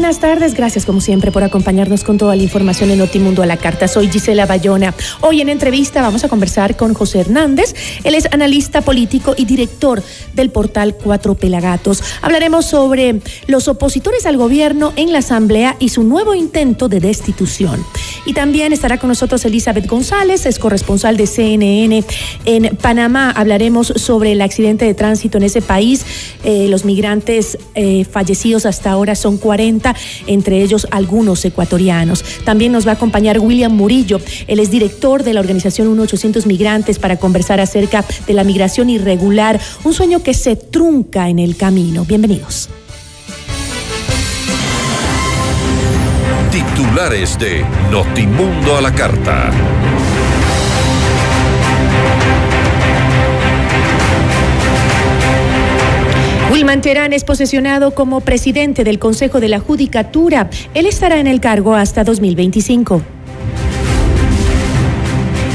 Buenas 0.00 0.18
tardes. 0.18 0.54
Gracias 0.54 0.86
como 0.86 1.02
siempre 1.02 1.30
por 1.30 1.44
acompañarnos 1.44 2.04
con 2.04 2.16
toda 2.16 2.34
la 2.34 2.42
información 2.42 2.90
en 2.90 3.00
Notimundo 3.00 3.42
a 3.42 3.46
la 3.46 3.58
carta. 3.58 3.86
Soy 3.86 4.08
Gisela 4.08 4.46
Bayona. 4.46 4.94
Hoy 5.20 5.42
en 5.42 5.50
entrevista 5.50 6.00
vamos 6.00 6.24
a 6.24 6.28
conversar 6.30 6.74
con 6.74 6.94
José 6.94 7.20
Hernández. 7.20 7.74
Él 8.02 8.14
es 8.14 8.26
analista 8.32 8.80
político 8.80 9.34
y 9.36 9.44
director 9.44 10.02
del 10.32 10.48
portal 10.48 10.94
Cuatro 10.94 11.34
Pelagatos. 11.34 12.02
Hablaremos 12.22 12.64
sobre 12.64 13.20
los 13.46 13.68
opositores 13.68 14.24
al 14.24 14.38
gobierno 14.38 14.94
en 14.96 15.12
la 15.12 15.18
Asamblea 15.18 15.76
y 15.78 15.90
su 15.90 16.02
nuevo 16.02 16.34
intento 16.34 16.88
de 16.88 17.00
destitución. 17.00 17.84
Y 18.24 18.32
también 18.32 18.72
estará 18.72 18.96
con 18.96 19.08
nosotros 19.08 19.44
Elizabeth 19.44 19.86
González, 19.86 20.46
es 20.46 20.58
corresponsal 20.58 21.18
de 21.18 21.26
CNN 21.26 22.04
en 22.46 22.74
Panamá. 22.76 23.32
Hablaremos 23.32 23.92
sobre 23.96 24.32
el 24.32 24.40
accidente 24.40 24.86
de 24.86 24.94
tránsito 24.94 25.36
en 25.36 25.44
ese 25.44 25.60
país, 25.60 26.06
eh, 26.42 26.68
los 26.70 26.86
migrantes 26.86 27.58
eh, 27.74 28.06
fallecidos 28.10 28.64
hasta 28.64 28.90
ahora 28.90 29.14
son 29.14 29.36
40, 29.36 29.89
entre 30.26 30.62
ellos 30.62 30.86
algunos 30.90 31.44
ecuatorianos. 31.44 32.24
También 32.44 32.72
nos 32.72 32.86
va 32.86 32.92
a 32.92 32.94
acompañar 32.94 33.38
William 33.38 33.72
Murillo, 33.72 34.20
él 34.46 34.58
es 34.58 34.70
director 34.70 35.22
de 35.22 35.34
la 35.34 35.40
organización 35.40 35.88
1800 35.88 36.46
Migrantes 36.46 36.98
para 36.98 37.16
conversar 37.16 37.60
acerca 37.60 38.04
de 38.26 38.34
la 38.34 38.44
migración 38.44 38.90
irregular, 38.90 39.60
un 39.84 39.94
sueño 39.94 40.22
que 40.22 40.34
se 40.34 40.56
trunca 40.56 41.28
en 41.28 41.38
el 41.38 41.56
camino. 41.56 42.04
Bienvenidos. 42.04 42.68
Titulares 46.50 47.38
de 47.38 47.64
Notimundo 47.90 48.76
a 48.76 48.80
la 48.80 48.92
carta. 48.92 49.50
Wilman 56.50 56.80
Terán 56.80 57.12
es 57.12 57.22
posesionado 57.22 57.94
como 57.94 58.22
presidente 58.22 58.82
del 58.82 58.98
Consejo 58.98 59.38
de 59.38 59.48
la 59.48 59.60
Judicatura. 59.60 60.50
Él 60.74 60.86
estará 60.86 61.20
en 61.20 61.28
el 61.28 61.38
cargo 61.38 61.76
hasta 61.76 62.02
2025. 62.02 63.02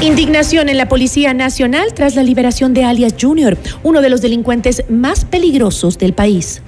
Indignación 0.01 0.69
en 0.69 0.78
la 0.78 0.88
Policía 0.88 1.34
Nacional 1.34 1.94
tras 1.94 2.16
la 2.16 2.23
liberación 2.23 2.73
de 2.73 2.85
alias 2.85 3.16
Junior, 3.19 3.57
uno 3.84 4.01
de 4.01 4.09
los 4.09 4.22
delincuentes 4.22 4.85
más 4.88 5.25
peligrosos 5.25 5.97
del 5.97 6.13
país. 6.13 6.61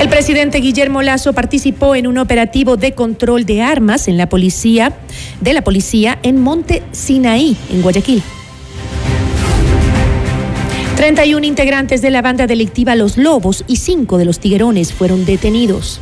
El 0.00 0.08
presidente 0.08 0.58
Guillermo 0.58 1.02
Lazo 1.02 1.34
participó 1.34 1.94
en 1.94 2.06
un 2.06 2.16
operativo 2.16 2.78
de 2.78 2.92
control 2.92 3.44
de 3.44 3.60
armas 3.60 4.08
en 4.08 4.16
la 4.16 4.30
policía, 4.30 4.94
de 5.42 5.52
la 5.52 5.62
policía 5.62 6.18
en 6.22 6.40
Monte 6.40 6.82
Sinaí, 6.92 7.58
en 7.70 7.82
Guayaquil. 7.82 8.22
31 11.00 11.46
integrantes 11.46 12.02
de 12.02 12.10
la 12.10 12.20
banda 12.20 12.46
delictiva 12.46 12.94
Los 12.94 13.16
Lobos 13.16 13.64
y 13.66 13.76
5 13.76 14.18
de 14.18 14.26
los 14.26 14.38
Tiguerones 14.38 14.92
fueron 14.92 15.24
detenidos. 15.24 15.98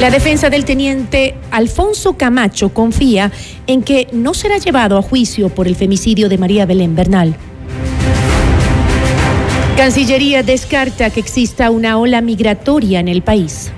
La 0.00 0.10
defensa 0.10 0.50
del 0.50 0.64
teniente 0.64 1.36
Alfonso 1.52 2.14
Camacho 2.14 2.70
confía 2.70 3.30
en 3.68 3.84
que 3.84 4.08
no 4.10 4.34
será 4.34 4.58
llevado 4.58 4.98
a 4.98 5.02
juicio 5.02 5.50
por 5.50 5.68
el 5.68 5.76
femicidio 5.76 6.28
de 6.28 6.36
María 6.36 6.66
Belén 6.66 6.96
Bernal. 6.96 7.36
Cancillería 9.76 10.42
descarta 10.42 11.10
que 11.10 11.20
exista 11.20 11.70
una 11.70 11.98
ola 11.98 12.22
migratoria 12.22 12.98
en 12.98 13.06
el 13.06 13.22
país. 13.22 13.70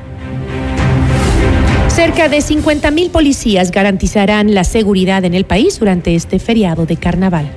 Cerca 1.89 2.31
de 2.31 2.39
50.000 2.39 3.11
policías 3.11 3.73
garantizarán 3.73 4.55
la 4.55 4.65
seguridad 4.65 5.23
en 5.27 5.35
el 5.35 5.45
país 5.45 5.79
durante 5.79 6.15
este 6.15 6.39
feriado 6.39 6.87
de 6.87 6.97
carnaval. 6.97 7.53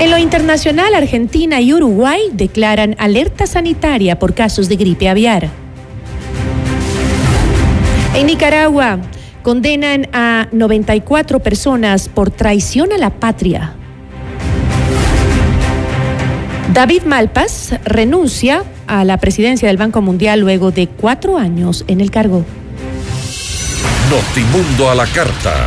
En 0.00 0.12
lo 0.12 0.18
internacional, 0.18 0.94
Argentina 0.94 1.60
y 1.60 1.72
Uruguay 1.72 2.20
declaran 2.32 2.94
alerta 2.98 3.48
sanitaria 3.48 4.16
por 4.16 4.32
casos 4.32 4.68
de 4.68 4.76
gripe 4.76 5.08
aviar. 5.08 5.48
En 8.14 8.26
Nicaragua, 8.26 9.00
condenan 9.42 10.06
a 10.12 10.46
94 10.52 11.40
personas 11.40 12.08
por 12.08 12.30
traición 12.30 12.92
a 12.92 12.98
la 12.98 13.10
patria. 13.10 13.74
David 16.72 17.02
Malpas 17.02 17.74
renuncia 17.84 18.62
a 18.86 19.04
la 19.04 19.16
presidencia 19.16 19.66
del 19.66 19.78
Banco 19.78 20.00
Mundial 20.00 20.38
luego 20.38 20.70
de 20.70 20.86
cuatro 20.86 21.38
años 21.38 21.84
en 21.88 22.00
el 22.00 22.12
cargo. 22.12 22.44
Notimundo 24.10 24.90
a 24.90 24.94
la 24.94 25.06
carta. 25.06 25.66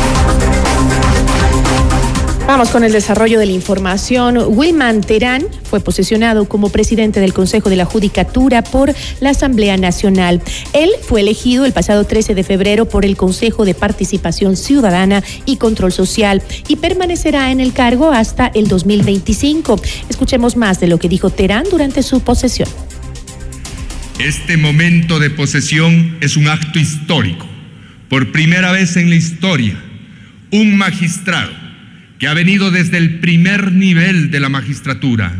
Vamos 2.51 2.71
con 2.71 2.83
el 2.83 2.91
desarrollo 2.91 3.39
de 3.39 3.45
la 3.45 3.53
información. 3.53 4.37
Wilman 4.45 4.99
Terán 4.99 5.45
fue 5.63 5.79
posesionado 5.79 6.49
como 6.49 6.67
presidente 6.67 7.21
del 7.21 7.33
Consejo 7.33 7.69
de 7.69 7.77
la 7.77 7.85
Judicatura 7.85 8.61
por 8.61 8.93
la 9.21 9.29
Asamblea 9.29 9.77
Nacional. 9.77 10.41
Él 10.73 10.89
fue 11.01 11.21
elegido 11.21 11.63
el 11.63 11.71
pasado 11.71 12.03
13 12.03 12.35
de 12.35 12.43
febrero 12.43 12.89
por 12.89 13.05
el 13.05 13.15
Consejo 13.15 13.63
de 13.63 13.73
Participación 13.73 14.57
Ciudadana 14.57 15.23
y 15.45 15.55
Control 15.55 15.93
Social 15.93 16.43
y 16.67 16.75
permanecerá 16.75 17.51
en 17.51 17.61
el 17.61 17.71
cargo 17.71 18.11
hasta 18.11 18.47
el 18.47 18.67
2025. 18.67 19.81
Escuchemos 20.09 20.57
más 20.57 20.81
de 20.81 20.87
lo 20.87 20.99
que 20.99 21.07
dijo 21.07 21.29
Terán 21.29 21.63
durante 21.71 22.03
su 22.03 22.19
posesión. 22.19 22.67
Este 24.19 24.57
momento 24.57 25.19
de 25.19 25.29
posesión 25.29 26.17
es 26.19 26.35
un 26.35 26.49
acto 26.49 26.79
histórico. 26.79 27.45
Por 28.09 28.33
primera 28.33 28.73
vez 28.73 28.97
en 28.97 29.09
la 29.09 29.15
historia, 29.15 29.81
un 30.51 30.75
magistrado 30.75 31.60
que 32.21 32.27
ha 32.27 32.35
venido 32.35 32.69
desde 32.69 32.99
el 32.99 33.15
primer 33.17 33.71
nivel 33.71 34.29
de 34.29 34.39
la 34.39 34.47
magistratura, 34.47 35.33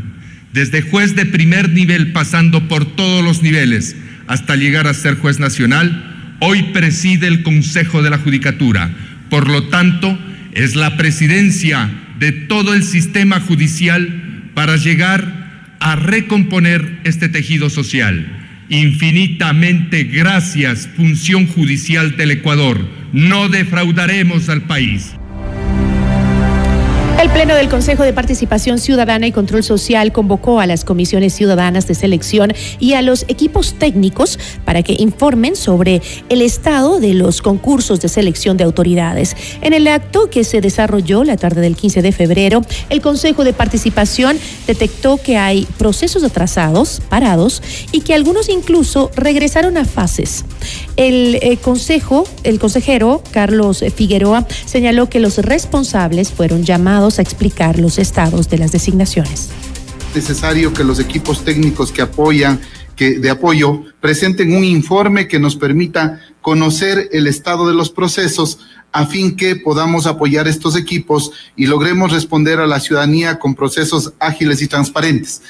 desde 0.52 0.82
juez 0.82 1.16
de 1.16 1.28
primer 1.28 1.70
nivel 1.70 2.12
pasando 2.12 2.68
por 2.68 2.96
todos 2.96 3.24
los 3.24 3.44
niveles 3.44 3.96
hasta 4.26 4.56
llegar 4.56 4.88
a 4.88 4.96
ser 4.96 5.14
juez 5.14 5.40
nacional, 5.40 6.38
hoy 6.40 6.64
preside 6.74 7.28
el 7.28 7.44
Consejo 7.44 8.02
de 8.02 8.10
la 8.10 8.18
Judicatura. 8.18 8.90
Por 9.30 9.48
lo 9.48 9.68
tanto, 9.68 10.18
es 10.54 10.76
la 10.76 10.98
presidencia 10.98 11.88
de 12.18 12.32
todo 12.32 12.74
el 12.74 12.82
sistema 12.82 13.40
judicial 13.40 14.50
para 14.56 14.76
llegar 14.76 15.78
a 15.80 15.96
recomponer 15.96 16.98
este 17.04 17.30
tejido 17.30 17.70
social. 17.70 18.26
Infinitamente 18.70 20.06
gracias, 20.06 20.90
función 20.98 21.46
judicial 21.46 22.18
del 22.18 22.32
Ecuador. 22.32 22.84
No 23.14 23.50
defraudaremos 23.50 24.50
al 24.50 24.64
país. 24.64 25.12
El 27.22 27.30
Pleno 27.30 27.54
del 27.54 27.70
Consejo 27.70 28.02
de 28.02 28.14
Participación 28.14 28.80
Ciudadana 28.80 29.28
y 29.28 29.32
Control 29.32 29.64
Social 29.64 30.12
convocó 30.12 30.60
a 30.60 30.66
las 30.66 30.84
comisiones 30.84 31.34
ciudadanas 31.34 31.86
de 31.86 31.94
selección 31.94 32.52
y 32.80 32.94
a 32.94 33.04
los 33.04 33.26
equipos 33.28 33.76
técnicos 33.76 34.40
para 34.66 34.82
que 34.82 34.96
informen 34.98 35.56
sobre 35.56 36.02
el 36.30 36.42
estado 36.42 37.00
de 37.00 37.14
los 37.14 37.44
concursos 37.44 38.02
de 38.02 38.10
selección 38.10 38.58
de 38.58 38.64
autoridades. 38.64 39.36
En 39.62 39.74
el 39.74 39.88
acto 39.88 40.32
que 40.32 40.44
se 40.44 40.62
desarrolló 40.62 41.24
la 41.24 41.38
tarde 41.38 41.62
del 41.62 41.76
15 41.76 42.02
de 42.02 42.12
febrero, 42.12 42.64
el 42.90 43.02
Consejo 43.02 43.44
de 43.44 43.54
Participación 43.54 44.40
detectó 44.66 45.18
que 45.18 45.38
hay 45.38 45.68
procesos 45.78 46.24
atrasados, 46.24 47.04
parados 47.08 47.62
y 47.92 48.02
que 48.02 48.16
algunos 48.16 48.50
incluso 48.50 49.12
regresaron 49.16 49.78
a 49.78 49.86
fases. 49.86 50.44
El 50.96 51.36
eh, 51.36 51.58
consejo, 51.58 52.24
el 52.44 52.58
consejero 52.58 53.22
Carlos 53.30 53.84
Figueroa 53.96 54.48
señaló 54.66 55.08
que 55.08 55.20
los 55.20 55.38
responsables 55.38 56.32
fueron 56.32 56.64
llamados 56.64 57.11
a 57.20 57.22
explicar 57.22 57.80
los 57.80 57.98
estados 57.98 58.50
de 58.50 58.58
las 58.58 58.72
designaciones. 58.72 59.50
Es 60.10 60.16
necesario 60.16 60.74
que 60.74 60.84
los 60.84 61.00
equipos 61.00 61.44
técnicos 61.44 61.92
que 61.92 62.02
apoyan 62.02 62.60
que 62.96 63.20
de 63.20 63.30
apoyo 63.32 63.84
presenten 64.00 64.56
un 64.56 64.64
informe 64.64 65.28
que 65.28 65.40
nos 65.40 65.56
permita 65.56 66.20
conocer 66.42 67.10
el 67.12 67.26
estado 67.26 67.68
de 67.68 67.74
los 67.74 67.90
procesos 67.90 68.60
a 68.92 69.06
fin 69.06 69.36
que 69.36 69.56
podamos 69.56 70.06
apoyar 70.06 70.48
estos 70.48 70.76
equipos 70.76 71.32
y 71.56 71.66
logremos 71.66 72.12
responder 72.12 72.60
a 72.60 72.68
la 72.68 72.80
ciudadanía 72.80 73.40
con 73.40 73.56
procesos 73.56 74.14
ágiles 74.20 74.62
y 74.62 74.68
transparentes. 74.68 75.42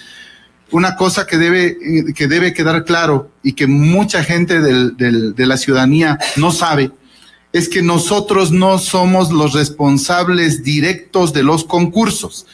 Una 0.70 0.96
cosa 0.96 1.26
que 1.26 1.38
debe, 1.38 2.14
que 2.16 2.28
debe 2.28 2.54
quedar 2.54 2.86
claro 2.86 3.32
y 3.44 3.52
que 3.52 3.68
mucha 3.68 4.24
gente 4.24 4.62
del, 4.62 4.96
del, 4.96 5.36
de 5.36 5.46
la 5.46 5.58
ciudadanía 5.58 6.18
no 6.38 6.52
sabe 6.52 6.92
es 7.54 7.68
que 7.68 7.82
nosotros 7.82 8.52
no 8.52 8.80
somos 8.80 9.32
los 9.32 9.54
responsables 9.54 10.64
directos 10.64 11.34
de 11.34 11.44
los 11.44 11.64
concursos 11.64 12.46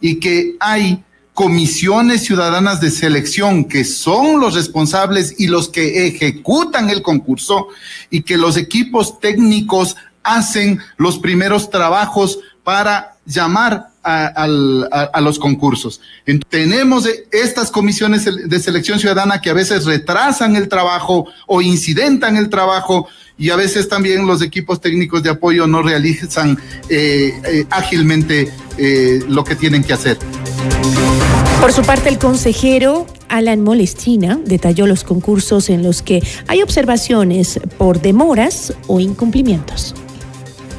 y 0.00 0.18
que 0.18 0.56
hay 0.60 1.02
comisiones 1.34 2.24
ciudadanas 2.24 2.80
de 2.80 2.90
selección 2.90 3.66
que 3.66 3.84
son 3.84 4.40
los 4.40 4.54
responsables 4.54 5.34
y 5.38 5.48
los 5.48 5.68
que 5.68 6.06
ejecutan 6.06 6.88
el 6.88 7.02
concurso 7.02 7.68
y 8.08 8.22
que 8.22 8.38
los 8.38 8.56
equipos 8.56 9.20
técnicos 9.20 9.96
hacen 10.22 10.80
los 10.96 11.18
primeros 11.18 11.68
trabajos 11.68 12.38
para 12.64 13.16
llamar 13.26 13.90
a, 14.06 15.20
los 15.20 15.38
concursos. 15.38 16.00
tenemos 16.48 17.08
estas 17.32 17.70
comisiones 17.70 18.24
de 18.24 18.60
selección 18.60 19.00
ciudadana 19.00 19.40
que 19.40 19.50
a 19.50 19.54
veces 19.54 19.84
retrasan 19.84 20.54
el 20.54 20.68
trabajo 20.68 21.26
o 21.46 21.60
incidentan 21.60 22.36
el 22.36 22.48
trabajo 22.48 23.08
y 23.38 23.50
a 23.50 23.56
veces 23.56 23.88
también 23.88 24.26
los 24.26 24.42
equipos 24.42 24.80
técnicos 24.80 25.22
de 25.22 25.30
apoyo 25.30 25.66
no 25.66 25.82
realizan 25.82 26.58
eh, 26.88 27.34
eh, 27.44 27.66
ágilmente 27.70 28.52
eh, 28.78 29.20
lo 29.28 29.44
que 29.44 29.56
tienen 29.56 29.82
que 29.82 29.92
hacer. 29.92 30.18
Por 31.60 31.72
su 31.72 31.82
parte, 31.82 32.08
el 32.08 32.18
consejero 32.18 33.06
Alan 33.28 33.62
Molestina 33.62 34.38
detalló 34.44 34.86
los 34.86 35.02
concursos 35.02 35.68
en 35.68 35.82
los 35.82 36.02
que 36.02 36.22
hay 36.46 36.62
observaciones 36.62 37.60
por 37.76 38.00
demoras 38.00 38.72
o 38.86 39.00
incumplimientos. 39.00 39.94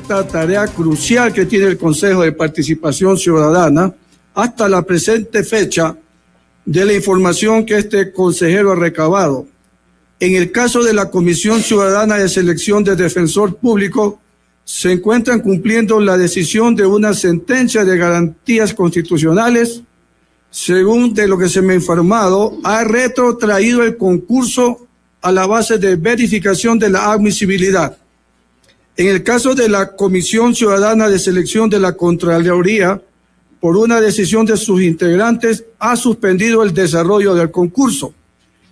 Esta 0.07 0.25
tarea 0.25 0.65
crucial 0.67 1.33
que 1.33 1.45
tiene 1.45 1.65
el 1.65 1.77
Consejo 1.77 2.21
de 2.21 2.31
Participación 2.31 3.17
Ciudadana 3.17 3.93
hasta 4.35 4.69
la 4.69 4.81
presente 4.81 5.43
fecha 5.43 5.97
de 6.63 6.85
la 6.85 6.93
información 6.93 7.65
que 7.65 7.77
este 7.77 8.13
consejero 8.13 8.71
ha 8.71 8.75
recabado 8.75 9.47
en 10.21 10.35
el 10.35 10.53
caso 10.53 10.81
de 10.81 10.93
la 10.93 11.09
Comisión 11.09 11.61
Ciudadana 11.61 12.15
de 12.15 12.29
Selección 12.29 12.85
de 12.85 12.95
Defensor 12.95 13.57
Público, 13.57 14.21
se 14.63 14.93
encuentran 14.93 15.41
cumpliendo 15.41 15.99
la 15.99 16.17
decisión 16.17 16.73
de 16.73 16.85
una 16.85 17.13
sentencia 17.13 17.83
de 17.83 17.97
garantías 17.97 18.73
constitucionales. 18.73 19.81
Según 20.49 21.13
de 21.13 21.27
lo 21.27 21.37
que 21.37 21.49
se 21.49 21.61
me 21.61 21.73
ha 21.73 21.75
informado, 21.75 22.57
ha 22.63 22.85
retrotraído 22.85 23.83
el 23.83 23.97
concurso 23.97 24.87
a 25.21 25.33
la 25.33 25.45
base 25.45 25.77
de 25.77 25.97
verificación 25.97 26.79
de 26.79 26.91
la 26.91 27.11
admisibilidad. 27.11 27.97
En 28.97 29.09
el 29.09 29.21
caso 29.21 29.53
de 29.53 29.69
la 29.69 29.95
Comisión 29.95 30.55
Ciudadana 30.55 31.07
de 31.07 31.19
Selección 31.19 31.69
de 31.69 31.79
la 31.79 31.93
Contraloría, 31.93 32.99
por 33.59 33.77
una 33.77 34.01
decisión 34.01 34.43
de 34.47 34.57
sus 34.57 34.81
integrantes, 34.81 35.65
ha 35.77 35.95
suspendido 35.95 36.63
el 36.63 36.73
desarrollo 36.73 37.35
del 37.35 37.51
concurso. 37.51 38.15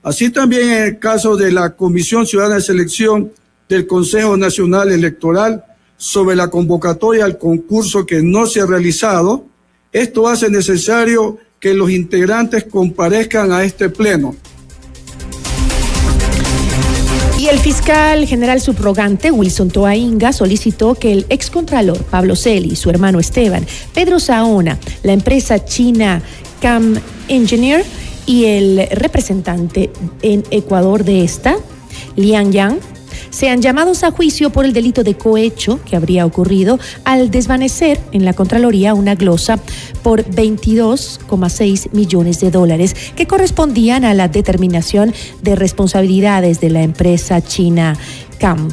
Así 0.01 0.31
también 0.31 0.71
en 0.71 0.83
el 0.83 0.99
caso 0.99 1.37
de 1.37 1.51
la 1.51 1.75
Comisión 1.75 2.25
Ciudadana 2.25 2.55
de 2.55 2.61
Selección 2.61 3.31
del 3.69 3.85
Consejo 3.85 4.35
Nacional 4.35 4.91
Electoral 4.91 5.63
sobre 5.95 6.35
la 6.35 6.49
convocatoria 6.49 7.23
al 7.23 7.37
concurso 7.37 8.07
que 8.07 8.23
no 8.23 8.47
se 8.47 8.61
ha 8.61 8.65
realizado, 8.65 9.45
esto 9.91 10.27
hace 10.27 10.49
necesario 10.49 11.37
que 11.59 11.75
los 11.75 11.91
integrantes 11.91 12.63
comparezcan 12.63 13.51
a 13.51 13.63
este 13.63 13.89
pleno. 13.89 14.35
Y 17.45 17.47
el 17.47 17.59
fiscal 17.59 18.25
general 18.25 18.59
subrogante 18.59 19.29
Wilson 19.29 19.69
Toainga 19.69 20.33
solicitó 20.33 20.95
que 20.95 21.11
el 21.11 21.27
excontralor 21.29 22.03
Pablo 22.05 22.35
Celi 22.35 22.75
su 22.75 22.89
hermano 22.89 23.19
Esteban, 23.19 23.67
Pedro 23.93 24.19
Saona, 24.19 24.79
la 25.03 25.13
empresa 25.13 25.63
china 25.63 26.23
Cam 26.59 26.99
Engineer, 27.27 27.85
y 28.25 28.45
el 28.45 28.87
representante 28.89 29.91
en 30.23 30.43
Ecuador 30.49 31.03
de 31.03 31.23
esta, 31.23 31.57
Liang 32.15 32.51
Yang, 32.51 32.79
sean 33.35 33.61
llamados 33.61 34.05
a 34.05 34.11
juicio 34.11 34.49
por 34.49 34.63
el 34.63 34.71
delito 34.71 35.03
de 35.03 35.17
cohecho 35.17 35.81
que 35.83 35.97
habría 35.97 36.25
ocurrido 36.25 36.79
al 37.03 37.31
desvanecer 37.31 37.99
en 38.13 38.23
la 38.23 38.31
Contraloría 38.31 38.93
una 38.93 39.15
glosa 39.15 39.59
por 40.03 40.23
22,6 40.23 41.91
millones 41.91 42.39
de 42.39 42.49
dólares 42.49 42.95
que 43.17 43.27
correspondían 43.27 44.05
a 44.05 44.13
la 44.13 44.29
determinación 44.29 45.13
de 45.41 45.55
responsabilidades 45.55 46.61
de 46.61 46.69
la 46.69 46.83
empresa 46.83 47.41
china 47.41 47.97
CAM. 48.39 48.69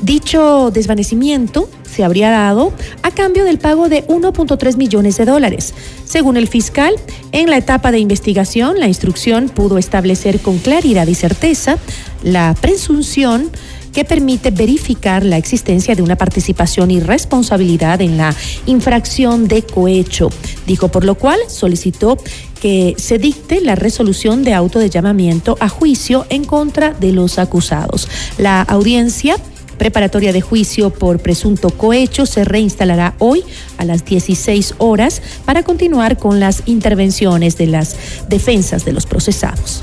Dicho 0.00 0.70
desvanecimiento 0.70 1.68
se 1.84 2.02
habría 2.02 2.30
dado 2.30 2.72
a 3.02 3.10
cambio 3.10 3.44
del 3.44 3.58
pago 3.58 3.90
de 3.90 4.06
1.3 4.06 4.76
millones 4.76 5.18
de 5.18 5.26
dólares. 5.26 5.74
Según 6.06 6.38
el 6.38 6.48
fiscal, 6.48 6.94
en 7.32 7.50
la 7.50 7.58
etapa 7.58 7.92
de 7.92 7.98
investigación, 7.98 8.80
la 8.80 8.88
instrucción 8.88 9.50
pudo 9.50 9.76
establecer 9.76 10.40
con 10.40 10.56
claridad 10.58 11.06
y 11.06 11.14
certeza 11.14 11.76
la 12.22 12.54
presunción 12.58 13.50
que 13.92 14.04
permite 14.04 14.50
verificar 14.50 15.24
la 15.24 15.36
existencia 15.36 15.94
de 15.94 16.02
una 16.02 16.16
participación 16.16 16.90
y 16.90 17.00
responsabilidad 17.00 18.00
en 18.00 18.16
la 18.16 18.34
infracción 18.66 19.48
de 19.48 19.62
cohecho. 19.62 20.30
Dijo 20.66 20.88
por 20.88 21.04
lo 21.04 21.14
cual 21.14 21.38
solicitó 21.48 22.18
que 22.60 22.94
se 22.98 23.18
dicte 23.18 23.60
la 23.60 23.74
resolución 23.74 24.44
de 24.44 24.54
auto 24.54 24.78
de 24.78 24.90
llamamiento 24.90 25.56
a 25.60 25.68
juicio 25.68 26.26
en 26.28 26.44
contra 26.44 26.92
de 26.92 27.12
los 27.12 27.38
acusados. 27.38 28.08
La 28.38 28.62
audiencia 28.62 29.36
preparatoria 29.78 30.34
de 30.34 30.42
juicio 30.42 30.90
por 30.90 31.20
presunto 31.20 31.70
cohecho 31.70 32.26
se 32.26 32.44
reinstalará 32.44 33.14
hoy 33.18 33.42
a 33.78 33.86
las 33.86 34.04
16 34.04 34.74
horas 34.76 35.22
para 35.46 35.62
continuar 35.62 36.18
con 36.18 36.38
las 36.38 36.64
intervenciones 36.66 37.56
de 37.56 37.66
las 37.66 37.96
defensas 38.28 38.84
de 38.84 38.92
los 38.92 39.06
procesados. 39.06 39.82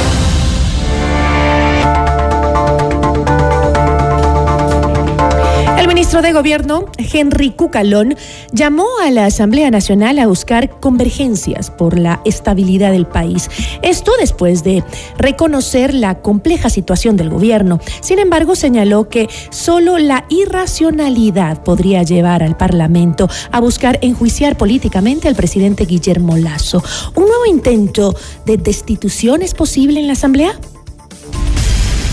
Ministro 6.11 6.27
de 6.27 6.33
Gobierno, 6.33 6.85
Henry 6.97 7.51
Cucalón, 7.51 8.17
llamó 8.51 8.85
a 9.01 9.11
la 9.11 9.27
Asamblea 9.27 9.71
Nacional 9.71 10.19
a 10.19 10.27
buscar 10.27 10.69
convergencias 10.81 11.71
por 11.71 11.97
la 11.97 12.19
estabilidad 12.25 12.91
del 12.91 13.05
país. 13.05 13.49
Esto 13.81 14.11
después 14.19 14.61
de 14.65 14.83
reconocer 15.17 15.93
la 15.93 16.15
compleja 16.15 16.69
situación 16.69 17.15
del 17.15 17.29
gobierno. 17.29 17.79
Sin 18.01 18.19
embargo, 18.19 18.55
señaló 18.55 19.07
que 19.07 19.29
solo 19.51 19.99
la 19.99 20.25
irracionalidad 20.27 21.63
podría 21.63 22.03
llevar 22.03 22.43
al 22.43 22.57
Parlamento 22.57 23.29
a 23.49 23.61
buscar 23.61 23.97
enjuiciar 24.01 24.57
políticamente 24.57 25.29
al 25.29 25.35
presidente 25.35 25.85
Guillermo 25.85 26.35
Lazo. 26.35 26.83
¿Un 27.15 27.23
nuevo 27.23 27.45
intento 27.45 28.13
de 28.45 28.57
destitución 28.57 29.43
es 29.43 29.53
posible 29.53 30.01
en 30.01 30.07
la 30.07 30.13
Asamblea? 30.13 30.59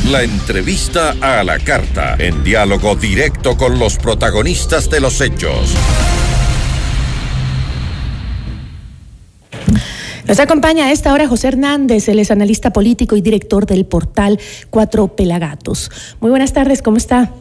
La 0.07 0.23
entrevista 0.23 1.15
a 1.21 1.45
la 1.45 1.59
carta, 1.59 2.17
en 2.19 2.43
diálogo 2.43 2.95
directo 2.95 3.59
con 3.59 3.79
los 3.79 3.99
protagonistas 3.99 4.89
de 4.89 5.01
los 5.01 5.21
hechos. 5.21 5.75
Nos 10.27 10.41
acompaña 10.41 10.87
a 10.87 10.93
esta 10.93 11.13
hora 11.13 11.29
José 11.29 11.49
Hernández, 11.49 12.09
él 12.09 12.19
es 12.19 12.31
analista 12.31 12.73
político 12.73 13.17
y 13.17 13.21
director 13.21 13.67
del 13.67 13.85
portal 13.85 14.39
Cuatro 14.71 15.15
Pelagatos. 15.15 15.91
Muy 16.21 16.31
buenas 16.31 16.55
tardes, 16.55 16.81
¿cómo 16.81 16.97
está? 16.97 17.33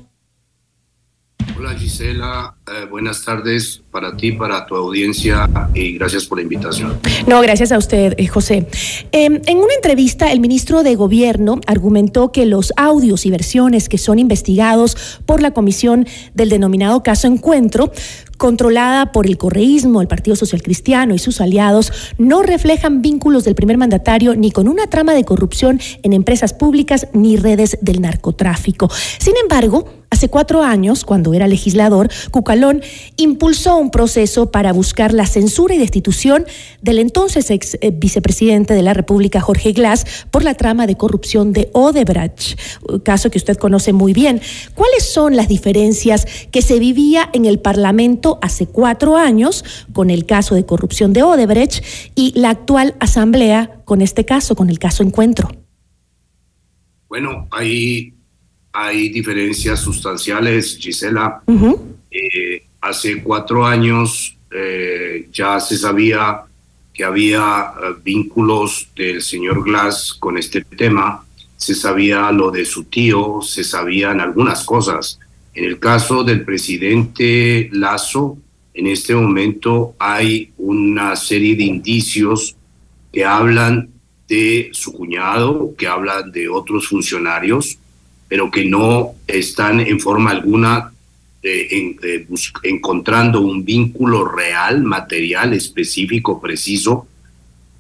Hola 1.57 1.73
Gisela, 1.73 2.55
eh, 2.67 2.85
buenas 2.87 3.25
tardes 3.25 3.81
para 3.89 4.15
ti, 4.15 4.31
para 4.31 4.67
tu 4.67 4.75
audiencia 4.75 5.49
y 5.73 5.93
gracias 5.93 6.27
por 6.27 6.37
la 6.37 6.43
invitación. 6.43 6.99
No, 7.25 7.41
gracias 7.41 7.71
a 7.71 7.79
usted, 7.79 8.13
eh, 8.17 8.27
José. 8.27 8.67
Eh, 9.11 9.25
en 9.25 9.57
una 9.57 9.73
entrevista, 9.73 10.31
el 10.31 10.39
ministro 10.39 10.83
de 10.83 10.95
Gobierno 10.95 11.59
argumentó 11.65 12.31
que 12.31 12.45
los 12.45 12.73
audios 12.77 13.25
y 13.25 13.31
versiones 13.31 13.89
que 13.89 13.97
son 13.97 14.19
investigados 14.19 15.19
por 15.25 15.41
la 15.41 15.49
comisión 15.49 16.05
del 16.35 16.49
denominado 16.49 17.01
caso 17.01 17.25
Encuentro 17.27 17.91
controlada 18.37 19.11
por 19.11 19.25
el 19.25 19.37
correísmo, 19.37 19.99
el 19.99 20.07
Partido 20.07 20.35
Social 20.35 20.61
Cristiano 20.61 21.15
y 21.15 21.19
sus 21.19 21.41
aliados, 21.41 21.91
no 22.19 22.43
reflejan 22.43 23.01
vínculos 23.01 23.43
del 23.43 23.55
primer 23.55 23.79
mandatario 23.79 24.35
ni 24.35 24.51
con 24.51 24.67
una 24.67 24.87
trama 24.87 25.15
de 25.15 25.25
corrupción 25.25 25.79
en 26.03 26.13
empresas 26.13 26.53
públicas 26.53 27.07
ni 27.13 27.35
redes 27.35 27.79
del 27.81 27.99
narcotráfico. 27.99 28.91
Sin 29.17 29.33
embargo, 29.41 29.96
Hace 30.09 30.29
cuatro 30.29 30.63
años, 30.63 31.03
cuando 31.03 31.33
era 31.33 31.47
legislador, 31.47 32.09
Cucalón 32.31 32.81
impulsó 33.17 33.77
un 33.77 33.91
proceso 33.91 34.51
para 34.51 34.71
buscar 34.71 35.13
la 35.13 35.25
censura 35.25 35.75
y 35.75 35.77
destitución 35.77 36.45
del 36.81 36.99
entonces 36.99 37.51
ex 37.51 37.77
eh, 37.81 37.91
vicepresidente 37.91 38.73
de 38.73 38.83
la 38.83 38.93
República, 38.93 39.41
Jorge 39.41 39.73
Glass, 39.73 40.25
por 40.31 40.43
la 40.43 40.53
trama 40.53 40.87
de 40.87 40.95
corrupción 40.95 41.51
de 41.51 41.69
Odebrecht, 41.73 42.57
caso 43.03 43.29
que 43.29 43.37
usted 43.37 43.57
conoce 43.57 43.91
muy 43.91 44.13
bien. 44.13 44.39
¿Cuáles 44.75 45.03
son 45.03 45.35
las 45.35 45.49
diferencias 45.49 46.25
que 46.51 46.61
se 46.61 46.79
vivía 46.79 47.29
en 47.33 47.45
el 47.45 47.59
Parlamento 47.59 48.39
hace 48.41 48.65
cuatro 48.65 49.17
años 49.17 49.65
con 49.91 50.09
el 50.09 50.25
caso 50.25 50.55
de 50.55 50.65
corrupción 50.65 51.11
de 51.11 51.23
Odebrecht 51.23 51.83
y 52.15 52.31
la 52.39 52.51
actual 52.51 52.95
Asamblea 52.99 53.81
con 53.83 54.01
este 54.01 54.23
caso, 54.23 54.55
con 54.55 54.69
el 54.69 54.79
caso 54.79 55.03
Encuentro? 55.03 55.49
Bueno, 57.09 57.47
ahí 57.51 58.16
hay 58.79 59.09
diferencias 59.09 59.79
sustanciales, 59.79 60.77
Gisela. 60.79 61.41
Eh, 62.11 62.63
hace 62.79 63.23
cuatro 63.23 63.65
años 63.65 64.37
eh, 64.51 65.29
ya 65.33 65.59
se 65.59 65.75
sabía 65.75 66.41
que 66.93 67.03
había 67.03 67.73
eh, 67.73 67.95
vínculos 68.03 68.89
del 68.95 69.23
señor 69.23 69.63
Glass 69.63 70.13
con 70.13 70.37
este 70.37 70.61
tema, 70.61 71.25
se 71.55 71.73
sabía 71.73 72.31
lo 72.31 72.51
de 72.51 72.65
su 72.65 72.83
tío, 72.83 73.39
se 73.41 73.63
sabían 73.63 74.21
algunas 74.21 74.63
cosas. 74.63 75.19
En 75.55 75.65
el 75.65 75.79
caso 75.79 76.23
del 76.23 76.45
presidente 76.45 77.69
Lazo, 77.71 78.37
en 78.75 78.85
este 78.85 79.15
momento 79.15 79.95
hay 79.97 80.51
una 80.55 81.15
serie 81.15 81.55
de 81.55 81.63
indicios 81.63 82.55
que 83.11 83.25
hablan 83.25 83.89
de 84.27 84.69
su 84.71 84.93
cuñado, 84.93 85.73
que 85.75 85.87
hablan 85.87 86.31
de 86.31 86.47
otros 86.47 86.87
funcionarios, 86.87 87.79
pero 88.27 88.51
que 88.51 88.65
no 88.65 89.13
están 89.27 89.79
en 89.79 89.99
forma 89.99 90.31
alguna 90.31 90.91
encontrando 92.63 93.41
un 93.41 93.63
vínculo 93.63 94.25
real, 94.25 94.83
material, 94.83 95.53
específico, 95.53 96.41
preciso 96.41 97.07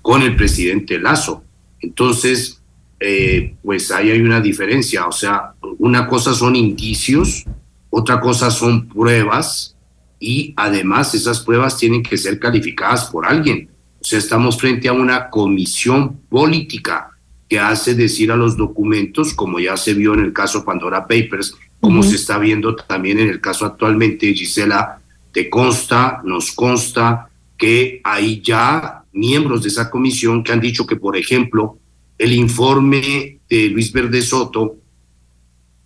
con 0.01 0.21
el 0.21 0.35
presidente 0.35 0.99
Lazo. 0.99 1.43
Entonces, 1.81 2.61
eh, 2.99 3.55
pues 3.61 3.91
ahí 3.91 4.11
hay 4.11 4.21
una 4.21 4.39
diferencia. 4.39 5.07
O 5.07 5.11
sea, 5.11 5.53
una 5.79 6.07
cosa 6.07 6.33
son 6.33 6.55
indicios, 6.55 7.45
otra 7.89 8.19
cosa 8.19 8.49
son 8.51 8.87
pruebas 8.87 9.75
y 10.19 10.53
además 10.55 11.13
esas 11.13 11.41
pruebas 11.41 11.77
tienen 11.77 12.03
que 12.03 12.17
ser 12.17 12.39
calificadas 12.39 13.05
por 13.05 13.25
alguien. 13.25 13.69
O 13.99 14.03
sea, 14.03 14.19
estamos 14.19 14.57
frente 14.57 14.87
a 14.87 14.93
una 14.93 15.29
comisión 15.29 16.17
política 16.29 17.16
que 17.49 17.59
hace 17.59 17.95
decir 17.95 18.31
a 18.31 18.35
los 18.35 18.57
documentos, 18.57 19.33
como 19.33 19.59
ya 19.59 19.77
se 19.77 19.93
vio 19.93 20.13
en 20.13 20.19
el 20.19 20.33
caso 20.33 20.65
Pandora 20.65 21.07
Papers, 21.07 21.55
como 21.79 22.03
se 22.03 22.15
está 22.15 22.37
viendo 22.39 22.75
también 22.75 23.19
en 23.19 23.29
el 23.29 23.39
caso 23.39 23.65
actualmente, 23.65 24.33
Gisela, 24.33 24.99
te 25.31 25.49
consta, 25.49 26.21
nos 26.25 26.51
consta 26.51 27.29
que 27.57 28.01
hay 28.03 28.41
ya 28.41 29.03
miembros 29.13 29.63
de 29.63 29.69
esa 29.69 29.89
comisión 29.89 30.43
que 30.43 30.51
han 30.51 30.59
dicho 30.59 30.85
que, 30.85 30.95
por 30.95 31.15
ejemplo, 31.15 31.77
el 32.17 32.33
informe 32.33 33.39
de 33.49 33.69
Luis 33.69 33.91
Verde 33.91 34.21
Soto, 34.21 34.75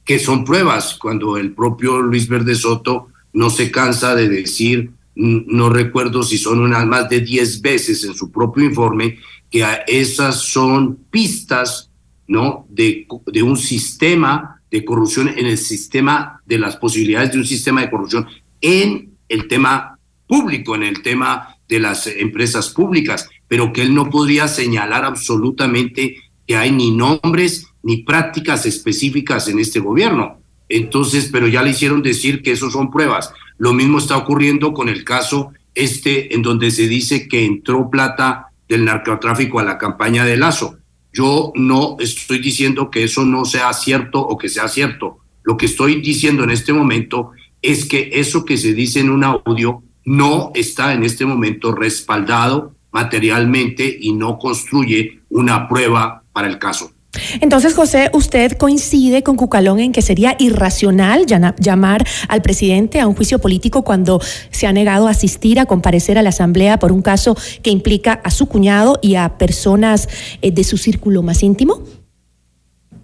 que 0.04 0.20
son 0.20 0.44
pruebas, 0.44 0.96
cuando 1.00 1.38
el 1.38 1.54
propio 1.54 2.02
Luis 2.02 2.28
Verde 2.28 2.56
Soto 2.56 3.08
no 3.34 3.50
se 3.50 3.72
cansa 3.72 4.16
de 4.16 4.30
decir, 4.30 4.92
no 5.16 5.70
recuerdo 5.70 6.24
si 6.24 6.38
son 6.38 6.60
unas 6.60 6.86
más 6.88 7.10
de 7.10 7.20
10 7.22 7.62
veces 7.62 8.04
en 8.06 8.14
su 8.14 8.32
propio 8.32 8.66
informe, 8.66 9.20
que 9.52 9.66
esas 9.88 10.42
son 10.42 10.96
pistas 11.12 11.92
¿no? 12.28 12.66
de, 12.70 13.06
de 13.28 13.44
un 13.44 13.58
sistema 13.58 14.62
de 14.72 14.86
corrupción 14.86 15.28
en 15.28 15.46
el 15.46 15.58
sistema 15.58 16.42
de 16.46 16.58
las 16.58 16.78
posibilidades 16.78 17.34
de 17.34 17.40
un 17.40 17.46
sistema 17.46 17.82
de 17.82 17.92
corrupción 17.92 18.26
en 18.62 19.12
el 19.28 19.48
tema 19.48 20.00
público, 20.26 20.76
en 20.76 20.84
el 20.84 21.02
tema 21.02 21.58
de 21.68 21.80
las 21.80 22.08
empresas 22.08 22.70
públicas, 22.70 23.30
pero 23.48 23.74
que 23.74 23.82
él 23.82 23.94
no 23.94 24.10
podría 24.10 24.48
señalar 24.48 25.04
absolutamente 25.04 26.16
que 26.48 26.56
hay 26.56 26.72
ni 26.72 26.92
nombres 26.92 27.68
ni 27.84 28.04
prácticas 28.04 28.66
específicas 28.66 29.48
en 29.50 29.60
este 29.60 29.80
gobierno. 29.80 30.40
Entonces, 30.70 31.30
pero 31.32 31.48
ya 31.48 31.64
le 31.64 31.72
hicieron 31.72 32.02
decir 32.02 32.42
que 32.42 32.54
eso 32.54 32.70
son 32.70 32.92
pruebas. 32.92 33.34
Lo 33.58 33.74
mismo 33.74 33.98
está 33.98 34.18
ocurriendo 34.18 34.74
con 34.74 34.88
el 34.88 35.04
caso 35.04 35.52
este 35.76 36.34
en 36.34 36.42
donde 36.42 36.72
se 36.72 36.88
dice 36.88 37.28
que 37.28 37.46
entró 37.46 37.90
plata 37.90 38.51
del 38.72 38.86
narcotráfico 38.86 39.60
a 39.60 39.66
la 39.66 39.78
campaña 39.78 40.24
de 40.24 40.38
Lazo. 40.38 40.78
Yo 41.12 41.52
no 41.56 41.98
estoy 42.00 42.40
diciendo 42.40 42.90
que 42.90 43.04
eso 43.04 43.26
no 43.26 43.44
sea 43.44 43.74
cierto 43.74 44.22
o 44.22 44.38
que 44.38 44.48
sea 44.48 44.70
cierto. 44.70 45.18
Lo 45.44 45.58
que 45.58 45.66
estoy 45.66 46.00
diciendo 46.00 46.46
en 46.46 46.52
este 46.52 46.72
momento 46.72 47.32
es 47.62 47.84
que 47.84 48.12
eso 48.14 48.46
que 48.46 48.58
se 48.58 48.74
dice 48.74 49.02
en 49.02 49.10
un 49.10 49.26
audio 49.26 49.84
no 50.06 50.54
está 50.56 50.94
en 50.94 51.04
este 51.04 51.26
momento 51.26 51.74
respaldado 51.74 52.74
materialmente 52.94 53.98
y 54.00 54.14
no 54.14 54.40
construye 54.40 55.20
una 55.30 55.68
prueba 55.68 56.24
para 56.32 56.48
el 56.48 56.58
caso. 56.58 56.94
Entonces, 57.42 57.74
José, 57.76 58.10
¿usted 58.14 58.54
coincide 58.58 59.22
con 59.24 59.36
Cucalón 59.36 59.80
en 59.80 59.92
que 59.92 60.02
sería 60.02 60.36
irracional 60.40 61.26
llamar 61.26 62.08
al 62.28 62.42
presidente 62.42 63.00
a 63.00 63.08
un 63.08 63.16
juicio 63.16 63.40
político 63.40 63.84
cuando 63.84 64.22
se 64.50 64.68
ha 64.68 64.74
negado 64.74 65.08
a 65.08 65.12
asistir 65.12 65.60
a 65.60 65.66
comparecer 65.66 66.18
a 66.18 66.22
la 66.22 66.30
Asamblea 66.30 66.80
por 66.80 66.92
un 66.92 67.02
caso 67.02 67.36
que 67.64 67.70
implica 67.70 68.14
a 68.24 68.32
su 68.32 68.48
cuñado 68.48 68.98
y 69.02 69.16
a 69.16 69.38
personas 69.38 70.08
eh, 70.42 70.52
de 70.52 70.64
su 70.64 70.78
círculo 70.78 71.22
más 71.22 71.44
íntimo? 71.44 71.84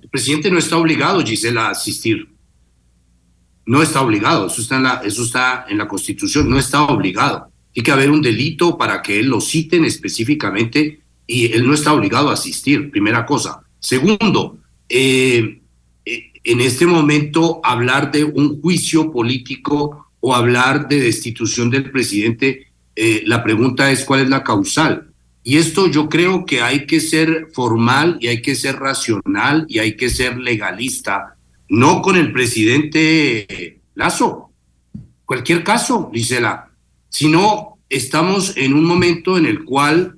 El 0.02 0.10
presidente 0.10 0.50
no 0.50 0.58
está 0.58 0.78
obligado, 0.78 1.22
Gisela, 1.22 1.68
a 1.68 1.72
asistir. 1.72 2.30
No 3.66 3.84
está 3.84 4.00
obligado, 4.02 4.48
eso 4.48 4.62
está 4.62 5.66
en 5.68 5.78
la, 5.78 5.88
Constitución, 5.90 6.50
no 6.50 6.58
está 6.58 6.84
obligado. 6.84 7.52
Tiene 7.74 7.86
que 7.86 7.92
haber 7.92 8.10
un 8.10 8.22
delito 8.22 8.78
para 8.78 9.02
que 9.02 9.20
él 9.20 9.28
lo 9.28 9.42
citen 9.42 9.84
específicamente 9.84 11.02
y 11.28 11.52
él 11.52 11.68
no 11.68 11.74
está 11.74 11.92
obligado 11.92 12.30
a 12.30 12.34
asistir, 12.34 12.90
primera 12.90 13.26
cosa. 13.26 13.67
Segundo, 13.80 14.60
eh, 14.90 15.62
eh, 16.06 16.32
en 16.44 16.62
este 16.62 16.86
momento 16.86 17.62
hablar 17.64 18.12
de 18.12 18.24
un 18.24 18.62
juicio 18.62 19.12
político 19.12 20.08
o 20.20 20.36
hablar 20.36 20.88
de 20.88 21.00
destitución 21.00 21.70
del 21.70 21.92
presidente, 21.92 22.68
eh, 22.96 23.24
la 23.26 23.44
pregunta 23.44 23.92
es 23.92 24.04
cuál 24.04 24.22
es 24.22 24.30
la 24.30 24.44
causal. 24.44 25.12
Y 25.44 25.58
esto 25.58 25.88
yo 25.88 26.10
creo 26.10 26.46
que 26.46 26.62
hay 26.62 26.86
que 26.86 27.00
ser 27.00 27.48
formal 27.54 28.18
y 28.20 28.28
hay 28.28 28.42
que 28.42 28.56
ser 28.56 28.78
racional 28.78 29.66
y 29.70 29.80
hay 29.80 29.96
que 29.96 30.10
ser 30.10 30.38
legalista, 30.38 31.38
no 31.70 32.02
con 32.02 32.18
el 32.18 32.34
presidente 32.34 33.80
Lazo, 33.96 34.52
cualquier 35.26 35.64
caso, 35.64 36.12
Gisela, 36.14 36.70
sino 37.10 37.78
estamos 37.90 38.56
en 38.58 38.74
un 38.74 38.86
momento 38.86 39.38
en 39.38 39.46
el 39.46 39.64
cual 39.64 40.17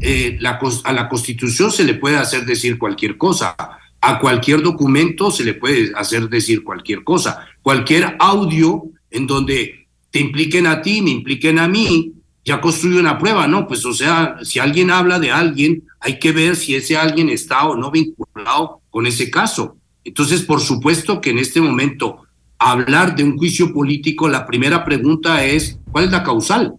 eh, 0.00 0.38
a 0.84 0.92
la 0.92 1.08
Constitución 1.08 1.70
se 1.70 1.84
le 1.84 1.94
puede 1.94 2.16
hacer 2.16 2.44
decir 2.44 2.78
cualquier 2.78 3.16
cosa, 3.16 3.56
a 4.00 4.18
cualquier 4.18 4.62
documento 4.62 5.30
se 5.30 5.44
le 5.44 5.54
puede 5.54 5.92
hacer 5.94 6.28
decir 6.28 6.64
cualquier 6.64 7.04
cosa, 7.04 7.46
cualquier 7.62 8.16
audio 8.18 8.84
en 9.10 9.26
donde 9.26 9.86
te 10.10 10.20
impliquen 10.20 10.66
a 10.66 10.82
ti, 10.82 11.02
me 11.02 11.10
impliquen 11.10 11.58
a 11.58 11.68
mí, 11.68 12.12
ya 12.44 12.60
construye 12.60 12.98
una 12.98 13.18
prueba, 13.18 13.46
¿no? 13.46 13.66
Pues 13.66 13.84
o 13.84 13.92
sea, 13.92 14.36
si 14.42 14.58
alguien 14.58 14.90
habla 14.90 15.18
de 15.18 15.30
alguien, 15.30 15.84
hay 16.00 16.18
que 16.18 16.32
ver 16.32 16.56
si 16.56 16.74
ese 16.74 16.96
alguien 16.96 17.28
está 17.28 17.68
o 17.68 17.76
no 17.76 17.90
vinculado 17.90 18.80
con 18.90 19.06
ese 19.06 19.30
caso. 19.30 19.76
Entonces, 20.04 20.42
por 20.42 20.60
supuesto 20.60 21.20
que 21.20 21.30
en 21.30 21.38
este 21.38 21.60
momento 21.60 22.22
hablar 22.58 23.14
de 23.14 23.24
un 23.24 23.36
juicio 23.36 23.72
político, 23.72 24.28
la 24.28 24.46
primera 24.46 24.84
pregunta 24.84 25.44
es, 25.44 25.78
¿cuál 25.92 26.06
es 26.06 26.10
la 26.10 26.22
causal? 26.22 26.74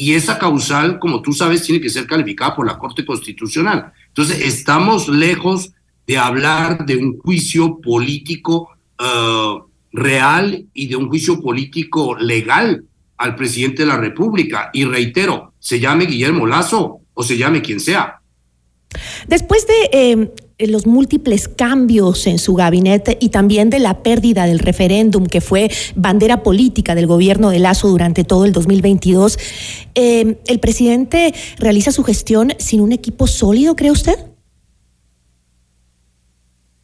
Y 0.00 0.14
esa 0.14 0.38
causal, 0.38 0.98
como 0.98 1.20
tú 1.20 1.34
sabes, 1.34 1.62
tiene 1.62 1.78
que 1.78 1.90
ser 1.90 2.06
calificada 2.06 2.56
por 2.56 2.66
la 2.66 2.78
Corte 2.78 3.04
Constitucional. 3.04 3.92
Entonces, 4.08 4.40
estamos 4.46 5.08
lejos 5.08 5.74
de 6.06 6.16
hablar 6.16 6.86
de 6.86 6.96
un 6.96 7.18
juicio 7.18 7.82
político 7.82 8.70
eh, 8.98 9.58
real 9.92 10.64
y 10.72 10.86
de 10.86 10.96
un 10.96 11.10
juicio 11.10 11.38
político 11.42 12.16
legal 12.16 12.82
al 13.18 13.36
presidente 13.36 13.82
de 13.82 13.88
la 13.88 13.98
República. 13.98 14.70
Y 14.72 14.86
reitero, 14.86 15.52
se 15.58 15.78
llame 15.78 16.06
Guillermo 16.06 16.46
Lazo 16.46 17.00
o 17.12 17.22
se 17.22 17.36
llame 17.36 17.60
quien 17.60 17.78
sea. 17.78 18.22
Después 19.28 19.66
de 19.66 19.90
eh, 19.92 20.30
los 20.68 20.86
múltiples 20.86 21.48
cambios 21.48 22.26
en 22.26 22.38
su 22.38 22.54
gabinete 22.54 23.16
y 23.20 23.30
también 23.30 23.70
de 23.70 23.78
la 23.78 24.02
pérdida 24.02 24.46
del 24.46 24.58
referéndum 24.58 25.26
que 25.26 25.40
fue 25.40 25.70
bandera 25.94 26.42
política 26.42 26.94
del 26.94 27.06
gobierno 27.06 27.50
de 27.50 27.58
Lazo 27.58 27.88
durante 27.88 28.24
todo 28.24 28.44
el 28.44 28.52
2022, 28.52 29.38
eh, 29.94 30.38
¿el 30.46 30.60
presidente 30.60 31.34
realiza 31.58 31.92
su 31.92 32.04
gestión 32.04 32.52
sin 32.58 32.80
un 32.80 32.92
equipo 32.92 33.26
sólido, 33.26 33.76
cree 33.76 33.90
usted? 33.90 34.16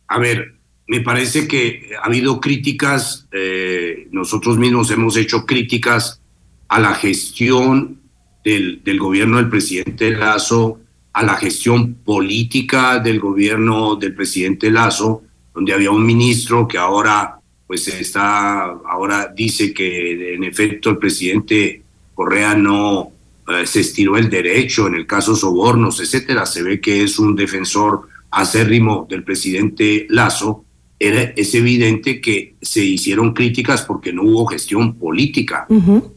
A 0.09 0.19
ver, 0.19 0.55
me 0.87 1.01
parece 1.01 1.49
que 1.49 1.91
ha 2.01 2.07
habido 2.07 2.41
críticas, 2.41 3.29
eh, 3.33 4.09
nosotros 4.13 4.57
mismos 4.57 4.91
hemos 4.91 5.17
hecho 5.17 5.45
críticas 5.45 6.21
a 6.69 6.81
la 6.81 6.95
gestión 6.95 8.01
del 8.45 8.99
gobierno 9.01 9.39
del 9.39 9.49
presidente 9.49 10.13
Lazo 10.13 10.79
a 11.17 11.23
la 11.23 11.37
gestión 11.37 11.95
política 12.05 12.99
del 12.99 13.19
gobierno 13.19 13.97
del 13.97 14.15
presidente 14.15 14.71
Lazo, 14.71 15.23
donde 15.55 15.73
había 15.73 15.91
un 15.91 16.05
ministro 16.05 16.69
que 16.69 16.77
ahora 16.77 17.41
pues 17.67 17.89
está 17.89 18.65
ahora 18.65 19.33
dice 19.35 19.73
que 19.73 20.35
en 20.35 20.45
efecto 20.45 20.91
el 20.91 20.99
presidente 20.99 21.83
Correa 22.15 22.55
no 22.55 23.13
eh, 23.49 23.67
se 23.67 23.81
estiró 23.81 24.19
el 24.19 24.29
derecho 24.29 24.89
en 24.89 24.95
el 24.95 25.07
caso 25.07 25.35
sobornos, 25.35 26.01
etcétera. 26.01 26.45
Se 26.45 26.63
ve 26.63 26.83
que 26.83 27.03
es 27.05 27.19
un 27.19 27.35
defensor 27.35 28.09
acérrimo 28.31 29.07
del 29.09 29.25
presidente 29.25 30.07
Lazo. 30.11 30.67
Era, 30.99 31.23
es 31.35 31.55
evidente 31.55 32.21
que 32.21 32.57
se 32.61 32.85
hicieron 32.85 33.33
críticas 33.33 33.83
porque 33.83 34.13
no 34.13 34.23
hubo 34.23 34.47
gestión 34.47 34.99
política. 34.99 35.67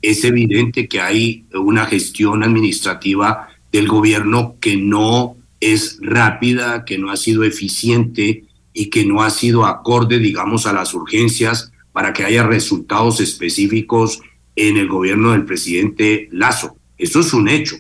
Es 0.02 0.26
evidente 0.26 0.90
que 0.90 1.00
hay 1.00 1.46
una 1.54 1.86
gestión 1.86 2.44
administrativa 2.44 3.49
del 3.72 3.88
gobierno 3.88 4.56
que 4.60 4.78
no 4.78 5.36
es 5.60 6.00
rápida, 6.02 6.86
que 6.86 6.98
no 6.98 7.12
ha 7.12 7.18
sido 7.18 7.44
eficiente 7.44 8.46
y 8.74 8.90
que 8.90 9.06
no 9.06 9.22
ha 9.22 9.30
sido 9.30 9.66
acorde, 9.66 10.20
digamos, 10.20 10.66
a 10.66 10.74
las 10.74 10.94
urgencias 10.94 11.72
para 11.92 12.14
que 12.14 12.24
haya 12.24 12.44
resultados 12.44 13.20
específicos 13.20 14.22
en 14.56 14.78
el 14.78 14.88
gobierno 14.88 15.32
del 15.32 15.46
presidente 15.46 16.30
Lazo. 16.32 16.76
Eso 16.98 17.20
es 17.20 17.34
un 17.34 17.50
hecho. 17.50 17.76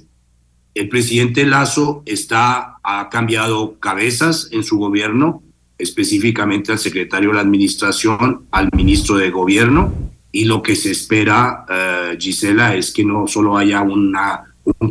El 0.73 0.89
presidente 0.89 1.45
Lazo 1.45 2.03
está, 2.05 2.77
ha 2.83 3.09
cambiado 3.09 3.79
cabezas 3.79 4.49
en 4.51 4.63
su 4.63 4.77
gobierno, 4.77 5.43
específicamente 5.77 6.71
al 6.71 6.79
secretario 6.79 7.29
de 7.29 7.35
la 7.35 7.41
Administración, 7.41 8.45
al 8.51 8.69
ministro 8.75 9.17
de 9.17 9.29
Gobierno, 9.29 9.93
y 10.31 10.45
lo 10.45 10.61
que 10.61 10.75
se 10.75 10.91
espera, 10.91 11.65
eh, 11.69 12.17
Gisela, 12.19 12.75
es 12.75 12.91
que 12.91 13.03
no 13.03 13.27
solo 13.27 13.57
haya 13.57 13.81
un 13.81 14.13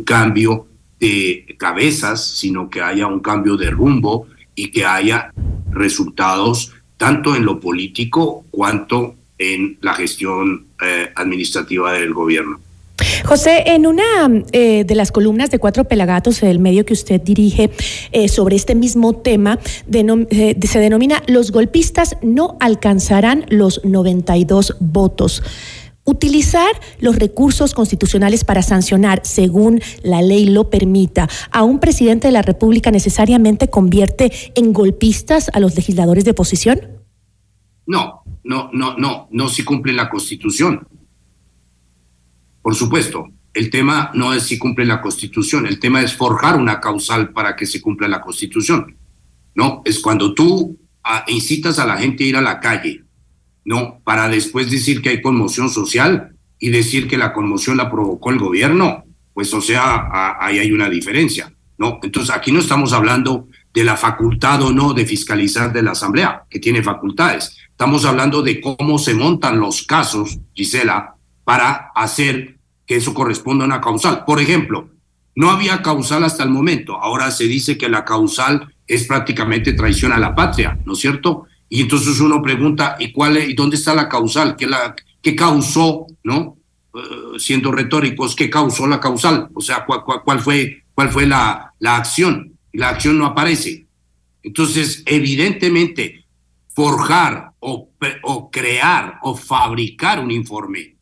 cambio 0.03 0.68
de 0.99 1.55
cabezas, 1.57 2.23
sino 2.23 2.69
que 2.69 2.81
haya 2.81 3.07
un 3.07 3.19
cambio 3.19 3.57
de 3.57 3.69
rumbo 3.69 4.27
y 4.55 4.71
que 4.71 4.85
haya 4.85 5.31
resultados 5.71 6.73
tanto 6.97 7.35
en 7.35 7.45
lo 7.45 7.59
político 7.59 8.45
cuanto 8.51 9.15
en 9.37 9.77
la 9.81 9.93
gestión 9.93 10.65
eh, 10.81 11.09
administrativa 11.15 11.93
del 11.93 12.13
gobierno. 12.13 12.59
José, 13.25 13.63
en 13.67 13.87
una 13.87 14.03
eh, 14.51 14.83
de 14.83 14.95
las 14.95 15.11
columnas 15.11 15.49
de 15.49 15.59
Cuatro 15.59 15.85
Pelagatos, 15.85 16.43
el 16.43 16.59
medio 16.59 16.85
que 16.85 16.93
usted 16.93 17.21
dirige 17.21 17.69
eh, 18.11 18.27
sobre 18.27 18.57
este 18.57 18.75
mismo 18.75 19.13
tema, 19.13 19.59
se 19.89 20.79
denomina 20.79 21.23
Los 21.27 21.51
golpistas 21.51 22.17
no 22.21 22.57
alcanzarán 22.59 23.45
los 23.49 23.85
92 23.85 24.75
votos. 24.79 25.41
Utilizar 26.09 26.71
los 26.99 27.17
recursos 27.17 27.75
constitucionales 27.75 28.43
para 28.43 28.63
sancionar, 28.63 29.21
según 29.23 29.79
la 30.01 30.23
ley 30.23 30.49
lo 30.49 30.71
permita, 30.71 31.29
a 31.51 31.61
un 31.61 31.79
presidente 31.79 32.29
de 32.29 32.31
la 32.31 32.41
República 32.41 32.89
necesariamente 32.89 33.69
convierte 33.69 34.31
en 34.55 34.73
golpistas 34.73 35.51
a 35.53 35.59
los 35.59 35.75
legisladores 35.75 36.25
de 36.25 36.31
oposición? 36.31 36.79
No, 37.85 38.23
no, 38.43 38.71
no, 38.73 38.97
no, 38.97 39.27
no 39.29 39.49
si 39.49 39.63
cumple 39.63 39.93
la 39.93 40.09
Constitución. 40.09 40.87
Por 42.63 42.73
supuesto, 42.73 43.27
el 43.53 43.69
tema 43.69 44.09
no 44.15 44.33
es 44.33 44.41
si 44.47 44.57
cumple 44.57 44.85
la 44.85 45.01
Constitución, 45.01 45.67
el 45.67 45.79
tema 45.79 46.01
es 46.01 46.15
forjar 46.15 46.57
una 46.57 46.79
causal 46.79 47.33
para 47.33 47.55
que 47.55 47.67
se 47.67 47.81
cumpla 47.81 48.07
la 48.07 48.21
Constitución. 48.21 48.97
No, 49.53 49.83
es 49.85 49.99
cuando 49.99 50.33
tú 50.33 50.75
ah, 51.03 51.23
incitas 51.27 51.77
a 51.77 51.85
la 51.85 51.97
gente 51.97 52.23
a 52.23 52.27
ir 52.27 52.35
a 52.35 52.41
la 52.41 52.59
calle, 52.59 53.03
no, 53.69 54.01
para 54.03 54.27
después 54.27 54.71
decir 54.71 54.99
que 54.99 55.09
hay 55.09 55.21
conmoción 55.21 55.69
social 55.69 56.35
y 56.57 56.71
decir 56.71 57.07
que 57.07 57.19
la 57.19 57.33
conmoción 57.33 57.77
la 57.77 57.91
provocó 57.91 58.31
el 58.31 58.39
gobierno, 58.39 59.03
pues 59.35 59.53
o 59.53 59.61
sea, 59.61 60.07
ahí 60.39 60.57
hay 60.57 60.71
una 60.71 60.89
diferencia, 60.89 61.53
¿no? 61.77 61.99
Entonces 62.01 62.35
aquí 62.35 62.51
no 62.51 62.61
estamos 62.61 62.93
hablando 62.93 63.47
de 63.71 63.83
la 63.83 63.95
facultad 63.95 64.63
o 64.63 64.71
no 64.71 64.95
de 64.95 65.05
fiscalizar 65.05 65.71
de 65.71 65.83
la 65.83 65.91
Asamblea, 65.91 66.45
que 66.49 66.57
tiene 66.57 66.81
facultades. 66.81 67.57
Estamos 67.69 68.05
hablando 68.05 68.41
de 68.41 68.59
cómo 68.59 68.97
se 68.97 69.13
montan 69.13 69.59
los 69.59 69.83
casos, 69.83 70.39
Gisela, 70.55 71.13
para 71.43 71.91
hacer 71.93 72.57
que 72.87 72.95
eso 72.95 73.13
corresponda 73.13 73.65
a 73.65 73.67
una 73.67 73.81
causal. 73.81 74.25
Por 74.25 74.41
ejemplo, 74.41 74.89
no 75.35 75.51
había 75.51 75.83
causal 75.83 76.23
hasta 76.23 76.41
el 76.41 76.49
momento. 76.49 76.99
Ahora 76.99 77.29
se 77.29 77.43
dice 77.43 77.77
que 77.77 77.87
la 77.87 78.03
causal 78.03 78.73
es 78.87 79.05
prácticamente 79.05 79.73
traición 79.73 80.11
a 80.11 80.17
la 80.17 80.33
patria, 80.33 80.79
¿no 80.85 80.93
es 80.93 80.99
cierto? 80.99 81.45
Y 81.69 81.81
entonces 81.81 82.19
uno 82.19 82.41
pregunta, 82.41 82.95
¿y 82.99 83.11
cuál 83.11 83.37
es, 83.37 83.49
y 83.49 83.53
dónde 83.53 83.75
está 83.75 83.93
la 83.93 84.09
causal? 84.09 84.55
¿Qué, 84.55 84.65
la, 84.65 84.95
qué 85.21 85.35
causó, 85.35 86.07
no? 86.23 86.57
Uh, 86.91 87.37
siendo 87.37 87.71
retóricos, 87.71 88.35
¿qué 88.35 88.49
causó 88.49 88.87
la 88.87 88.99
causal? 88.99 89.47
O 89.53 89.61
sea, 89.61 89.85
¿cuál, 89.85 90.01
cuál, 90.25 90.39
fue, 90.39 90.83
cuál 90.95 91.09
fue 91.09 91.27
la, 91.27 91.71
la 91.77 91.97
acción? 91.97 92.53
La 92.73 92.89
acción 92.89 93.19
no 93.19 93.27
aparece. 93.27 93.85
Entonces, 94.41 95.03
evidentemente, 95.05 96.25
forjar 96.73 97.51
o, 97.59 97.89
o 98.23 98.49
crear 98.49 99.19
o 99.21 99.35
fabricar 99.35 100.19
un 100.19 100.31
informe, 100.31 100.95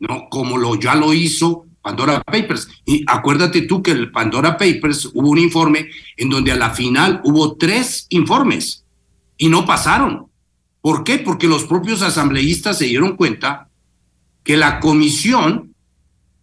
¿no? 0.00 0.28
Como 0.28 0.56
lo, 0.56 0.74
ya 0.74 0.96
lo 0.96 1.14
hizo 1.14 1.66
Pandora 1.80 2.20
Papers. 2.22 2.68
Y 2.84 3.04
acuérdate 3.06 3.62
tú 3.62 3.80
que 3.82 3.92
el 3.92 4.10
Pandora 4.10 4.56
Papers 4.56 5.10
hubo 5.14 5.30
un 5.30 5.38
informe 5.38 5.88
en 6.16 6.28
donde 6.28 6.50
a 6.50 6.56
la 6.56 6.70
final 6.70 7.20
hubo 7.24 7.56
tres 7.56 8.06
informes 8.10 8.84
y 9.38 9.48
no 9.48 9.64
pasaron. 9.64 10.26
¿Por 10.82 11.04
qué? 11.04 11.18
Porque 11.18 11.46
los 11.46 11.64
propios 11.64 12.02
asambleístas 12.02 12.78
se 12.78 12.84
dieron 12.84 13.16
cuenta 13.16 13.68
que 14.42 14.56
la 14.56 14.80
comisión 14.80 15.74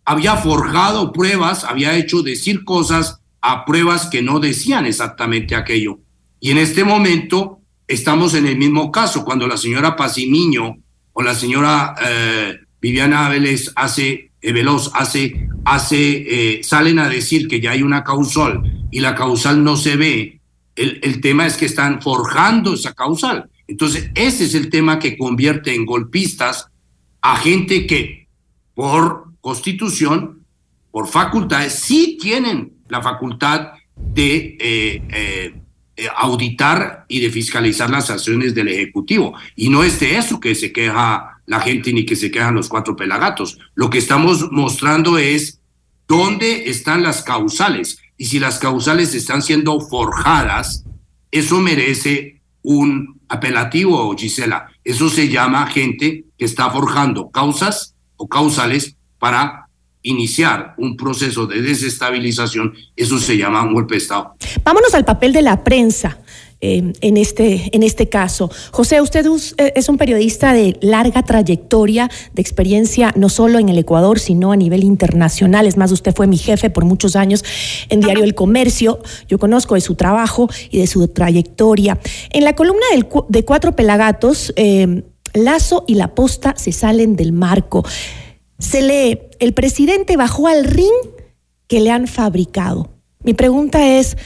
había 0.05 0.37
forjado 0.37 1.11
pruebas, 1.11 1.63
había 1.63 1.95
hecho 1.95 2.21
decir 2.21 2.63
cosas 2.63 3.19
a 3.41 3.65
pruebas 3.65 4.07
que 4.07 4.21
no 4.21 4.39
decían 4.39 4.85
exactamente 4.85 5.55
aquello. 5.55 5.99
Y 6.39 6.51
en 6.51 6.57
este 6.57 6.83
momento 6.83 7.59
estamos 7.87 8.33
en 8.33 8.47
el 8.47 8.57
mismo 8.57 8.91
caso, 8.91 9.25
cuando 9.25 9.47
la 9.47 9.57
señora 9.57 9.95
Pacimiño 9.95 10.77
o 11.13 11.23
la 11.23 11.33
señora 11.33 11.95
eh, 12.03 12.55
Viviana 12.81 13.29
Vélez 13.29 13.71
hace, 13.75 14.31
eh, 14.41 14.51
Veloz 14.51 14.91
hace, 14.93 15.47
hace, 15.63 16.57
eh, 16.57 16.63
salen 16.63 16.99
a 16.99 17.09
decir 17.09 17.47
que 17.47 17.61
ya 17.61 17.71
hay 17.71 17.81
una 17.81 18.03
causal 18.03 18.87
y 18.91 18.99
la 18.99 19.15
causal 19.15 19.63
no 19.63 19.75
se 19.75 19.95
ve 19.95 20.41
el, 20.75 21.21
tema 21.21 21.45
es 21.45 21.57
que 21.57 21.65
están 21.65 22.01
forjando 22.01 22.73
esa 22.73 22.93
causal. 22.93 23.49
Entonces, 23.67 24.11
ese 24.13 24.45
es 24.45 24.55
el 24.55 24.69
tema 24.69 24.99
que 24.99 25.17
convierte 25.17 25.73
en 25.73 25.85
golpistas 25.85 26.67
a 27.21 27.37
gente 27.37 27.87
que 27.87 28.27
por 28.73 29.31
constitución, 29.41 30.45
por 30.91 31.07
facultades, 31.07 31.73
sí 31.73 32.17
tienen 32.21 32.73
la 32.89 33.01
facultad 33.01 33.71
de 33.95 34.57
eh, 34.59 35.01
eh, 35.09 35.53
eh, 35.97 36.07
auditar 36.17 37.05
y 37.07 37.21
de 37.21 37.29
fiscalizar 37.29 37.89
las 37.89 38.09
acciones 38.09 38.53
del 38.53 38.67
Ejecutivo. 38.67 39.33
Y 39.55 39.69
no 39.69 39.83
es 39.83 39.99
de 39.99 40.17
eso 40.17 40.39
que 40.39 40.53
se 40.53 40.73
queja 40.73 41.41
la 41.45 41.61
gente 41.61 41.93
ni 41.93 42.05
que 42.05 42.15
se 42.15 42.31
quejan 42.31 42.55
los 42.55 42.67
cuatro 42.67 42.95
pelagatos. 42.95 43.57
Lo 43.75 43.89
que 43.89 43.99
estamos 43.99 44.51
mostrando 44.51 45.17
es 45.17 45.61
dónde 46.07 46.69
están 46.69 47.01
las 47.01 47.23
causales 47.23 47.99
y 48.17 48.25
si 48.25 48.39
las 48.39 48.59
causales 48.59 49.13
están 49.13 49.41
siendo 49.41 49.79
forjadas, 49.79 50.85
eso 51.31 51.59
merece 51.59 52.41
un 52.61 53.19
apelativo, 53.27 54.15
Gisela. 54.15 54.67
Eso 54.83 55.09
se 55.09 55.27
llama 55.29 55.67
gente 55.67 56.25
que 56.37 56.45
está 56.45 56.69
forjando 56.69 57.29
causas 57.29 57.95
o 58.17 58.27
causales 58.27 58.95
para 59.19 59.67
iniciar 60.01 60.75
un 60.77 60.95
proceso 60.95 61.47
de 61.47 61.61
desestabilización. 61.61 62.73
Eso 62.95 63.19
se 63.19 63.37
llama 63.37 63.63
un 63.63 63.73
golpe 63.73 63.95
de 63.95 63.99
Estado. 63.99 64.35
Vámonos 64.63 64.93
al 64.93 65.03
papel 65.03 65.33
de 65.33 65.41
la 65.41 65.63
prensa. 65.63 66.17
Eh, 66.61 66.93
en, 67.01 67.17
este, 67.17 67.69
en 67.73 67.83
este 67.83 68.07
caso. 68.07 68.49
José, 68.71 69.01
usted 69.01 69.25
eh, 69.57 69.73
es 69.75 69.89
un 69.89 69.97
periodista 69.97 70.53
de 70.53 70.77
larga 70.79 71.21
trayectoria, 71.21 72.09
de 72.33 72.41
experiencia 72.41 73.13
no 73.17 73.27
solo 73.27 73.59
en 73.59 73.67
el 73.67 73.77
Ecuador, 73.77 74.19
sino 74.19 74.53
a 74.53 74.55
nivel 74.55 74.83
internacional. 74.85 75.67
Es 75.67 75.75
más, 75.75 75.91
usted 75.91 76.15
fue 76.15 76.27
mi 76.27 76.37
jefe 76.37 76.69
por 76.69 76.85
muchos 76.85 77.17
años 77.17 77.43
en 77.89 77.99
Diario 77.99 78.23
El 78.23 78.35
Comercio. 78.35 78.99
Yo 79.27 79.37
conozco 79.37 79.75
de 79.75 79.81
su 79.81 79.95
trabajo 79.95 80.49
y 80.71 80.79
de 80.79 80.87
su 80.87 81.05
trayectoria. 81.09 81.99
En 82.31 82.45
la 82.45 82.55
columna 82.55 82.85
de 83.27 83.45
Cuatro 83.45 83.75
Pelagatos, 83.75 84.53
eh, 84.55 85.03
Lazo 85.33 85.83
y 85.87 85.95
la 85.95 86.15
posta 86.15 86.53
se 86.57 86.71
salen 86.71 87.17
del 87.17 87.33
marco. 87.33 87.83
Se 88.57 88.81
lee, 88.81 89.19
el 89.39 89.53
presidente 89.53 90.15
bajó 90.15 90.47
al 90.47 90.63
ring 90.63 90.87
que 91.67 91.81
le 91.81 91.91
han 91.91 92.07
fabricado. 92.07 92.89
Mi 93.23 93.33
pregunta 93.33 93.97
es, 93.97 94.17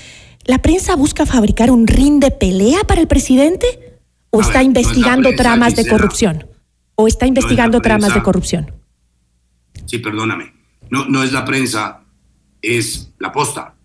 ¿La 0.49 0.63
prensa 0.63 0.95
busca 0.95 1.27
fabricar 1.27 1.69
un 1.69 1.85
ring 1.85 2.19
de 2.19 2.31
pelea 2.31 2.83
para 2.83 3.01
el 3.01 3.07
presidente? 3.07 3.99
¿O 4.31 4.41
está 4.41 4.63
investigando 4.63 5.29
tramas 5.35 5.75
de 5.75 5.87
corrupción? 5.87 6.43
¿O 6.95 7.07
está 7.07 7.27
investigando 7.27 7.79
tramas 7.81 8.15
de 8.15 8.23
corrupción? 8.23 8.71
Sí, 9.85 9.99
perdóname. 9.99 10.51
No, 10.89 11.05
no 11.05 11.21
es 11.21 11.31
la 11.31 11.45
prensa, 11.45 12.01
es 12.63 13.13
la 13.19 13.31
posta. 13.31 13.75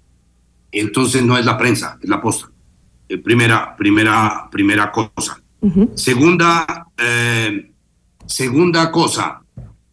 Entonces 0.72 1.22
no 1.22 1.36
es 1.36 1.44
la 1.44 1.58
prensa, 1.58 1.98
es 2.02 2.08
la 2.08 2.22
posta. 2.22 2.50
Eh, 3.10 3.18
primera, 3.18 3.76
primera, 3.76 4.48
primera 4.50 4.90
cosa. 4.90 5.38
Segunda, 5.94 6.86
eh, 6.96 7.72
segunda 8.24 8.90
cosa, 8.90 9.42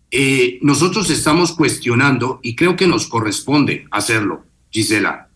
eh, 0.09 0.57
nosotros 0.61 1.09
estamos 1.09 1.51
cuestionando 1.51 2.39
y 2.41 2.55
creo 2.55 2.77
que 2.77 2.87
nos 2.87 3.07
corresponde 3.07 3.87
hacerlo, 3.91 4.45
Gisela, 4.69 5.27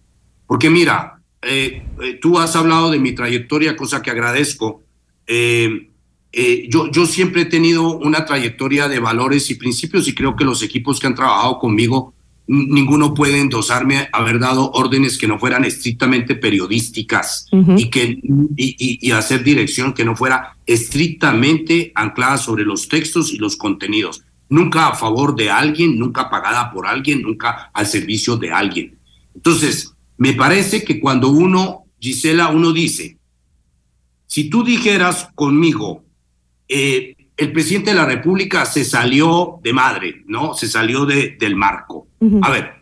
porque 0.48 0.69
mira, 0.69 1.14
tú 2.21 2.39
has 2.39 2.56
hablado 2.56 2.91
de 2.91 3.00
mi 3.00 3.13
trayectoria, 3.13 3.76
cosa 3.76 4.02
que 4.02 4.12
agradezco. 4.12 4.84
yo, 5.28 6.91
yo 6.91 7.06
siempre 7.06 7.43
he 7.43 7.45
tenido 7.45 7.98
una 7.98 8.26
trayectoria 8.26 8.88
de 8.88 9.00
valores 9.00 9.50
y 9.52 9.56
principios 9.56 10.08
y 10.08 10.15
creo 10.15 10.36
que 10.36 10.43
los 10.43 10.63
equipos 10.63 11.00
que 11.00 11.08
han 11.08 11.15
trabajado 11.15 11.60
conmigo 11.60 12.15
ninguno 12.48 13.13
puede 13.13 13.39
endosarme 13.39 14.08
haber 14.12 14.39
dado 14.39 14.71
órdenes 14.71 15.17
que 15.17 15.28
no 15.28 15.39
fueran 15.39 15.65
estrictamente 15.65 16.36
periodísticas 16.36 17.48
y, 17.52 17.89
que, 17.89 18.19
y, 18.56 19.12
hacer 19.12 19.43
dirección 19.43 19.93
que 19.93 20.06
no 20.06 20.15
fuera 20.15 20.56
estrictamente 20.65 21.91
anclada 21.95 22.38
sobre 22.38 22.63
los 22.63 22.88
textos 22.88 23.32
y 23.34 23.38
los 23.38 23.56
contenidos. 23.56 24.24
Nunca 24.48 24.89
a 24.89 24.95
favor 24.95 25.36
de 25.36 25.50
alguien, 25.50 25.98
nunca 25.98 26.30
pagada 26.30 26.71
por 26.71 26.86
alguien, 26.86 27.24
nunca 27.24 27.71
al 27.74 27.88
servicio 27.88 28.38
de 28.38 28.52
alguien. 28.52 28.98
Entonces, 29.34 29.94
me 30.17 30.34
parece 30.34 30.84
que 30.84 30.99
cuando 30.99 31.30
uno, 31.30 31.86
Gisela, 31.99 32.49
uno 32.49 32.71
dice, 32.71 33.17
si 34.28 34.49
tú 34.49 34.63
dijeras 34.63 35.30
conmigo, 35.36 36.04
eh, 36.67 37.15
el 37.38 37.51
presidente 37.51 37.91
de 37.91 37.97
la 37.97 38.06
República 38.06 38.65
se 38.65 38.86
salió 38.86 39.60
de 39.62 39.73
madre, 39.73 40.23
¿no? 40.25 40.54
Se 40.54 40.67
salió 40.67 41.06
de, 41.06 41.36
del 41.39 41.56
marco. 41.56 42.08
A 42.41 42.49
ver, 42.49 42.75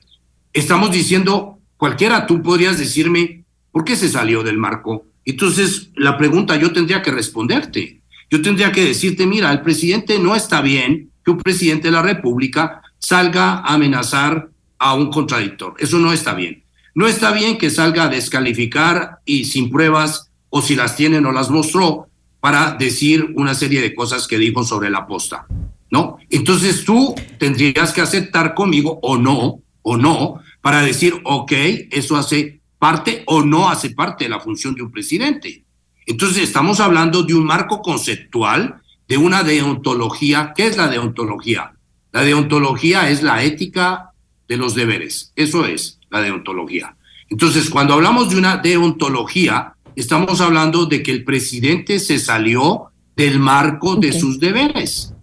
estamos 0.54 0.92
diciendo, 0.92 1.60
cualquiera 1.76 2.28
tú 2.28 2.42
podrías 2.42 2.78
decirme, 2.78 3.44
¿por 3.72 3.84
qué 3.84 3.96
se 3.96 4.10
salió 4.10 4.44
del 4.44 4.58
marco? 4.58 5.08
Entonces, 5.26 5.90
la 5.96 6.18
pregunta 6.18 6.56
yo 6.56 6.72
tendría 6.72 7.02
que 7.02 7.12
responderte. 7.12 8.02
Yo 8.30 8.42
tendría 8.42 8.72
que 8.72 8.86
decirte, 8.86 9.26
mira, 9.26 9.52
el 9.52 9.62
presidente 9.62 10.20
no 10.20 10.36
está 10.36 10.62
bien 10.62 11.12
que 11.24 11.32
un 11.32 11.38
presidente 11.38 11.88
de 11.88 11.94
la 11.94 12.02
República 12.02 12.82
salga 13.00 13.60
a 13.60 13.74
amenazar 13.74 14.50
a 14.78 14.94
un 14.94 15.12
contradictor. 15.12 15.76
Eso 15.78 16.00
no 16.00 16.14
está 16.14 16.34
bien. 16.34 16.63
No 16.96 17.08
está 17.08 17.32
bien 17.32 17.58
que 17.58 17.70
salga 17.70 18.04
a 18.04 18.10
descalificar 18.10 19.20
y 19.26 19.46
sin 19.46 19.72
pruebas, 19.72 20.32
o 20.50 20.62
si 20.62 20.76
las 20.76 20.96
tiene 20.96 21.20
no 21.22 21.32
las 21.32 21.50
mostró, 21.50 22.08
para 22.40 22.74
decir 22.74 23.34
una 23.36 23.56
serie 23.56 23.82
de 23.82 23.96
cosas 23.96 24.28
que 24.28 24.38
dijo 24.38 24.64
sobre 24.64 24.90
la 24.90 25.08
posta, 25.08 25.48
¿no? 25.90 26.18
Entonces 26.30 26.84
tú 26.86 27.16
tendrías 27.40 27.94
que 27.94 28.02
aceptar 28.02 28.54
conmigo 28.54 29.00
o 29.02 29.18
no, 29.18 29.62
o 29.82 29.98
no, 29.98 30.40
para 30.62 30.82
decir, 30.82 31.20
ok, 31.24 31.52
eso 31.90 32.16
hace 32.16 32.62
parte 32.78 33.24
o 33.28 33.44
no 33.44 33.70
hace 33.70 33.92
parte 33.92 34.26
de 34.26 34.30
la 34.30 34.40
función 34.40 34.76
de 34.76 34.84
un 34.84 34.92
presidente. 34.92 35.64
Entonces 36.06 36.44
estamos 36.44 36.80
hablando 36.80 37.24
de 37.24 37.34
un 37.34 37.46
marco 37.46 37.82
conceptual, 37.82 38.82
de 39.08 39.18
una 39.18 39.44
deontología. 39.44 40.54
¿Qué 40.56 40.68
es 40.68 40.78
la 40.78 40.90
deontología? 40.90 41.74
La 42.12 42.22
deontología 42.22 43.10
es 43.10 43.24
la 43.24 43.44
ética 43.44 44.12
de 44.48 44.58
los 44.58 44.76
deberes. 44.76 45.32
Eso 45.36 45.66
es 45.66 46.00
la 46.14 46.22
deontología. 46.22 46.96
Entonces, 47.30 47.70
cuando 47.70 47.96
hablamos 47.96 48.30
de 48.30 48.38
una 48.38 48.58
deontología, 48.58 49.74
estamos 49.96 50.40
hablando 50.42 50.86
de 50.86 51.02
que 51.02 51.12
el 51.12 51.24
presidente 51.24 52.00
se 52.00 52.20
salió 52.20 52.92
del 53.16 53.40
marco 53.40 53.96
de 53.96 54.14
sus 54.14 54.40
deberes 54.40 55.14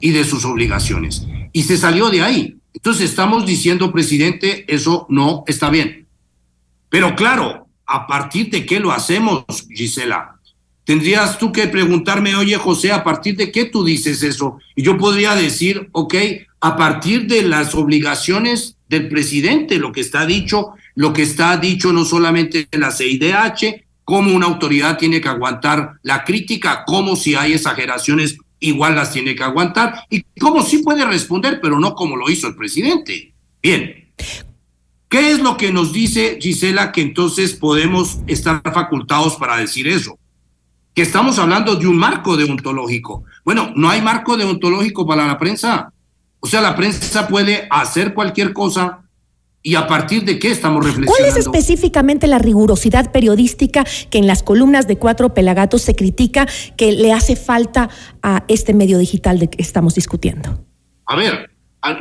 y 0.00 0.10
de 0.10 0.24
sus 0.24 0.44
obligaciones. 0.44 1.26
Y 1.52 1.62
se 1.62 1.76
salió 1.76 2.10
de 2.10 2.22
ahí. 2.22 2.56
Entonces 2.72 3.10
estamos 3.10 3.46
diciendo, 3.46 3.92
presidente, 3.92 4.64
eso 4.66 5.06
no 5.08 5.44
está 5.46 5.70
bien. 5.70 6.08
Pero 6.88 7.14
claro, 7.14 7.68
¿a 7.86 8.06
partir 8.08 8.50
de 8.50 8.66
qué 8.66 8.80
lo 8.80 8.90
hacemos, 8.90 9.44
Gisela? 9.72 10.40
Tendrías 10.84 11.38
tú 11.38 11.52
que 11.52 11.68
preguntarme, 11.68 12.34
oye 12.34 12.56
José, 12.56 12.92
¿a 12.92 13.04
partir 13.04 13.36
de 13.36 13.52
qué 13.52 13.64
tú 13.66 13.84
dices 13.84 14.22
eso? 14.22 14.58
Y 14.74 14.82
yo 14.82 14.98
podría 14.98 15.34
decir, 15.34 15.88
ok, 15.92 16.14
a 16.60 16.76
partir 16.76 17.26
de 17.26 17.42
las 17.42 17.74
obligaciones 17.74 18.73
del 18.88 19.08
presidente, 19.08 19.78
lo 19.78 19.92
que 19.92 20.00
está 20.00 20.26
dicho, 20.26 20.72
lo 20.94 21.12
que 21.12 21.22
está 21.22 21.56
dicho 21.56 21.92
no 21.92 22.04
solamente 22.04 22.68
en 22.70 22.80
la 22.80 22.90
CIDH, 22.90 23.84
cómo 24.04 24.34
una 24.34 24.46
autoridad 24.46 24.98
tiene 24.98 25.20
que 25.20 25.28
aguantar 25.28 25.94
la 26.02 26.24
crítica, 26.24 26.84
cómo 26.86 27.16
si 27.16 27.34
hay 27.34 27.54
exageraciones 27.54 28.38
igual 28.60 28.94
las 28.94 29.12
tiene 29.12 29.34
que 29.34 29.42
aguantar 29.42 30.04
y 30.08 30.22
cómo 30.40 30.62
sí 30.62 30.78
puede 30.78 31.04
responder, 31.04 31.60
pero 31.60 31.78
no 31.78 31.94
como 31.94 32.16
lo 32.16 32.30
hizo 32.30 32.46
el 32.48 32.56
presidente. 32.56 33.34
Bien. 33.62 34.10
¿Qué 35.08 35.30
es 35.30 35.40
lo 35.40 35.56
que 35.56 35.72
nos 35.72 35.92
dice 35.92 36.38
Gisela 36.40 36.90
que 36.90 37.00
entonces 37.00 37.52
podemos 37.54 38.18
estar 38.26 38.60
facultados 38.72 39.36
para 39.36 39.56
decir 39.56 39.86
eso? 39.86 40.18
Que 40.94 41.02
estamos 41.02 41.38
hablando 41.38 41.76
de 41.76 41.86
un 41.86 41.96
marco 41.96 42.36
deontológico. 42.36 43.24
Bueno, 43.44 43.72
no 43.76 43.90
hay 43.90 44.00
marco 44.02 44.36
deontológico 44.36 45.06
para 45.06 45.26
la 45.26 45.38
prensa. 45.38 45.92
O 46.44 46.46
sea, 46.46 46.60
la 46.60 46.76
prensa 46.76 47.26
puede 47.26 47.66
hacer 47.70 48.12
cualquier 48.12 48.52
cosa 48.52 49.00
¿Y 49.66 49.76
a 49.76 49.86
partir 49.86 50.26
de 50.26 50.38
qué 50.38 50.50
estamos 50.50 50.84
reflexionando? 50.84 51.16
¿Cuál 51.16 51.26
es 51.26 51.36
específicamente 51.38 52.26
la 52.26 52.38
rigurosidad 52.38 53.12
periodística 53.12 53.86
que 54.10 54.18
en 54.18 54.26
las 54.26 54.42
columnas 54.42 54.86
de 54.86 54.98
Cuatro 54.98 55.32
Pelagatos 55.32 55.80
se 55.80 55.96
critica 55.96 56.46
que 56.76 56.92
le 56.92 57.14
hace 57.14 57.34
falta 57.34 57.88
a 58.22 58.44
este 58.48 58.74
medio 58.74 58.98
digital 58.98 59.38
de 59.38 59.48
que 59.48 59.62
estamos 59.62 59.94
discutiendo? 59.94 60.66
A 61.06 61.16
ver, 61.16 61.50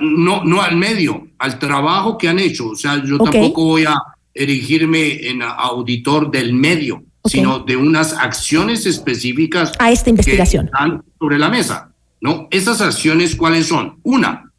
no, 0.02 0.44
no 0.44 0.62
al 0.62 0.76
medio, 0.76 1.26
al 1.38 1.58
trabajo 1.58 2.18
que 2.18 2.28
han 2.28 2.40
hecho. 2.40 2.68
O 2.68 2.76
sea, 2.76 3.02
yo 3.02 3.18
tampoco 3.18 3.64
voy 3.64 3.86
a 3.86 3.96
erigirme 4.34 5.26
en 5.30 5.42
auditor 5.42 6.32
del 6.32 6.54
medio, 6.54 7.06
sino 7.24 7.60
de 7.60 7.78
unas 7.78 8.12
acciones 8.12 8.86
específicas. 8.86 9.72
A 9.80 9.90
esta 9.90 10.10
investigación. 10.10 10.66
Que 10.66 10.72
están 10.74 11.04
sobre 11.18 11.40
la 11.40 11.48
mesa. 11.48 11.93
¿No? 12.24 12.48
Esas 12.52 12.80
acciones, 12.80 13.36
¿cuáles 13.36 13.68
son? 13.68 14.00
Una, 14.02 14.50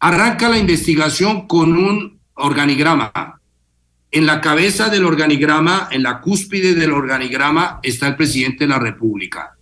arranca 0.00 0.50
la 0.50 0.58
investigación 0.58 1.46
con 1.46 1.72
un 1.72 2.20
organigrama. 2.34 3.40
En 4.10 4.26
la 4.26 4.42
cabeza 4.42 4.90
del 4.90 5.06
organigrama, 5.06 5.88
en 5.90 6.02
la 6.02 6.20
cúspide 6.20 6.74
del 6.74 6.92
organigrama, 6.92 7.80
está 7.82 8.08
el 8.08 8.16
presidente 8.16 8.64
de 8.64 8.68
la 8.68 8.78
República. 8.78 9.56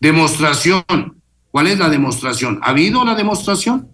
Demostración. 0.00 0.82
¿Cuál 1.50 1.66
es 1.66 1.78
la 1.78 1.90
demostración? 1.90 2.58
¿Ha 2.62 2.70
habido 2.70 3.04
la 3.04 3.14
demostración? 3.14 3.88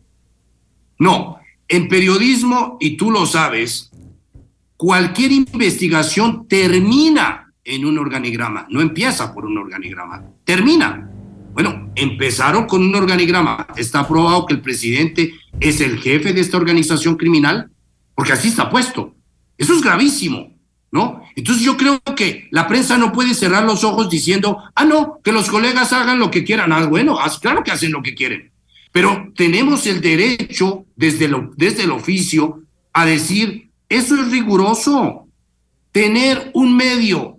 No. 1.01 1.41
En 1.67 1.89
periodismo, 1.89 2.77
y 2.79 2.97
tú 2.97 3.11
lo 3.11 3.27
sabes, 3.27 3.91
cualquier 4.77 5.33
investigación 5.33 6.47
termina 6.47 7.53
en 7.65 7.85
un 7.87 7.99
organigrama, 7.99 8.69
no 8.71 8.81
empieza 8.81 9.35
por 9.35 9.47
un 9.47 9.59
organigrama, 9.59 10.23
termina. 10.45 11.11
Bueno, 11.57 11.91
empezaron 11.95 12.67
con 12.67 12.83
un 12.83 12.95
organigrama. 12.95 13.67
Está 13.79 14.07
probado 14.07 14.45
que 14.45 14.53
el 14.53 14.61
presidente 14.61 15.33
es 15.59 15.81
el 15.81 15.99
jefe 15.99 16.35
de 16.35 16.43
esta 16.43 16.59
organización 16.59 17.17
criminal 17.17 17.71
porque 18.15 18.35
así 18.35 18.49
está 18.49 18.69
puesto. 18.69 19.15
Eso 19.57 19.73
es 19.73 19.81
gravísimo, 19.81 20.55
¿no? 20.93 21.23
Entonces 21.35 21.65
yo 21.65 21.79
creo 21.79 21.99
que 22.15 22.47
la 22.51 22.69
prensa 22.69 22.99
no 22.99 23.11
puede 23.11 23.33
cerrar 23.33 23.65
los 23.65 23.85
ojos 23.85 24.11
diciendo, 24.11 24.59
ah, 24.75 24.85
no, 24.85 25.19
que 25.25 25.33
los 25.33 25.49
colegas 25.49 25.95
hagan 25.95 26.19
lo 26.19 26.31
que 26.31 26.45
quieran. 26.45 26.75
Ah, 26.75 26.85
bueno, 26.85 27.19
claro 27.41 27.65
que 27.65 27.71
hacen 27.71 27.93
lo 27.93 28.03
que 28.03 28.15
quieren. 28.15 28.53
Pero 28.93 29.33
tenemos 29.35 29.87
el 29.87 30.03
derecho 30.03 30.85
desde, 30.95 31.27
lo, 31.27 31.53
desde 31.57 31.85
el 31.85 31.91
oficio 31.91 32.65
a 32.93 33.07
decir, 33.07 33.71
eso 33.89 34.15
es 34.15 34.31
riguroso. 34.31 35.27
Tener 35.91 36.51
un 36.53 36.77
medio 36.77 37.39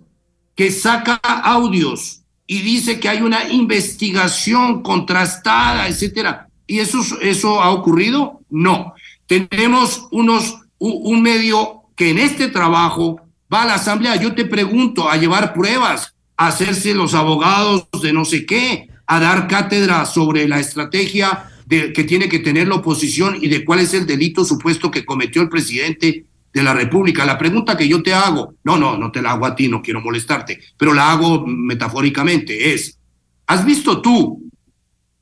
que 0.56 0.72
saca 0.72 1.14
audios 1.22 2.24
y 2.50 2.62
dice 2.62 2.98
que 2.98 3.10
hay 3.10 3.20
una 3.20 3.46
investigación 3.50 4.82
contrastada, 4.82 5.86
etcétera. 5.86 6.48
¿Y 6.66 6.78
eso, 6.78 6.98
eso 7.20 7.62
ha 7.62 7.70
ocurrido? 7.70 8.40
No. 8.48 8.94
Tenemos 9.26 10.08
unos 10.10 10.56
un, 10.78 11.22
medio 11.22 11.82
que 11.94 12.10
en 12.10 12.18
este 12.18 12.48
trabajo 12.48 13.20
va 13.52 13.64
a 13.64 13.66
la 13.66 13.74
asamblea, 13.74 14.16
yo 14.16 14.34
te 14.34 14.46
pregunto, 14.46 15.10
a 15.10 15.18
llevar 15.18 15.52
pruebas, 15.52 16.14
a 16.38 16.46
hacerse 16.46 16.94
los 16.94 17.12
abogados 17.12 17.86
de 18.02 18.14
no 18.14 18.24
sé 18.24 18.46
qué, 18.46 18.88
a 19.06 19.20
dar 19.20 19.46
cátedra 19.46 20.06
sobre 20.06 20.48
la 20.48 20.58
estrategia 20.58 21.50
de, 21.66 21.92
que 21.92 22.04
tiene 22.04 22.30
que 22.30 22.38
tener 22.38 22.66
la 22.68 22.76
oposición 22.76 23.36
y 23.40 23.48
de 23.48 23.62
cuál 23.62 23.80
es 23.80 23.92
el 23.92 24.06
delito 24.06 24.46
supuesto 24.46 24.90
que 24.90 25.04
cometió 25.04 25.42
el 25.42 25.50
presidente 25.50 26.24
de 26.52 26.62
la 26.62 26.74
República. 26.74 27.24
La 27.24 27.38
pregunta 27.38 27.76
que 27.76 27.88
yo 27.88 28.02
te 28.02 28.14
hago, 28.14 28.54
no, 28.64 28.76
no, 28.76 28.96
no 28.96 29.10
te 29.10 29.22
la 29.22 29.32
hago 29.32 29.46
a 29.46 29.54
ti, 29.54 29.68
no 29.68 29.82
quiero 29.82 30.00
molestarte, 30.00 30.60
pero 30.76 30.94
la 30.94 31.12
hago 31.12 31.46
metafóricamente, 31.46 32.74
es, 32.74 32.98
¿has 33.46 33.64
visto 33.64 34.00
tú 34.00 34.42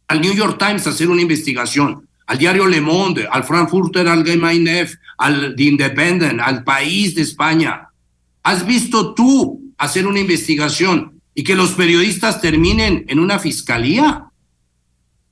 al 0.09 0.21
New 0.21 0.35
York 0.35 0.59
Times 0.59 0.87
hacer 0.87 1.09
una 1.09 1.23
investigación 1.23 2.07
al 2.27 2.39
diario 2.39 2.67
Le 2.67 2.81
Monde, 2.81 3.29
al 3.31 3.45
Frankfurter 3.45 4.09
Allgemeine, 4.09 4.89
al 5.19 5.55
The 5.57 5.63
Independent, 5.63 6.41
al 6.41 6.65
País 6.65 7.15
de 7.15 7.23
España, 7.23 7.87
¿Has 8.47 8.65
visto 8.65 9.13
tú 9.13 9.75
hacer 9.77 10.07
una 10.07 10.21
investigación 10.21 11.21
y 11.35 11.43
que 11.43 11.57
los 11.57 11.73
periodistas 11.73 12.41
terminen 12.41 13.05
en 13.09 13.19
una 13.19 13.41
fiscalía? 13.41 14.27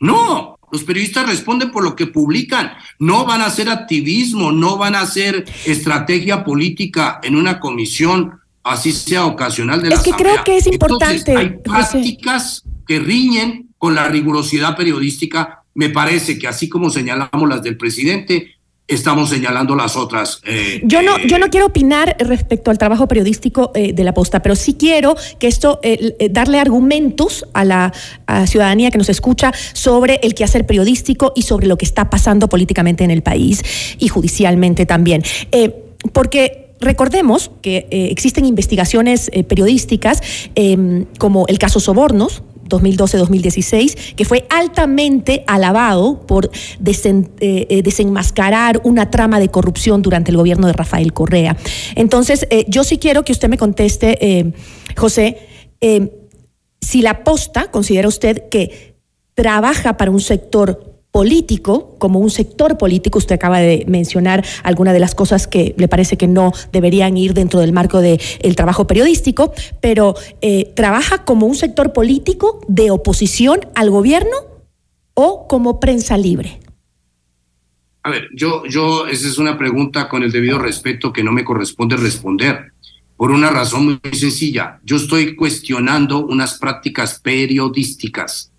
No, 0.00 0.53
los 0.72 0.84
periodistas 0.84 1.28
responden 1.28 1.70
por 1.70 1.84
lo 1.84 1.94
que 1.96 2.06
publican, 2.06 2.72
no 2.98 3.24
van 3.24 3.40
a 3.40 3.46
hacer 3.46 3.68
activismo, 3.68 4.52
no 4.52 4.76
van 4.76 4.94
a 4.94 5.00
hacer 5.00 5.44
estrategia 5.64 6.44
política 6.44 7.20
en 7.22 7.36
una 7.36 7.60
comisión, 7.60 8.40
así 8.62 8.92
sea 8.92 9.26
ocasional 9.26 9.82
de 9.82 9.90
la 9.90 9.96
Es 9.96 10.02
que 10.02 10.12
creo 10.12 10.42
que 10.44 10.56
es 10.56 10.66
importante. 10.66 11.36
hay 11.36 11.58
prácticas 11.62 12.64
que 12.86 12.98
riñen 12.98 13.68
con 13.78 13.94
la 13.94 14.08
rigurosidad 14.08 14.76
periodística. 14.76 15.62
Me 15.74 15.90
parece 15.90 16.38
que 16.38 16.46
así 16.46 16.68
como 16.68 16.90
señalamos 16.90 17.48
las 17.48 17.62
del 17.62 17.76
presidente, 17.76 18.53
estamos 18.86 19.30
señalando 19.30 19.74
las 19.74 19.96
otras. 19.96 20.40
Eh, 20.44 20.82
yo 20.84 21.02
no, 21.02 21.18
yo 21.18 21.38
no 21.38 21.46
eh, 21.46 21.50
quiero 21.50 21.66
opinar 21.66 22.16
respecto 22.18 22.70
al 22.70 22.78
trabajo 22.78 23.08
periodístico 23.08 23.72
eh, 23.74 23.92
de 23.92 24.04
la 24.04 24.12
posta, 24.12 24.40
pero 24.40 24.56
sí 24.56 24.74
quiero 24.74 25.16
que 25.38 25.46
esto 25.46 25.80
darle 26.30 26.58
argumentos 26.58 27.46
a 27.52 27.64
la 27.64 27.92
ciudadanía 28.46 28.90
que 28.90 28.98
nos 28.98 29.08
escucha 29.08 29.52
sobre 29.72 30.20
el 30.22 30.34
quehacer 30.34 30.66
periodístico 30.66 31.32
y 31.34 31.42
sobre 31.42 31.66
lo 31.66 31.76
que 31.76 31.84
está 31.84 32.10
pasando 32.10 32.48
políticamente 32.48 33.04
en 33.04 33.10
el 33.10 33.22
país 33.22 33.62
y 33.98 34.08
judicialmente 34.08 34.86
también, 34.86 35.22
porque 36.12 36.62
Recordemos 36.80 37.50
que 37.62 37.86
existen 38.10 38.44
investigaciones 38.44 39.30
periodísticas 39.48 40.20
em, 40.54 41.06
como 41.18 41.46
el 41.46 41.58
caso 41.58 41.80
Sobornos, 41.80 42.42
2012-2016, 42.68 44.14
que 44.14 44.24
fue 44.24 44.46
altamente 44.50 45.44
alabado 45.46 46.20
por 46.26 46.46
eh, 46.46 46.50
eh, 47.40 47.82
desenmascarar 47.82 48.80
una 48.84 49.10
trama 49.10 49.40
de 49.40 49.48
corrupción 49.48 50.02
durante 50.02 50.30
el 50.30 50.36
gobierno 50.36 50.66
de 50.66 50.72
Rafael 50.72 51.12
Correa. 51.12 51.56
Entonces, 51.94 52.46
eh, 52.50 52.64
yo 52.68 52.84
sí 52.84 52.98
quiero 52.98 53.24
que 53.24 53.32
usted 53.32 53.48
me 53.48 53.58
conteste, 53.58 54.54
José, 54.96 55.38
si 56.80 57.02
la 57.02 57.24
posta 57.24 57.70
considera 57.70 58.08
usted 58.08 58.48
que 58.48 58.94
trabaja 59.34 59.96
para 59.96 60.10
un 60.10 60.20
sector 60.20 60.93
político, 61.14 61.94
como 62.00 62.18
un 62.18 62.28
sector 62.28 62.76
político, 62.76 63.18
usted 63.18 63.36
acaba 63.36 63.60
de 63.60 63.84
mencionar 63.86 64.44
algunas 64.64 64.94
de 64.94 64.98
las 64.98 65.14
cosas 65.14 65.46
que 65.46 65.72
le 65.78 65.86
parece 65.86 66.16
que 66.16 66.26
no 66.26 66.52
deberían 66.72 67.16
ir 67.16 67.34
dentro 67.34 67.60
del 67.60 67.72
marco 67.72 68.00
del 68.00 68.18
trabajo 68.56 68.88
periodístico, 68.88 69.52
pero 69.80 70.16
eh, 70.40 70.72
¿trabaja 70.74 71.24
como 71.24 71.46
un 71.46 71.54
sector 71.54 71.92
político 71.92 72.58
de 72.66 72.90
oposición 72.90 73.60
al 73.76 73.90
gobierno 73.90 74.36
o 75.14 75.46
como 75.46 75.78
prensa 75.78 76.18
libre? 76.18 76.58
A 78.02 78.10
ver, 78.10 78.26
yo, 78.34 78.64
yo, 78.66 79.06
esa 79.06 79.28
es 79.28 79.38
una 79.38 79.56
pregunta 79.56 80.08
con 80.08 80.24
el 80.24 80.32
debido 80.32 80.58
respeto 80.58 81.12
que 81.12 81.22
no 81.22 81.30
me 81.30 81.44
corresponde 81.44 81.96
responder, 81.96 82.72
por 83.16 83.30
una 83.30 83.50
razón 83.50 83.84
muy 84.02 84.14
sencilla. 84.14 84.80
Yo 84.82 84.96
estoy 84.96 85.36
cuestionando 85.36 86.26
unas 86.26 86.58
prácticas 86.58 87.20
periodísticas 87.20 88.50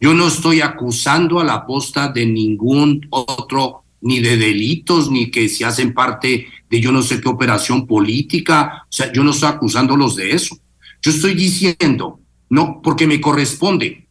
yo 0.00 0.14
no 0.14 0.28
estoy 0.28 0.60
acusando 0.60 1.40
a 1.40 1.44
la 1.44 1.66
posta 1.66 2.08
de 2.08 2.26
ningún 2.26 3.06
otro, 3.10 3.82
ni 4.00 4.20
de 4.20 4.36
delitos, 4.36 5.10
ni 5.10 5.30
que 5.30 5.48
se 5.48 5.64
hacen 5.64 5.92
parte 5.92 6.46
de 6.70 6.80
yo 6.80 6.92
no 6.92 7.02
sé 7.02 7.20
qué 7.20 7.28
operación 7.28 7.86
política. 7.86 8.84
O 8.84 8.92
sea, 8.92 9.12
yo 9.12 9.24
no 9.24 9.32
estoy 9.32 9.48
acusándolos 9.48 10.16
de 10.16 10.32
eso. 10.32 10.56
Yo 11.02 11.10
estoy 11.10 11.34
diciendo, 11.34 12.20
no, 12.48 12.80
porque 12.82 13.06
me 13.06 13.20
corresponde, 13.20 14.06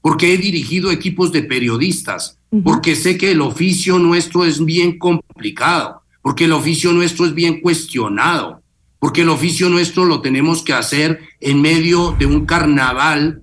porque 0.00 0.34
he 0.34 0.36
dirigido 0.36 0.90
equipos 0.90 1.32
de 1.32 1.42
periodistas, 1.42 2.38
porque 2.64 2.96
sé 2.96 3.16
que 3.16 3.30
el 3.30 3.40
oficio 3.40 3.98
nuestro 3.98 4.44
es 4.44 4.62
bien 4.62 4.98
complicado, 4.98 6.02
porque 6.20 6.44
el 6.44 6.52
oficio 6.52 6.92
nuestro 6.92 7.24
es 7.24 7.34
bien 7.34 7.60
cuestionado, 7.60 8.62
porque 8.98 9.22
el 9.22 9.30
oficio 9.30 9.70
nuestro 9.70 10.04
lo 10.04 10.20
tenemos 10.20 10.62
que 10.62 10.74
hacer 10.74 11.20
en 11.40 11.62
medio 11.62 12.14
de 12.18 12.26
un 12.26 12.44
carnaval 12.44 13.42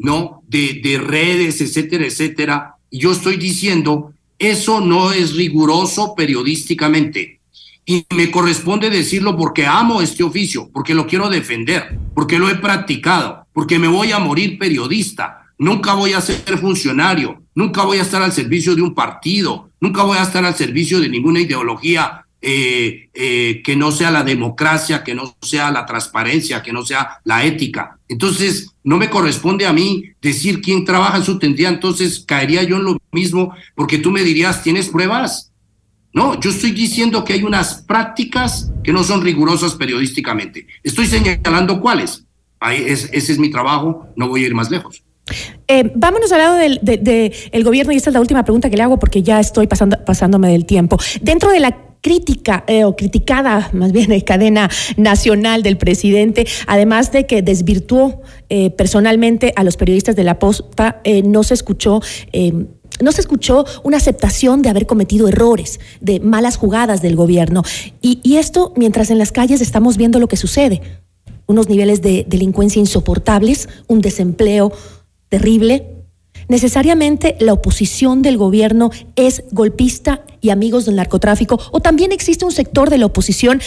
¿no? 0.00 0.42
De, 0.48 0.80
de 0.82 0.98
redes, 0.98 1.60
etcétera, 1.60 2.06
etcétera. 2.06 2.74
Y 2.90 2.98
yo 2.98 3.12
estoy 3.12 3.36
diciendo, 3.36 4.12
eso 4.38 4.80
no 4.80 5.12
es 5.12 5.34
riguroso 5.34 6.14
periodísticamente. 6.14 7.40
Y 7.84 8.06
me 8.14 8.30
corresponde 8.30 8.90
decirlo 8.90 9.36
porque 9.36 9.66
amo 9.66 10.00
este 10.00 10.24
oficio, 10.24 10.70
porque 10.72 10.94
lo 10.94 11.06
quiero 11.06 11.28
defender, 11.28 11.98
porque 12.14 12.38
lo 12.38 12.48
he 12.48 12.56
practicado, 12.56 13.46
porque 13.52 13.78
me 13.78 13.88
voy 13.88 14.12
a 14.12 14.18
morir 14.18 14.58
periodista. 14.58 15.42
Nunca 15.58 15.94
voy 15.94 16.14
a 16.14 16.20
ser 16.20 16.58
funcionario, 16.58 17.42
nunca 17.54 17.82
voy 17.82 17.98
a 17.98 18.02
estar 18.02 18.22
al 18.22 18.32
servicio 18.32 18.74
de 18.74 18.82
un 18.82 18.94
partido, 18.94 19.70
nunca 19.80 20.04
voy 20.04 20.16
a 20.16 20.22
estar 20.22 20.44
al 20.44 20.54
servicio 20.54 21.00
de 21.00 21.10
ninguna 21.10 21.40
ideología 21.40 22.24
eh, 22.42 23.10
eh, 23.12 23.60
que 23.62 23.76
no 23.76 23.92
sea 23.92 24.10
la 24.10 24.24
democracia, 24.24 25.04
que 25.04 25.14
no 25.14 25.36
sea 25.42 25.70
la 25.70 25.84
transparencia, 25.84 26.62
que 26.62 26.72
no 26.72 26.84
sea 26.84 27.20
la 27.24 27.44
ética. 27.44 27.98
Entonces, 28.08 28.70
no 28.82 28.96
me 28.96 29.10
corresponde 29.10 29.66
a 29.66 29.74
mí 29.74 30.04
decir 30.22 30.62
quién 30.62 30.86
trabaja 30.86 31.18
en 31.18 31.24
su 31.24 31.38
tendría, 31.38 31.68
entonces 31.68 32.24
caería 32.26 32.62
yo 32.62 32.76
en 32.76 32.84
lo 32.84 32.98
mismo, 33.12 33.54
porque 33.74 33.98
tú 33.98 34.10
me 34.10 34.22
dirías, 34.22 34.62
¿tienes 34.62 34.88
pruebas? 34.88 35.52
No, 36.14 36.40
yo 36.40 36.50
estoy 36.50 36.72
diciendo 36.72 37.24
que 37.24 37.34
hay 37.34 37.42
unas 37.42 37.82
prácticas 37.82 38.72
que 38.82 38.92
no 38.92 39.04
son 39.04 39.22
rigurosas 39.22 39.74
periodísticamente. 39.74 40.66
Estoy 40.82 41.06
señalando 41.06 41.80
cuáles. 41.80 42.24
Ahí 42.58 42.84
es, 42.86 43.10
ese 43.12 43.32
es 43.32 43.38
mi 43.38 43.50
trabajo, 43.50 44.08
no 44.16 44.28
voy 44.28 44.44
a 44.44 44.46
ir 44.46 44.54
más 44.54 44.70
lejos. 44.70 45.02
Eh, 45.68 45.92
vámonos 45.94 46.32
al 46.32 46.38
lado 46.38 46.54
del 46.56 46.80
de, 46.82 47.62
gobierno 47.62 47.92
y 47.92 47.96
esta 47.96 48.10
es 48.10 48.14
la 48.14 48.20
última 48.20 48.42
pregunta 48.42 48.70
que 48.70 48.76
le 48.76 48.82
hago 48.82 48.98
porque 48.98 49.22
ya 49.22 49.38
estoy 49.38 49.66
pasando, 49.66 50.02
pasándome 50.04 50.48
del 50.48 50.66
tiempo. 50.66 50.98
Dentro 51.20 51.50
de 51.50 51.60
la 51.60 51.89
crítica 52.00 52.64
eh, 52.66 52.84
o 52.84 52.96
criticada 52.96 53.70
más 53.72 53.92
bien 53.92 54.12
en 54.12 54.20
cadena 54.20 54.70
nacional 54.96 55.62
del 55.62 55.76
presidente, 55.76 56.46
además 56.66 57.12
de 57.12 57.26
que 57.26 57.42
desvirtuó 57.42 58.22
eh, 58.48 58.70
personalmente 58.70 59.52
a 59.56 59.64
los 59.64 59.76
periodistas 59.76 60.16
de 60.16 60.24
la 60.24 60.38
posta, 60.38 61.00
eh, 61.04 61.22
no 61.22 61.42
se 61.42 61.54
escuchó 61.54 62.00
no 63.00 63.12
se 63.12 63.22
escuchó 63.22 63.64
una 63.82 63.96
aceptación 63.96 64.60
de 64.60 64.68
haber 64.68 64.86
cometido 64.86 65.26
errores, 65.26 65.80
de 66.02 66.20
malas 66.20 66.58
jugadas 66.58 67.00
del 67.00 67.16
gobierno. 67.16 67.62
Y, 68.02 68.20
y, 68.22 68.36
esto 68.36 68.74
mientras 68.76 69.10
en 69.10 69.16
las 69.16 69.32
calles 69.32 69.62
estamos 69.62 69.96
viendo 69.96 70.18
lo 70.18 70.28
que 70.28 70.36
sucede. 70.36 70.82
Unos 71.46 71.70
niveles 71.70 72.02
de 72.02 72.26
delincuencia 72.28 72.78
insoportables, 72.78 73.70
un 73.86 74.02
desempleo 74.02 74.72
terrible, 75.30 75.99
necesariamente 76.50 77.36
la 77.38 77.52
oposición 77.52 78.22
del 78.22 78.36
gobierno 78.36 78.90
es 79.14 79.44
golpista 79.52 80.24
y 80.40 80.50
amigos 80.50 80.84
del 80.84 80.96
narcotráfico, 80.96 81.60
o 81.70 81.80
también 81.80 82.12
existe 82.12 82.44
un 82.44 82.50
sector 82.50 82.90
de 82.90 82.98
la 82.98 83.06
oposición 83.06 83.60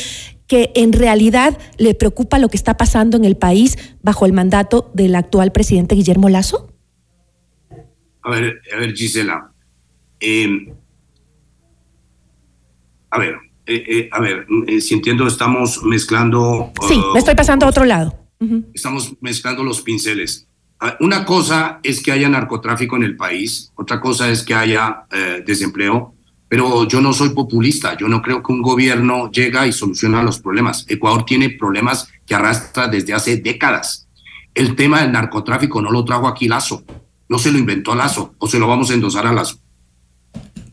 que 0.47 0.71
en 0.75 0.91
realidad 0.91 1.57
le 1.77 1.95
preocupa 1.95 2.37
lo 2.39 2.49
que 2.49 2.57
está 2.57 2.75
pasando 2.75 3.15
en 3.15 3.23
el 3.23 3.37
país 3.37 3.77
bajo 4.01 4.25
el 4.25 4.33
mandato 4.33 4.91
del 4.93 5.15
actual 5.15 5.53
presidente 5.53 5.95
Guillermo 5.95 6.27
Lazo? 6.27 6.69
A 8.21 8.29
ver, 8.29 8.61
a 8.73 8.77
ver, 8.77 8.93
Gisela. 8.93 9.51
Em, 10.19 10.73
a 13.09 13.17
ver, 13.17 13.35
eh, 13.65 13.83
eh, 13.87 14.09
a 14.11 14.19
ver, 14.19 14.45
eh, 14.67 14.81
si 14.81 14.93
entiendo, 14.93 15.25
estamos 15.25 15.81
mezclando. 15.83 16.73
Sí, 16.87 17.01
me 17.13 17.19
estoy 17.19 17.35
pasando 17.35 17.65
a 17.65 17.69
otro 17.69 17.85
lado. 17.85 18.19
Estamos 18.73 19.13
mezclando 19.21 19.63
los 19.63 19.81
pinceles. 19.81 20.49
Ah, 20.85 20.97
una 20.99 21.23
cosa 21.23 21.79
es 21.81 22.03
que 22.03 22.11
haya 22.11 22.27
narcotráfico 22.27 22.97
en 22.97 23.03
el 23.03 23.15
país, 23.15 23.71
otra 23.75 24.01
cosa 24.01 24.29
es 24.29 24.43
que 24.43 24.53
haya 24.53 25.05
eh, 25.09 25.41
desempleo, 25.45 26.13
pero 26.49 26.85
yo 26.89 26.99
no 26.99 27.13
soy 27.13 27.29
populista, 27.29 27.95
yo 27.95 28.09
no 28.09 28.21
creo 28.21 28.43
que 28.43 28.51
un 28.51 28.61
gobierno 28.61 29.31
llega 29.31 29.65
y 29.65 29.71
soluciona 29.71 30.21
los 30.21 30.41
problemas. 30.41 30.83
Ecuador 30.89 31.23
tiene 31.23 31.51
problemas 31.51 32.09
que 32.25 32.35
arrastra 32.35 32.89
desde 32.89 33.13
hace 33.13 33.37
décadas. 33.37 34.09
El 34.53 34.75
tema 34.75 35.01
del 35.01 35.13
narcotráfico 35.13 35.81
no 35.81 35.89
lo 35.89 36.03
trajo 36.03 36.27
aquí 36.27 36.49
Lazo, 36.49 36.83
no 37.29 37.39
se 37.39 37.53
lo 37.53 37.59
inventó 37.59 37.95
Lazo, 37.95 38.35
o 38.37 38.45
se 38.49 38.59
lo 38.59 38.67
vamos 38.67 38.91
a 38.91 38.95
endosar 38.95 39.25
a 39.25 39.31
Lazo. 39.31 39.59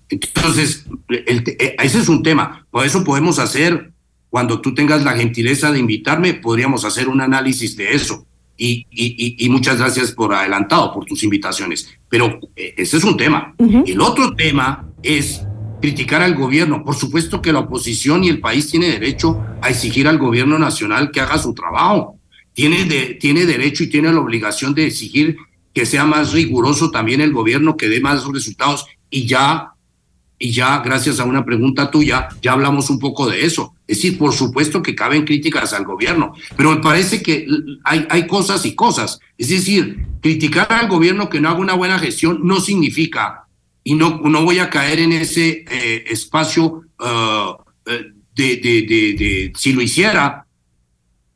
Entonces, 0.09 0.87
eh, 1.09 1.77
ese 1.81 2.01
es 2.01 2.09
un 2.09 2.25
tema. 2.25 2.66
Por 2.73 2.85
eso 2.85 3.05
podemos 3.05 3.38
hacer, 3.38 3.92
cuando 4.29 4.61
tú 4.61 4.75
tengas 4.75 5.05
la 5.05 5.12
gentileza 5.12 5.70
de 5.70 5.79
invitarme, 5.79 6.35
podríamos 6.35 6.85
hacer 6.85 7.09
un 7.09 7.20
análisis 7.20 7.77
de 7.77 7.94
eso 7.94 8.27
y, 8.61 9.49
muchas 9.49 9.79
gracias 9.79 10.12
por 10.12 10.35
adelantado, 10.35 10.92
por 10.92 11.07
tus 11.07 11.23
invitaciones. 11.23 11.88
Pero 12.09 12.38
eh, 12.55 12.75
ese 12.77 12.99
es 12.99 13.05
un 13.05 13.16
tema. 13.16 13.55
El 13.59 14.01
otro 14.01 14.35
tema 14.35 14.87
es 15.03 15.42
criticar 15.81 16.20
al 16.20 16.35
gobierno. 16.35 16.85
Por 16.85 16.94
supuesto 16.94 17.40
que 17.40 17.53
la 17.53 17.61
oposición 17.61 18.23
y 18.23 18.29
el 18.29 18.40
país 18.40 18.70
tiene 18.70 18.88
derecho 18.88 19.40
a 19.62 19.70
exigir 19.70 20.07
al 20.07 20.18
gobierno 20.18 20.59
nacional 20.59 21.11
que 21.11 21.20
haga 21.20 21.38
su 21.38 21.55
trabajo. 21.55 22.18
Tiene, 22.53 22.85
de, 22.85 23.14
tiene 23.14 23.46
derecho 23.46 23.85
y 23.85 23.88
tiene 23.88 24.12
la 24.12 24.20
obligación 24.20 24.75
de 24.75 24.87
exigir 24.87 25.37
que 25.73 25.87
sea 25.87 26.05
más 26.05 26.33
riguroso 26.33 26.90
también 26.90 27.20
el 27.20 27.33
gobierno, 27.33 27.77
que 27.77 27.88
dé 27.88 28.01
más 28.01 28.27
resultados. 28.27 28.87
Y 29.09 29.27
ya 29.27 29.73
y 30.42 30.53
ya 30.53 30.79
gracias 30.79 31.20
a 31.20 31.24
una 31.24 31.44
pregunta 31.44 31.90
tuya, 31.90 32.29
ya 32.40 32.53
hablamos 32.53 32.88
un 32.88 32.98
poco 32.98 33.29
de 33.29 33.44
eso. 33.44 33.74
Es 33.87 33.98
decir, 33.98 34.16
por 34.16 34.33
supuesto 34.33 34.83
que 34.83 34.94
caben 34.94 35.26
críticas 35.26 35.74
al 35.74 35.85
gobierno, 35.85 36.33
pero 36.57 36.70
me 36.70 36.81
parece 36.81 37.22
que 37.22 37.46
hay, 37.85 38.07
hay 38.09 38.26
cosas 38.26 38.64
y 38.64 38.74
cosas. 38.74 39.20
Es 39.37 39.50
decir, 39.50 39.98
criticar 40.22 40.72
al 40.72 40.88
gobierno 40.88 41.29
que 41.29 41.42
no 41.42 41.50
haga 41.50 41.59
una 41.59 41.74
buena 41.74 41.98
gestión 41.98 42.40
no 42.42 42.59
significa, 42.59 43.44
y 43.85 43.94
no, 43.94 44.18
no 44.24 44.44
voy 44.44 44.61
a 44.61 44.70
caer 44.70 45.00
en 45.00 45.12
ese 45.12 45.64
eh, 45.70 46.05
espacio 46.09 46.85
uh, 46.98 47.62
de, 48.35 48.57
de, 48.57 48.83
de, 49.18 49.53
si 49.55 49.74
lo 49.74 49.83
hiciera, 49.83 50.46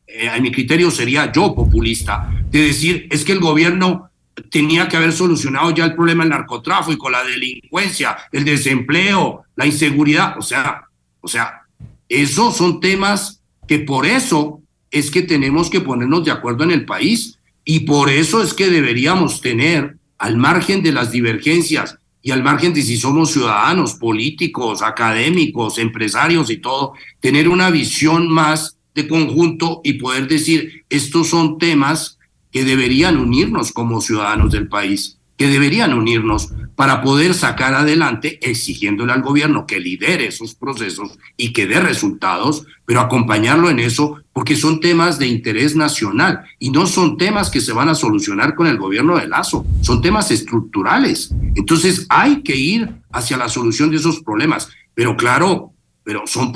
eh, 0.07 0.31
a 0.31 0.41
mi 0.41 0.51
criterio 0.51 0.91
sería 0.91 1.31
yo 1.31 1.55
populista, 1.55 2.31
de 2.51 2.69
decir, 2.69 3.07
es 3.11 3.23
que 3.25 3.33
el 3.33 3.41
gobierno 3.41 4.11
tenía 4.51 4.89
que 4.89 4.97
haber 4.97 5.13
solucionado 5.13 5.71
ya 5.71 5.85
el 5.85 5.95
problema 5.95 6.25
del 6.25 6.31
narcotráfico, 6.31 7.11
la 7.11 7.23
delincuencia, 7.25 8.17
el 8.33 8.45
desempleo, 8.45 9.45
la 9.57 9.67
inseguridad, 9.67 10.37
o 10.39 10.43
sea, 10.43 10.85
o 11.21 11.29
sea, 11.29 11.63
esos 12.09 12.57
son 12.57 12.81
temas 12.81 13.41
que 13.67 13.79
por 13.79 14.07
eso 14.07 14.61
es 14.91 15.11
que 15.11 15.23
tenemos 15.23 15.71
que 15.71 15.81
ponernos 15.81 16.25
de 16.25 16.31
acuerdo 16.31 16.65
en 16.65 16.71
el 16.71 16.85
país. 16.85 17.39
Y 17.65 17.81
por 17.81 18.11
eso 18.11 18.43
es 18.43 18.55
que 18.55 18.69
deberíamos 18.69 19.41
tener, 19.41 19.97
al 20.19 20.37
margen 20.37 20.83
de 20.83 20.93
las 20.93 21.11
divergencias 21.11 21.99
y 22.23 22.31
al 22.31 22.43
margen 22.43 22.73
de 22.73 22.83
si 22.83 22.97
somos 22.97 23.33
ciudadanos, 23.33 23.95
políticos, 23.95 24.83
académicos, 24.83 25.79
empresarios 25.79 26.49
y 26.51 26.59
todo, 26.59 26.93
tener 27.21 27.49
una 27.49 27.71
visión 27.71 28.31
más 28.31 28.79
de 28.95 29.09
conjunto 29.09 29.81
y 29.83 29.95
poder 29.95 30.29
decir, 30.29 30.85
estos 30.89 31.29
son 31.29 31.59
temas 31.59 32.14
que 32.55 32.65
deberían 32.65 33.17
unirnos 33.17 33.73
como 33.73 34.01
ciudadanos 34.01 34.53
del 34.53 34.69
país, 34.69 35.19
que 35.37 35.49
deberían 35.49 35.93
unirnos 35.93 36.53
para 36.77 37.03
poder 37.03 37.35
sacar 37.35 37.75
adelante, 37.75 38.39
exigiéndole 38.49 39.13
al 39.13 39.23
gobierno 39.23 39.67
que 39.67 39.81
lidere 39.81 40.29
esos 40.29 40.55
procesos 40.55 41.19
y 41.37 41.53
que 41.53 41.67
dé 41.67 41.81
resultados, 41.81 42.65
pero 42.87 43.01
acompañarlo 43.01 43.71
en 43.71 43.81
eso, 43.81 44.19
porque 44.33 44.55
son 44.55 44.79
temas 44.79 45.19
de 45.19 45.27
interés 45.27 45.75
nacional 45.75 46.45
y 46.61 46.71
no 46.71 46.87
son 46.87 47.17
temas 47.17 47.51
que 47.51 47.61
se 47.61 47.73
van 47.73 47.89
a 47.89 47.97
solucionar 47.97 48.55
con 48.55 48.69
el 48.69 48.79
gobierno 48.79 49.19
de 49.19 49.27
Lazo, 49.27 49.67
son 49.81 50.01
temas 50.01 50.31
estructurales. 50.31 51.35
Entonces 51.57 52.07
hay 52.09 52.43
que 52.43 52.55
ir 52.55 52.89
hacia 53.11 53.37
la 53.37 53.49
solución 53.49 53.91
de 53.91 53.97
esos 53.97 54.21
problemas, 54.21 54.69
pero 54.95 55.17
claro, 55.17 55.73
pero 56.05 56.23
son 56.29 56.53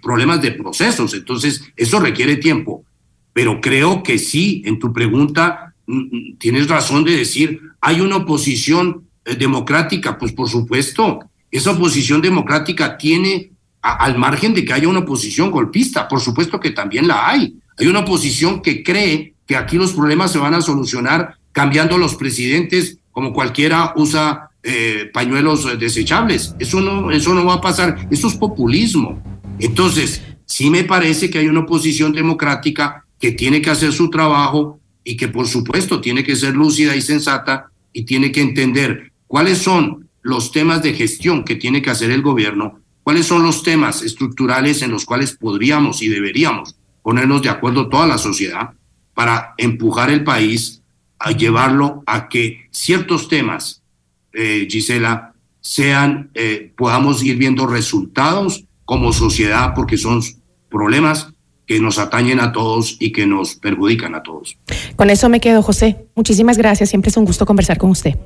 problemas 0.00 0.40
de 0.40 0.52
procesos, 0.52 1.14
entonces 1.14 1.64
eso 1.74 1.98
requiere 1.98 2.36
tiempo 2.36 2.84
pero 3.32 3.60
creo 3.60 4.02
que 4.02 4.18
sí, 4.18 4.62
en 4.64 4.78
tu 4.78 4.92
pregunta 4.92 5.74
mm, 5.86 5.98
mm, 5.98 6.38
tienes 6.38 6.68
razón 6.68 7.04
de 7.04 7.16
decir, 7.16 7.60
hay 7.80 8.00
una 8.00 8.16
oposición 8.16 9.04
eh, 9.24 9.34
democrática, 9.36 10.18
pues 10.18 10.32
por 10.32 10.48
supuesto, 10.48 11.20
esa 11.50 11.72
oposición 11.72 12.20
democrática 12.20 12.96
tiene, 12.96 13.50
al 13.82 14.16
margen 14.16 14.54
de 14.54 14.64
que 14.64 14.72
haya 14.72 14.88
una 14.88 15.00
oposición 15.00 15.50
golpista, 15.50 16.08
por 16.08 16.20
supuesto 16.20 16.58
que 16.60 16.70
también 16.70 17.06
la 17.06 17.28
hay. 17.28 17.54
Hay 17.78 17.86
una 17.86 18.00
oposición 18.00 18.62
que 18.62 18.82
cree 18.82 19.34
que 19.46 19.56
aquí 19.56 19.76
los 19.76 19.92
problemas 19.92 20.32
se 20.32 20.38
van 20.38 20.54
a 20.54 20.60
solucionar 20.60 21.36
cambiando 21.52 21.98
los 21.98 22.14
presidentes 22.14 22.98
como 23.10 23.32
cualquiera 23.32 23.92
usa 23.96 24.50
eh, 24.62 25.10
pañuelos 25.12 25.66
eh, 25.66 25.76
desechables. 25.76 26.54
Eso 26.58 26.80
no, 26.80 27.10
eso 27.10 27.34
no 27.34 27.44
va 27.44 27.54
a 27.54 27.60
pasar. 27.60 28.08
Eso 28.10 28.28
es 28.28 28.34
populismo. 28.34 29.22
Entonces, 29.58 30.22
sí 30.46 30.70
me 30.70 30.84
parece 30.84 31.28
que 31.28 31.38
hay 31.38 31.48
una 31.48 31.60
oposición 31.60 32.12
democrática 32.12 33.04
que 33.22 33.30
tiene 33.30 33.62
que 33.62 33.70
hacer 33.70 33.92
su 33.92 34.10
trabajo 34.10 34.80
y 35.04 35.16
que 35.16 35.28
por 35.28 35.46
supuesto 35.46 36.00
tiene 36.00 36.24
que 36.24 36.34
ser 36.34 36.56
lúcida 36.56 36.96
y 36.96 37.02
sensata 37.02 37.70
y 37.92 38.02
tiene 38.02 38.32
que 38.32 38.40
entender 38.40 39.12
cuáles 39.28 39.58
son 39.58 40.08
los 40.22 40.50
temas 40.50 40.82
de 40.82 40.92
gestión 40.92 41.44
que 41.44 41.54
tiene 41.54 41.82
que 41.82 41.90
hacer 41.90 42.10
el 42.10 42.20
gobierno, 42.20 42.80
cuáles 43.04 43.26
son 43.26 43.44
los 43.44 43.62
temas 43.62 44.02
estructurales 44.02 44.82
en 44.82 44.90
los 44.90 45.04
cuales 45.04 45.36
podríamos 45.36 46.02
y 46.02 46.08
deberíamos 46.08 46.74
ponernos 47.00 47.42
de 47.42 47.50
acuerdo 47.50 47.88
toda 47.88 48.08
la 48.08 48.18
sociedad 48.18 48.70
para 49.14 49.54
empujar 49.56 50.10
el 50.10 50.24
país 50.24 50.82
a 51.20 51.30
llevarlo 51.30 52.02
a 52.06 52.28
que 52.28 52.66
ciertos 52.72 53.28
temas, 53.28 53.84
eh, 54.32 54.66
Gisela, 54.68 55.32
sean, 55.60 56.32
eh, 56.34 56.72
podamos 56.76 57.22
ir 57.22 57.36
viendo 57.36 57.68
resultados 57.68 58.64
como 58.84 59.12
sociedad, 59.12 59.74
porque 59.76 59.96
son 59.96 60.20
problemas 60.68 61.31
que 61.66 61.80
nos 61.80 61.98
atañen 61.98 62.40
a 62.40 62.52
todos 62.52 62.96
y 62.98 63.12
que 63.12 63.26
nos 63.26 63.54
perjudican 63.54 64.14
a 64.14 64.22
todos. 64.22 64.58
Con 64.96 65.10
eso 65.10 65.28
me 65.28 65.40
quedo, 65.40 65.62
José. 65.62 66.06
Muchísimas 66.14 66.58
gracias. 66.58 66.90
Siempre 66.90 67.10
es 67.10 67.16
un 67.16 67.24
gusto 67.24 67.46
conversar 67.46 67.78
con 67.78 67.90
usted. 67.90 68.16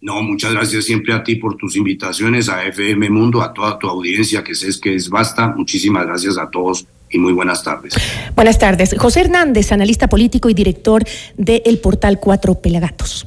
No, 0.00 0.20
muchas 0.20 0.52
gracias 0.52 0.84
siempre 0.84 1.14
a 1.14 1.22
ti 1.22 1.36
por 1.36 1.56
tus 1.56 1.76
invitaciones, 1.76 2.48
a 2.48 2.64
FM 2.64 3.08
Mundo, 3.08 3.40
a 3.40 3.54
toda 3.54 3.78
tu 3.78 3.88
audiencia 3.88 4.42
que 4.42 4.56
sé 4.56 4.68
que 4.80 4.96
es 4.96 5.08
vasta. 5.08 5.48
Muchísimas 5.48 6.06
gracias 6.06 6.38
a 6.38 6.50
todos 6.50 6.86
y 7.08 7.18
muy 7.18 7.32
buenas 7.32 7.62
tardes. 7.62 7.94
Buenas 8.34 8.58
tardes. 8.58 8.96
José 8.98 9.20
Hernández, 9.20 9.70
analista 9.70 10.08
político 10.08 10.50
y 10.50 10.54
director 10.54 11.04
del 11.36 11.78
portal 11.78 12.18
Cuatro 12.18 12.54
Pelagatos. 12.54 13.24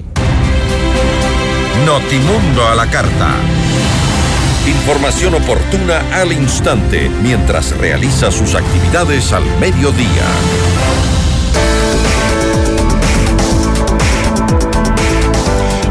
Notimundo 1.86 2.68
a 2.68 2.76
la 2.76 2.90
carta. 2.90 3.36
Información 4.68 5.36
oportuna 5.36 6.02
al 6.14 6.32
instante 6.32 7.10
mientras 7.22 7.78
realiza 7.78 8.32
sus 8.32 8.56
actividades 8.56 9.32
al 9.32 9.44
mediodía. 9.60 10.26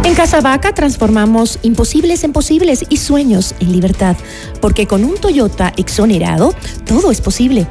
En 0.02 0.14
Casabaca 0.14 0.74
transformamos 0.74 1.58
imposibles 1.62 2.24
en 2.24 2.32
posibles 2.32 2.84
y 2.88 2.96
sueños 2.98 3.54
en 3.60 3.72
libertad, 3.72 4.16
porque 4.60 4.86
con 4.86 5.04
un 5.04 5.16
Toyota 5.16 5.72
exonerado 5.76 6.54
todo 6.84 7.10
es 7.10 7.20
posible. 7.20 7.66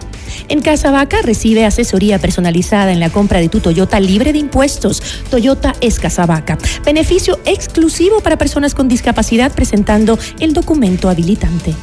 En 0.50 0.62
Casa 0.62 0.92
Vaca 0.92 1.22
recibe 1.22 1.66
asesoría 1.66 2.20
personalizada 2.20 2.92
en 2.92 3.00
la 3.00 3.10
compra 3.10 3.40
de 3.40 3.50
tu 3.50 3.60
Toyota 3.60 4.00
libre 4.00 4.34
de 4.34 4.40
impuestos. 4.40 5.02
Toyota 5.30 5.74
es 5.82 6.00
Casa 6.00 6.26
Vaca. 6.26 6.58
Beneficio 6.86 7.40
exclusivo 7.46 8.20
para 8.22 8.38
personas 8.38 8.76
con 8.76 8.88
discapacidad 8.88 9.52
presentando 9.52 10.18
el 10.40 10.54
documento 10.54 11.10
habilitante. 11.10 11.74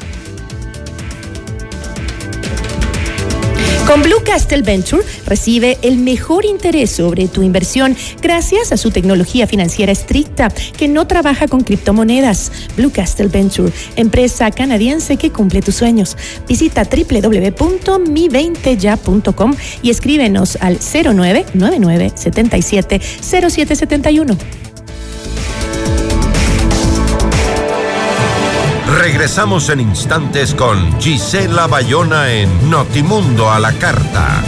Con 3.91 4.03
Blue 4.03 4.23
Castle 4.25 4.63
Venture 4.63 5.03
recibe 5.27 5.77
el 5.83 5.99
mejor 5.99 6.45
interés 6.45 6.93
sobre 6.93 7.27
tu 7.27 7.43
inversión 7.43 7.97
gracias 8.23 8.71
a 8.71 8.77
su 8.77 8.93
tecnología 8.93 9.49
financiera 9.49 9.91
estricta 9.91 10.49
que 10.79 10.87
no 10.87 11.09
trabaja 11.09 11.49
con 11.49 11.63
criptomonedas. 11.63 12.53
Blue 12.77 12.93
Castle 12.93 13.27
Venture, 13.27 13.73
empresa 13.97 14.49
canadiense 14.53 15.17
que 15.17 15.33
cumple 15.33 15.61
tus 15.61 15.75
sueños. 15.75 16.17
Visita 16.47 16.85
www.mi20ya.com 16.85 19.57
y 19.83 19.91
escríbenos 19.91 20.57
al 20.61 20.79
0999 20.79 22.13
77 22.15 23.01
0771. 23.01 24.70
Regresamos 29.21 29.69
en 29.69 29.81
instantes 29.81 30.55
con 30.55 30.99
Gisela 30.99 31.67
Bayona 31.67 32.33
en 32.33 32.71
Notimundo 32.71 33.51
a 33.51 33.61
la 33.61 33.71
Carta. 33.75 34.43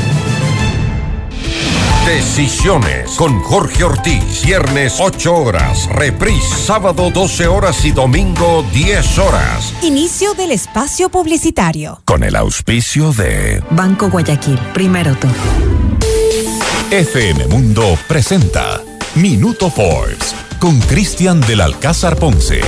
Decisiones 2.07 3.11
con 3.19 3.39
Jorge 3.41 3.85
Ortiz. 3.85 4.41
Viernes 4.43 4.97
8 4.99 5.35
horas. 5.35 5.91
Reprise 5.93 6.57
sábado 6.57 7.11
12 7.11 7.49
horas 7.49 7.85
y 7.85 7.91
domingo 7.91 8.65
10 8.73 9.19
horas. 9.19 9.75
Inicio 9.83 10.33
del 10.33 10.53
espacio 10.53 11.11
publicitario. 11.11 12.01
Con 12.07 12.25
el 12.25 12.35
auspicio 12.35 13.13
de 13.13 13.63
Banco 13.73 14.09
Guayaquil. 14.09 14.59
Primero 14.73 15.15
tú. 15.17 15.29
FM 16.91 17.47
Mundo 17.49 17.99
presenta 18.09 18.81
Minuto 19.17 19.69
Forbes 19.69 20.35
con 20.59 20.81
Cristian 20.81 21.43
del 21.43 21.61
Alcázar 21.61 22.17
Ponce. 22.17 22.63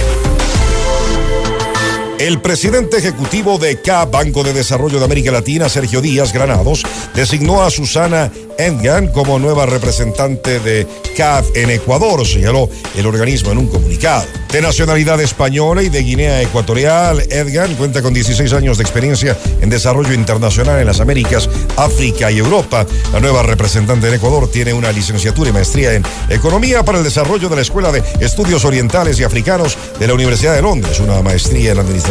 El 2.19 2.41
presidente 2.41 2.99
ejecutivo 2.99 3.59
de 3.59 3.81
CAP, 3.81 4.13
Banco 4.13 4.45
de 4.45 4.53
Desarrollo 4.53 5.01
de 5.01 5.05
América 5.05 5.33
Latina, 5.33 5.69
Sergio 5.69 6.01
Díaz 6.01 6.33
Granados, 6.33 6.85
designó 7.15 7.65
a 7.65 7.71
Susana 7.71 8.31
Engan 8.57 9.09
como 9.09 9.41
nueva 9.41 9.67
representante 9.67 10.61
de 10.61 10.87
CAF 11.17 11.49
en 11.57 11.71
Ecuador, 11.71 12.25
señaló 12.25 12.71
el 12.97 13.07
organismo 13.07 13.51
en 13.51 13.59
un 13.59 13.67
comunicado. 13.67 14.25
De 14.53 14.63
nacionalidad 14.63 15.21
española 15.21 15.83
y 15.83 15.89
de 15.89 16.03
Guinea 16.03 16.41
Ecuatorial, 16.41 17.21
Edgan 17.29 17.75
cuenta 17.75 18.01
con 18.01 18.15
16 18.15 18.53
años 18.53 18.79
de 18.79 18.85
experiencia 18.85 19.37
en 19.61 19.69
desarrollo 19.69 20.15
internacional 20.15 20.79
en 20.79 20.87
las 20.87 21.01
Américas, 21.01 21.51
África 21.77 22.31
y 22.31 22.39
Europa. 22.39 22.87
La 23.13 23.19
nueva 23.19 23.43
representante 23.43 24.07
en 24.07 24.15
Ecuador 24.15 24.49
tiene 24.49 24.73
una 24.73 24.93
licenciatura 24.93 25.51
y 25.51 25.53
maestría 25.53 25.95
en 25.95 26.05
Economía 26.31 26.85
para 26.85 26.99
el 26.99 27.05
Desarrollo 27.05 27.49
de 27.49 27.57
la 27.57 27.63
Escuela 27.63 27.91
de 27.91 28.05
Estudios 28.21 28.65
Orientales 28.65 29.19
y 29.19 29.25
Africanos 29.25 29.77
de 29.99 30.07
la 30.07 30.15
Universidad 30.15 30.55
de 30.55 30.63
Londres, 30.63 31.01
una 31.01 31.21
maestría 31.21 31.73
en 31.73 31.81
Administración 31.81 32.04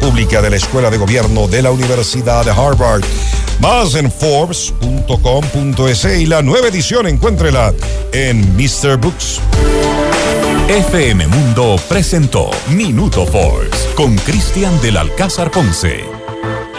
Pública 0.00 0.40
de 0.40 0.50
la 0.50 0.56
Escuela 0.56 0.88
de 0.88 0.98
Gobierno 0.98 1.48
de 1.48 1.62
la 1.62 1.72
Universidad 1.72 2.44
de 2.44 2.52
Harvard. 2.52 3.02
Más 3.58 3.96
en 3.96 4.10
Forbes.com.es 4.10 6.04
y 6.04 6.26
la 6.26 6.42
nueva 6.42 6.68
edición 6.68 7.08
encuéntrela 7.08 7.74
en 8.12 8.56
Mr. 8.56 8.98
Books. 8.98 9.40
FM 10.68 11.26
Mundo 11.26 11.76
presentó 11.88 12.50
Minuto 12.68 13.26
Forbes 13.26 13.88
con 13.96 14.14
Cristian 14.16 14.80
del 14.80 14.96
Alcázar 14.96 15.50
Ponce. 15.50 16.04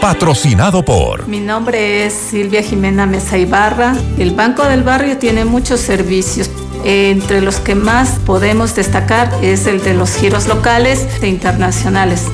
Patrocinado 0.00 0.82
por. 0.82 1.28
Mi 1.28 1.40
nombre 1.40 2.06
es 2.06 2.14
Silvia 2.14 2.62
Jimena 2.62 3.04
Mesa 3.04 3.36
Ibarra. 3.36 3.94
El 4.18 4.30
Banco 4.30 4.64
del 4.64 4.82
Barrio 4.82 5.18
tiene 5.18 5.44
muchos 5.44 5.80
servicios. 5.80 6.50
Entre 6.84 7.40
los 7.40 7.56
que 7.56 7.74
más 7.74 8.18
podemos 8.26 8.74
destacar 8.74 9.30
es 9.42 9.66
el 9.66 9.82
de 9.82 9.94
los 9.94 10.14
giros 10.16 10.48
locales 10.48 11.06
e 11.22 11.28
internacionales. 11.28 12.24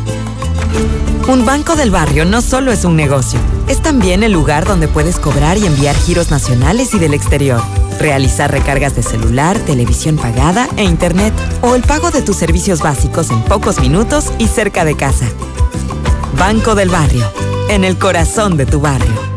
Un 1.29 1.47
banco 1.47 1.77
del 1.77 1.91
barrio 1.91 2.25
no 2.25 2.43
solo 2.43 2.73
es 2.73 2.85
un 2.85 2.97
negocio, 2.97 3.39
es 3.69 3.81
también 3.81 4.23
el 4.23 4.33
lugar 4.33 4.67
donde 4.67 4.89
puedes 4.89 5.19
cobrar 5.19 5.59
y 5.59 5.67
enviar 5.67 5.95
giros 5.95 6.31
nacionales 6.31 6.93
y 6.95 6.99
del 6.99 7.15
exterior, 7.15 7.63
realizar 8.01 8.51
recargas 8.51 8.97
de 8.97 9.03
celular, 9.03 9.59
televisión 9.59 10.17
pagada 10.17 10.69
e 10.77 10.85
internet, 10.85 11.33
o 11.61 11.75
el 11.77 11.83
pago 11.83 12.11
de 12.11 12.23
tus 12.23 12.37
servicios 12.37 12.81
básicos 12.81 13.31
en 13.31 13.43
pocos 13.43 13.81
minutos 13.81 14.33
y 14.39 14.49
cerca 14.49 14.85
de 14.85 14.97
casa. 14.97 15.27
Banco 16.37 16.75
del 16.75 16.89
Barrio, 16.89 17.31
en 17.69 17.85
el 17.85 17.97
corazón 17.99 18.57
de 18.57 18.67
tu 18.67 18.81
barrio. 18.81 19.31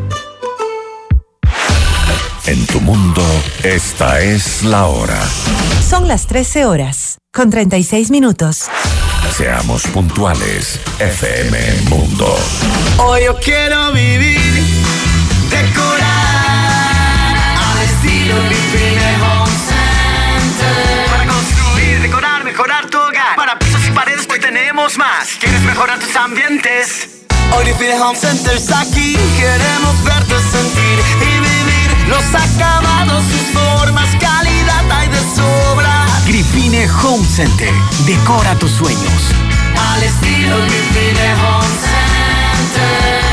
En 2.46 2.66
tu 2.66 2.82
mundo, 2.82 3.22
esta 3.64 4.20
es 4.22 4.64
la 4.64 4.88
hora. 4.88 5.20
Son 5.88 6.08
las 6.08 6.28
13 6.28 6.66
horas, 6.66 7.13
con 7.34 7.50
36 7.50 8.12
minutos. 8.12 8.66
Seamos 9.36 9.88
puntuales, 9.88 10.80
FM 11.00 11.58
Mundo. 11.90 12.38
Hoy 13.00 13.26
yo 13.26 13.36
quiero 13.40 13.92
vivir, 13.92 14.40
decorar, 15.50 16.06
al 17.58 17.82
estilo 17.86 18.36
Vivine 18.44 19.16
Home 19.24 19.52
Center. 19.68 21.08
Para 21.10 21.28
construir, 21.28 22.02
decorar, 22.04 22.44
mejorar 22.44 22.90
tu 22.92 23.00
hogar. 23.00 23.36
Para 23.36 23.58
pisos 23.58 23.82
y 23.88 23.92
paredes, 23.92 24.28
hoy 24.32 24.40
tenemos 24.40 24.96
más. 25.00 25.30
¿Quieres 25.40 25.62
mejorar 25.62 26.00
tus 26.00 26.16
ambientes? 26.16 27.10
Hoy 27.52 27.66
Vivine 27.66 28.00
Home 28.00 28.18
Center 28.18 28.56
está 28.56 28.82
aquí. 28.82 29.18
Queremos 29.38 30.04
verte 30.04 30.36
sentir 30.52 31.00
y 31.20 31.40
vivir 31.40 32.08
los 32.10 32.24
acabados, 32.36 33.24
Home 36.90 37.26
Center. 37.26 37.72
Decora 38.06 38.58
tus 38.60 38.72
sueños. 38.72 39.32
Al 39.94 40.04
estilo 40.04 40.58
Gripine 40.66 41.34
Home 41.36 41.68
Center. 42.74 43.33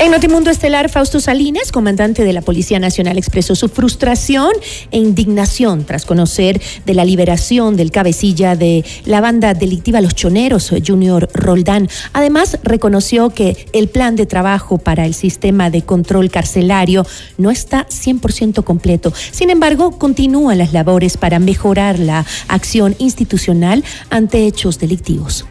En 0.00 0.12
Notimundo 0.12 0.48
Estelar, 0.48 0.88
Fausto 0.88 1.20
Salinas, 1.20 1.72
comandante 1.72 2.24
de 2.24 2.32
la 2.32 2.40
Policía 2.40 2.78
Nacional, 2.78 3.18
expresó 3.18 3.54
su 3.54 3.68
frustración 3.68 4.50
e 4.90 4.96
indignación 4.96 5.84
tras 5.84 6.06
conocer 6.06 6.58
de 6.86 6.94
la 6.94 7.04
liberación 7.04 7.76
del 7.76 7.90
cabecilla 7.90 8.56
de 8.56 8.82
la 9.04 9.20
banda 9.20 9.52
delictiva 9.52 10.00
Los 10.00 10.14
Choneros, 10.14 10.72
Junior 10.86 11.28
Roldán. 11.34 11.90
Además, 12.14 12.58
reconoció 12.62 13.28
que 13.28 13.66
el 13.74 13.90
plan 13.90 14.16
de 14.16 14.24
trabajo 14.24 14.78
para 14.78 15.04
el 15.04 15.12
sistema 15.12 15.68
de 15.68 15.82
control 15.82 16.30
carcelario 16.30 17.04
no 17.36 17.50
está 17.50 17.86
100% 17.86 18.64
completo. 18.64 19.12
Sin 19.32 19.50
embargo, 19.50 19.98
continúan 19.98 20.56
las 20.56 20.72
labores 20.72 21.18
para 21.18 21.38
mejorar 21.38 21.98
la 21.98 22.24
acción 22.48 22.96
institucional 22.96 23.84
ante 24.08 24.46
hechos 24.46 24.78
delictivos. 24.78 25.44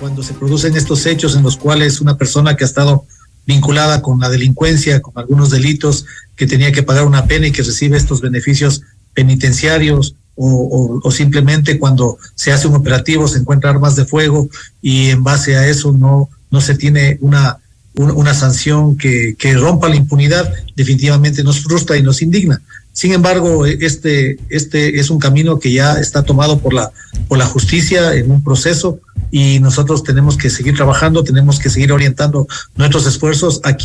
Cuando 0.00 0.22
se 0.22 0.32
producen 0.32 0.74
estos 0.74 1.04
hechos 1.04 1.36
en 1.36 1.42
los 1.42 1.58
cuales 1.58 2.00
una 2.00 2.16
persona 2.16 2.56
que 2.56 2.64
ha 2.64 2.66
estado 2.66 3.04
vinculada 3.48 4.02
con 4.02 4.20
la 4.20 4.28
delincuencia, 4.28 5.00
con 5.00 5.14
algunos 5.16 5.48
delitos, 5.48 6.04
que 6.36 6.46
tenía 6.46 6.70
que 6.70 6.82
pagar 6.82 7.06
una 7.06 7.26
pena 7.26 7.46
y 7.46 7.50
que 7.50 7.62
recibe 7.62 7.96
estos 7.96 8.20
beneficios 8.20 8.82
penitenciarios, 9.14 10.14
o, 10.40 11.10
simplemente 11.10 11.80
cuando 11.80 12.18
se 12.36 12.52
hace 12.52 12.68
un 12.68 12.76
operativo 12.76 13.26
se 13.26 13.38
encuentra 13.38 13.70
armas 13.70 13.96
de 13.96 14.04
fuego 14.04 14.48
y 14.80 15.08
en 15.08 15.24
base 15.24 15.56
a 15.56 15.66
eso 15.66 15.90
no, 15.92 16.28
no 16.50 16.60
se 16.60 16.76
tiene 16.76 17.18
una, 17.20 17.58
una, 17.96 18.12
una 18.12 18.34
sanción 18.34 18.96
que, 18.96 19.34
que 19.36 19.54
rompa 19.54 19.88
la 19.88 19.96
impunidad, 19.96 20.52
definitivamente 20.76 21.42
nos 21.42 21.60
frustra 21.60 21.96
y 21.96 22.02
nos 22.02 22.22
indigna. 22.22 22.60
Sin 22.92 23.12
embargo, 23.12 23.64
este, 23.64 24.38
este 24.48 25.00
es 25.00 25.08
un 25.08 25.18
camino 25.18 25.58
que 25.58 25.72
ya 25.72 26.00
está 26.00 26.22
tomado 26.22 26.58
por 26.58 26.74
la, 26.74 26.90
por 27.28 27.38
la 27.38 27.46
justicia 27.46 28.14
en 28.14 28.30
un 28.30 28.44
proceso 28.44 29.00
y 29.30 29.60
nosotros 29.60 30.02
tenemos 30.02 30.36
que 30.36 30.50
seguir 30.50 30.76
trabajando, 30.76 31.24
tenemos 31.24 31.58
que 31.58 31.70
seguir 31.70 31.92
orientando 31.92 32.46
nuestros 32.76 33.06
esfuerzos 33.06 33.60
a, 33.64 33.76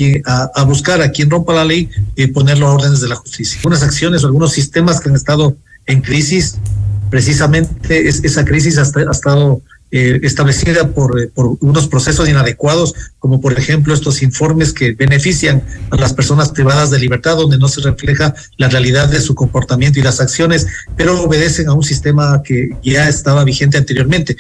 a, 0.55 0.63
buscar 0.63 1.01
a 1.01 1.11
quien 1.11 1.29
rompa 1.29 1.53
la 1.53 1.65
ley 1.65 1.89
y 2.15 2.27
ponerlo 2.27 2.67
a 2.67 2.73
órdenes 2.73 3.01
de 3.01 3.09
la 3.09 3.15
justicia. 3.15 3.57
Algunas 3.59 3.83
acciones 3.83 4.23
o 4.23 4.27
algunos 4.27 4.51
sistemas 4.53 4.99
que 4.99 5.09
han 5.09 5.15
estado 5.15 5.55
en 5.85 6.01
crisis, 6.01 6.57
precisamente 7.09 8.07
es, 8.07 8.23
esa 8.23 8.45
crisis 8.45 8.77
ha, 8.77 8.83
estado 9.11 9.61
eh, 9.91 10.19
establecida 10.23 10.81
eh, 10.81 10.85
por 10.85 11.57
unos 11.59 11.87
procesos 11.87 12.27
inadecuados, 12.27 12.95
como 13.19 13.41
por 13.41 13.53
ejemplo 13.57 13.93
estos 13.93 14.23
informes 14.23 14.73
que 14.73 14.93
benefician 14.93 15.63
a 15.91 15.97
las 15.97 16.13
personas 16.13 16.49
privadas 16.49 16.89
de 16.89 16.99
libertad, 16.99 17.37
donde 17.37 17.59
no 17.59 17.67
se 17.67 17.81
refleja 17.81 18.33
la 18.57 18.69
realidad 18.69 19.09
de 19.09 19.21
su 19.21 19.35
comportamiento 19.35 19.99
y 19.99 20.01
las 20.01 20.19
acciones, 20.19 20.65
pero 20.95 21.21
obedecen 21.21 21.67
a 21.69 21.73
un 21.73 21.83
sistema 21.83 22.41
que 22.43 22.69
ya 22.81 23.07
estaba 23.07 23.43
vigente 23.43 23.77
anteriormente. 23.77 24.37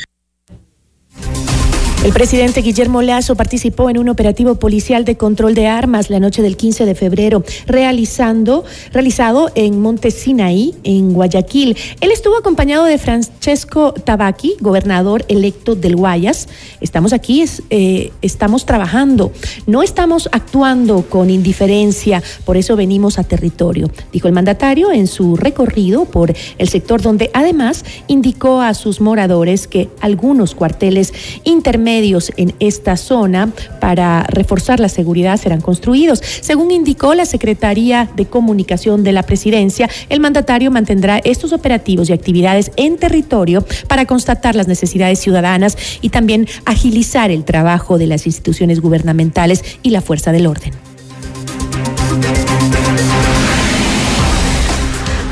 El 2.03 2.11
presidente 2.11 2.61
Guillermo 2.61 3.01
Lazo 3.01 3.37
participó 3.37 3.89
en 3.89 3.97
un 3.97 4.09
operativo 4.09 4.55
policial 4.55 5.05
de 5.05 5.15
control 5.15 5.53
de 5.53 5.67
armas 5.67 6.09
la 6.09 6.19
noche 6.19 6.41
del 6.41 6.57
15 6.57 6.85
de 6.85 6.95
febrero, 6.95 7.45
realizando, 7.65 8.65
realizado 8.91 9.49
en 9.55 9.79
Monte 9.79 10.11
Sinaí, 10.11 10.75
en 10.83 11.13
Guayaquil. 11.13 11.77
Él 12.01 12.11
estuvo 12.11 12.35
acompañado 12.35 12.83
de 12.83 12.97
Francesco 12.97 13.93
Tabaqui, 13.93 14.55
gobernador 14.59 15.23
electo 15.29 15.75
del 15.75 15.95
Guayas. 15.95 16.49
Estamos 16.81 17.13
aquí, 17.13 17.41
es, 17.41 17.63
eh, 17.69 18.11
estamos 18.21 18.65
trabajando, 18.65 19.31
no 19.65 19.81
estamos 19.81 20.27
actuando 20.33 21.05
con 21.09 21.29
indiferencia, 21.29 22.21
por 22.43 22.57
eso 22.57 22.75
venimos 22.75 23.17
a 23.17 23.23
territorio, 23.23 23.89
dijo 24.11 24.27
el 24.27 24.33
mandatario 24.33 24.91
en 24.91 25.07
su 25.07 25.37
recorrido 25.37 26.03
por 26.03 26.33
el 26.57 26.67
sector 26.67 27.01
donde 27.01 27.31
además 27.33 27.85
indicó 28.07 28.59
a 28.59 28.73
sus 28.73 28.99
moradores 28.99 29.69
que 29.69 29.87
algunos 30.01 30.53
cuarteles 30.53 31.13
intermedios 31.45 31.92
en 32.37 32.53
esta 32.59 32.97
zona 32.97 33.51
para 33.79 34.23
reforzar 34.23 34.79
la 34.79 34.89
seguridad 34.89 35.37
serán 35.37 35.61
construidos. 35.61 36.21
Según 36.41 36.71
indicó 36.71 37.13
la 37.13 37.25
Secretaría 37.25 38.09
de 38.15 38.25
Comunicación 38.25 39.03
de 39.03 39.11
la 39.11 39.23
Presidencia, 39.23 39.89
el 40.09 40.19
mandatario 40.19 40.71
mantendrá 40.71 41.19
estos 41.23 41.53
operativos 41.53 42.09
y 42.09 42.13
actividades 42.13 42.71
en 42.77 42.97
territorio 42.97 43.65
para 43.87 44.05
constatar 44.05 44.55
las 44.55 44.67
necesidades 44.67 45.19
ciudadanas 45.19 45.77
y 46.01 46.09
también 46.09 46.47
agilizar 46.65 47.31
el 47.31 47.43
trabajo 47.43 47.97
de 47.97 48.07
las 48.07 48.25
instituciones 48.25 48.81
gubernamentales 48.81 49.63
y 49.83 49.91
la 49.91 50.01
fuerza 50.01 50.31
del 50.31 50.47
orden. 50.47 50.73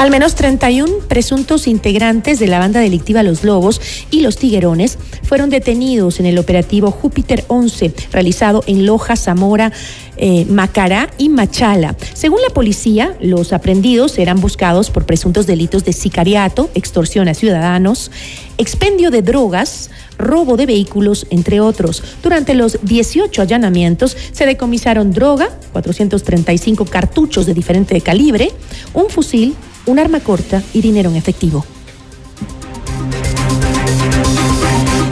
Al 0.02 0.10
menos 0.10 0.34
31 0.34 0.92
presuntos 1.08 1.68
integrantes 1.68 2.40
de 2.40 2.48
la 2.48 2.58
banda 2.58 2.80
delictiva 2.80 3.22
Los 3.22 3.44
Lobos 3.44 3.80
y 4.10 4.22
Los 4.22 4.36
Tiguerones 4.38 4.98
fueron 5.22 5.52
detenidos 5.52 6.20
en 6.20 6.26
el 6.26 6.40
operativo 6.40 6.90
Júpiter 6.90 7.46
11, 7.50 7.94
realizado 8.12 8.64
en 8.66 8.88
Loja, 8.88 9.16
Zamora, 9.16 9.72
eh, 10.18 10.46
Macará 10.50 11.12
y 11.20 11.30
Machala. 11.30 11.96
Según 12.16 12.42
la 12.42 12.52
policía, 12.52 13.16
los 13.22 13.54
aprendidos 13.54 14.18
eran 14.18 14.42
buscados 14.42 14.90
por 14.90 15.06
presuntos 15.06 15.46
delitos 15.46 15.86
de 15.86 15.94
sicariato, 15.94 16.72
extorsión 16.74 17.28
a 17.28 17.36
ciudadanos, 17.36 18.10
expendio 18.58 19.12
de 19.12 19.22
drogas, 19.22 19.92
robo 20.18 20.58
de 20.58 20.66
vehículos, 20.66 21.28
entre 21.30 21.60
otros. 21.60 22.02
Durante 22.24 22.56
los 22.56 22.80
18 22.82 23.40
allanamientos 23.40 24.18
se 24.32 24.48
decomisaron 24.48 25.12
droga, 25.12 25.50
435 25.74 26.86
cartuchos 26.86 27.46
de 27.46 27.54
diferente 27.54 28.02
calibre, 28.02 28.52
un 28.96 29.08
fusil, 29.08 29.56
un 29.86 30.00
arma 30.00 30.20
corta 30.20 30.62
y 30.74 30.82
dinero 30.82 31.10
en 31.10 31.16
efectivo. 31.16 31.66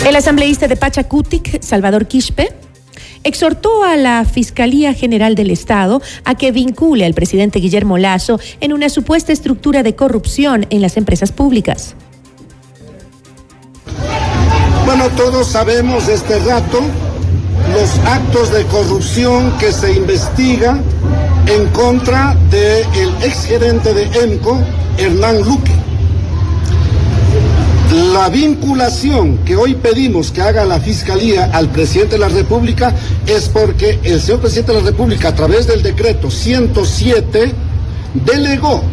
El 0.05 0.15
asambleísta 0.15 0.67
de 0.67 0.75
Pachacutic, 0.75 1.61
Salvador 1.61 2.07
Quispe, 2.07 2.49
exhortó 3.23 3.83
a 3.83 3.95
la 3.95 4.25
Fiscalía 4.25 4.93
General 4.93 5.35
del 5.35 5.51
Estado 5.51 6.01
a 6.23 6.35
que 6.35 6.51
vincule 6.51 7.05
al 7.05 7.13
presidente 7.13 7.59
Guillermo 7.59 7.97
Lazo 7.97 8.39
en 8.61 8.73
una 8.73 8.89
supuesta 8.89 9.33
estructura 9.33 9.83
de 9.83 9.95
corrupción 9.95 10.65
en 10.69 10.81
las 10.81 10.97
empresas 10.97 11.31
públicas. 11.31 11.95
Bueno, 14.85 15.09
todos 15.09 15.47
sabemos 15.47 16.07
este 16.07 16.39
rato 16.39 16.81
los 17.73 17.99
actos 18.07 18.51
de 18.51 18.65
corrupción 18.65 19.55
que 19.59 19.71
se 19.71 19.93
investiga 19.93 20.81
en 21.49 21.67
contra 21.69 22.35
del 22.51 23.09
exgerente 23.23 23.93
de 23.93 24.03
EMCO, 24.03 24.59
Hernán 24.97 25.41
Luque. 25.41 25.71
La 28.13 28.29
vinculación 28.29 29.39
que 29.39 29.55
hoy 29.55 29.73
pedimos 29.73 30.31
que 30.31 30.43
haga 30.43 30.63
la 30.63 30.79
Fiscalía 30.79 31.49
al 31.51 31.69
presidente 31.69 32.15
de 32.15 32.19
la 32.19 32.29
República 32.29 32.93
es 33.25 33.49
porque 33.49 33.99
el 34.03 34.21
señor 34.21 34.41
presidente 34.41 34.73
de 34.73 34.81
la 34.81 34.85
República, 34.91 35.29
a 35.29 35.35
través 35.35 35.65
del 35.65 35.81
decreto 35.81 36.29
107, 36.29 37.51
delegó 38.13 38.83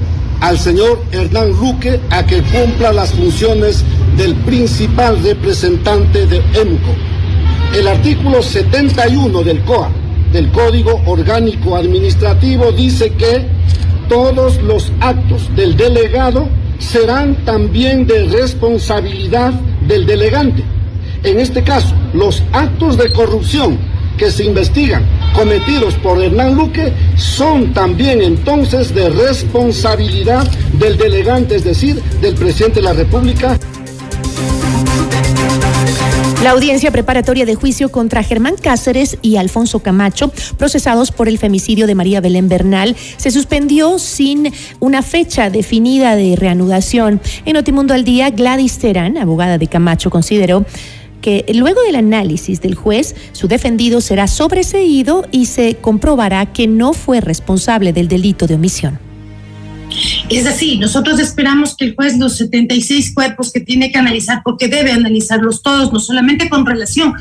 al 0.40 0.58
señor 0.58 1.02
Hernán 1.12 1.50
Luque 1.50 2.00
a 2.08 2.24
que 2.24 2.42
cumpla 2.42 2.90
las 2.92 3.12
funciones 3.12 3.84
del 4.16 4.34
principal 4.34 5.22
representante 5.22 6.26
de 6.26 6.38
EMCO. 6.38 6.94
El 7.74 7.86
artículo 7.86 8.42
71 8.42 9.42
del 9.42 9.60
COA, 9.62 9.90
del 10.36 10.52
Código 10.52 11.00
Orgánico 11.06 11.76
Administrativo, 11.76 12.70
dice 12.70 13.10
que 13.14 13.46
todos 14.06 14.60
los 14.62 14.92
actos 15.00 15.48
del 15.56 15.78
delegado 15.78 16.46
serán 16.78 17.36
también 17.46 18.06
de 18.06 18.26
responsabilidad 18.26 19.54
del 19.88 20.04
delegante. 20.04 20.62
En 21.22 21.40
este 21.40 21.62
caso, 21.62 21.94
los 22.12 22.42
actos 22.52 22.98
de 22.98 23.10
corrupción 23.12 23.78
que 24.18 24.30
se 24.30 24.44
investigan 24.44 25.06
cometidos 25.34 25.94
por 25.94 26.22
Hernán 26.22 26.54
Luque 26.54 26.92
son 27.16 27.72
también 27.72 28.20
entonces 28.20 28.94
de 28.94 29.08
responsabilidad 29.08 30.46
del 30.74 30.98
delegante, 30.98 31.56
es 31.56 31.64
decir, 31.64 32.02
del 32.20 32.34
presidente 32.34 32.80
de 32.80 32.88
la 32.88 32.92
República. 32.92 33.58
La 36.46 36.52
audiencia 36.52 36.92
preparatoria 36.92 37.44
de 37.44 37.56
juicio 37.56 37.90
contra 37.90 38.22
Germán 38.22 38.54
Cáceres 38.54 39.18
y 39.20 39.34
Alfonso 39.34 39.80
Camacho, 39.80 40.30
procesados 40.56 41.10
por 41.10 41.26
el 41.26 41.38
femicidio 41.38 41.88
de 41.88 41.96
María 41.96 42.20
Belén 42.20 42.48
Bernal, 42.48 42.94
se 43.16 43.32
suspendió 43.32 43.98
sin 43.98 44.52
una 44.78 45.02
fecha 45.02 45.50
definida 45.50 46.14
de 46.14 46.36
reanudación. 46.36 47.20
En 47.46 47.54
Notimundo 47.54 47.94
al 47.94 48.04
Día, 48.04 48.30
Gladys 48.30 48.78
Terán, 48.78 49.18
abogada 49.18 49.58
de 49.58 49.66
Camacho, 49.66 50.08
consideró 50.08 50.64
que 51.20 51.44
luego 51.52 51.82
del 51.82 51.96
análisis 51.96 52.60
del 52.60 52.76
juez, 52.76 53.16
su 53.32 53.48
defendido 53.48 54.00
será 54.00 54.28
sobreseído 54.28 55.26
y 55.32 55.46
se 55.46 55.74
comprobará 55.74 56.52
que 56.52 56.68
no 56.68 56.92
fue 56.92 57.20
responsable 57.20 57.92
del 57.92 58.06
delito 58.06 58.46
de 58.46 58.54
omisión. 58.54 59.05
Es 60.28 60.46
así, 60.46 60.78
nosotros 60.78 61.20
esperamos 61.20 61.76
que 61.76 61.86
el 61.86 61.94
juez 61.94 62.18
los 62.18 62.36
76 62.36 63.14
cuerpos 63.14 63.52
que 63.52 63.60
tiene 63.60 63.90
que 63.90 63.98
analizar, 63.98 64.42
porque 64.44 64.68
debe 64.68 64.92
analizarlos 64.92 65.62
todos, 65.62 65.92
no 65.92 66.00
solamente 66.00 66.48
con 66.48 66.66
relación 66.66 67.14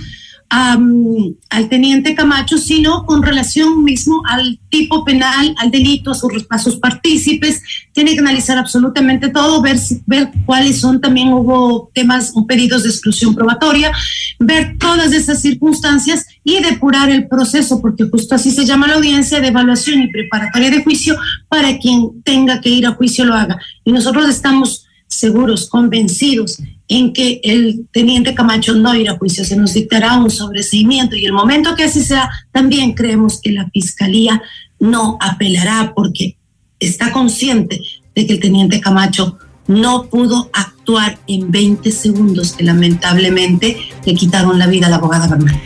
al 0.50 1.70
teniente 1.70 2.16
Camacho, 2.16 2.58
sino 2.58 3.06
con 3.06 3.24
relación 3.24 3.84
mismo 3.84 4.22
al 4.26 4.60
tipo 4.70 5.04
penal, 5.04 5.56
al 5.58 5.72
delito, 5.72 6.12
a 6.12 6.14
sus, 6.14 6.46
a 6.50 6.80
partícipes. 6.80 7.62
Tiene 7.92 8.14
que 8.14 8.20
analizar 8.20 8.58
absolutamente 8.58 9.30
todo, 9.30 9.62
ver, 9.62 9.78
ver 10.06 10.32
cuáles 10.46 10.80
son 10.80 11.02
también 11.02 11.34
hubo 11.34 11.90
temas, 11.94 12.34
pedidos 12.48 12.84
de 12.84 12.90
exclusión 12.90 13.34
probatoria, 13.34 13.92
ver 14.40 14.78
todas 14.78 15.12
esas 15.14 15.42
circunstancias 15.42 16.26
y 16.44 16.62
depurar 16.62 17.10
el 17.10 17.28
proceso, 17.28 17.82
porque 17.82 18.06
justo 18.06 18.36
así 18.36 18.52
se 18.52 18.66
llama 18.66 18.88
la 18.88 18.96
audiencia 18.96 19.40
de 19.42 19.48
evaluación 19.48 20.04
y 20.04 20.12
preparatoria 20.12 20.70
de 20.70 20.84
juicio 20.84 21.18
para 21.50 21.78
quien 21.80 22.22
tenga 22.24 22.62
que 22.62 22.70
ir 22.70 22.86
a 22.86 22.94
juicio 22.94 23.26
lo 23.26 23.34
haga. 23.34 23.60
Y 23.84 23.92
nosotros 23.92 24.30
estamos 24.30 24.86
seguros, 25.08 25.70
convencidos 25.70 26.58
en 26.88 27.14
que 27.14 27.42
el 27.44 27.88
teniente 27.92 28.36
Camacho 28.36 28.76
no 28.76 28.96
irá 28.96 29.14
a 29.14 29.18
juicio, 29.18 29.44
se 29.44 29.56
nos 29.56 29.74
dictará 29.74 30.18
un 30.18 30.30
sobreseimiento 30.30 31.16
y 31.16 31.26
el 31.26 31.34
momento 31.34 31.76
que 31.76 31.86
así 31.86 32.04
sea, 32.04 32.30
también 32.52 32.94
creemos 32.94 33.42
que 33.42 33.52
la 33.52 33.70
fiscalía 33.70 34.42
no 34.80 35.18
apelará 35.20 35.94
porque 35.96 36.38
está 36.80 37.12
consciente 37.12 37.82
de 38.14 38.28
que 38.28 38.34
el 38.34 38.40
teniente 38.40 38.82
Camacho 38.82 39.38
no 39.68 40.06
pudo 40.10 40.50
actuar 40.54 41.18
en 41.28 41.52
20 41.52 41.92
segundos 41.92 42.54
que 42.54 42.64
lamentablemente 42.64 43.78
le 44.06 44.14
quitaron 44.14 44.60
la 44.60 44.68
vida 44.68 44.88
a 44.88 44.90
la 44.90 44.98
abogada 44.98 45.28
Bernal. 45.28 45.60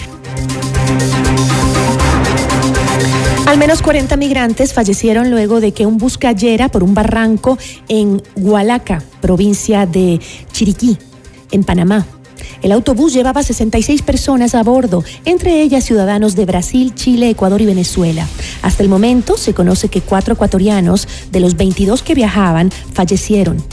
Al 3.46 3.58
menos 3.58 3.82
40 3.82 4.16
migrantes 4.16 4.74
fallecieron 4.74 5.32
luego 5.32 5.60
de 5.60 5.72
que 5.72 5.88
un 5.88 5.98
bus 5.98 6.20
cayera 6.20 6.70
por 6.70 6.84
un 6.84 6.94
barranco 6.94 7.58
en 7.88 8.22
Hualaca, 8.36 9.04
provincia 9.22 9.88
de 9.88 10.20
Chiriquí, 10.52 11.00
en 11.52 11.64
Panamá. 11.64 12.06
El 12.62 12.72
autobús 12.72 13.14
llevaba 13.14 13.44
66 13.44 14.02
personas 14.02 14.56
a 14.56 14.64
bordo, 14.64 15.04
entre 15.26 15.62
ellas 15.62 15.84
ciudadanos 15.84 16.36
de 16.36 16.46
Brasil, 16.46 16.94
Chile, 16.96 17.30
Ecuador 17.30 17.62
y 17.62 17.66
Venezuela. 17.66 18.28
Hasta 18.62 18.84
el 18.84 18.90
momento 18.90 19.38
se 19.38 19.54
conoce 19.54 19.90
que 19.90 20.02
cuatro 20.02 20.34
ecuatorianos 20.34 21.08
de 21.32 21.40
los 21.40 21.56
22 21.56 22.04
que 22.04 22.16
viajaban 22.16 22.72
fallecieron. 22.94 23.64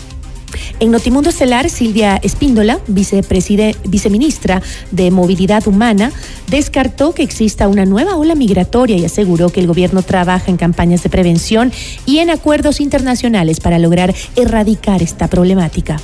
En 0.79 0.91
Notimundo 0.91 1.31
Estelar, 1.31 1.69
Silvia 1.69 2.17
Espíndola, 2.23 2.79
viceministra 2.87 4.63
de 4.91 5.11
Movilidad 5.11 5.67
Humana, 5.67 6.13
descartó 6.49 7.13
que 7.13 7.23
exista 7.23 7.69
una 7.69 7.85
nueva 7.85 8.17
ola 8.17 8.35
migratoria 8.35 8.97
y 8.97 9.05
aseguró 9.05 9.51
que 9.51 9.61
el 9.61 9.67
gobierno 9.67 10.03
trabaja 10.03 10.51
en 10.51 10.57
campañas 10.57 11.03
de 11.03 11.11
prevención 11.11 11.73
y 12.07 12.19
en 12.19 12.31
acuerdos 12.31 12.81
internacionales 12.81 13.61
para 13.61 13.79
lograr 13.79 14.15
erradicar 14.37 15.03
esta 15.03 15.29
problemática 15.29 16.01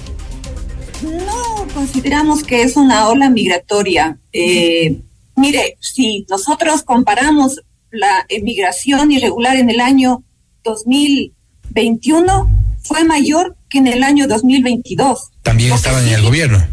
consideramos 1.73 2.43
que 2.43 2.63
es 2.63 2.77
una 2.77 3.09
ola 3.09 3.31
migratoria. 3.31 4.19
Eh, 4.33 5.01
mire, 5.37 5.77
si 5.81 6.27
nosotros 6.29 6.83
comparamos 6.83 7.61
la 7.91 8.25
emigración 8.29 9.13
irregular 9.13 9.57
en 9.57 9.71
el 9.71 9.81
año 9.81 10.23
2021, 10.65 12.51
fue 12.83 13.05
mayor 13.05 13.57
que 13.69 13.79
en 13.79 13.87
el 13.87 14.03
año 14.03 14.27
2022. 14.29 15.31
También 15.43 15.73
estaban 15.73 16.07
en 16.07 16.15
el 16.15 16.23
gobierno. 16.23 16.65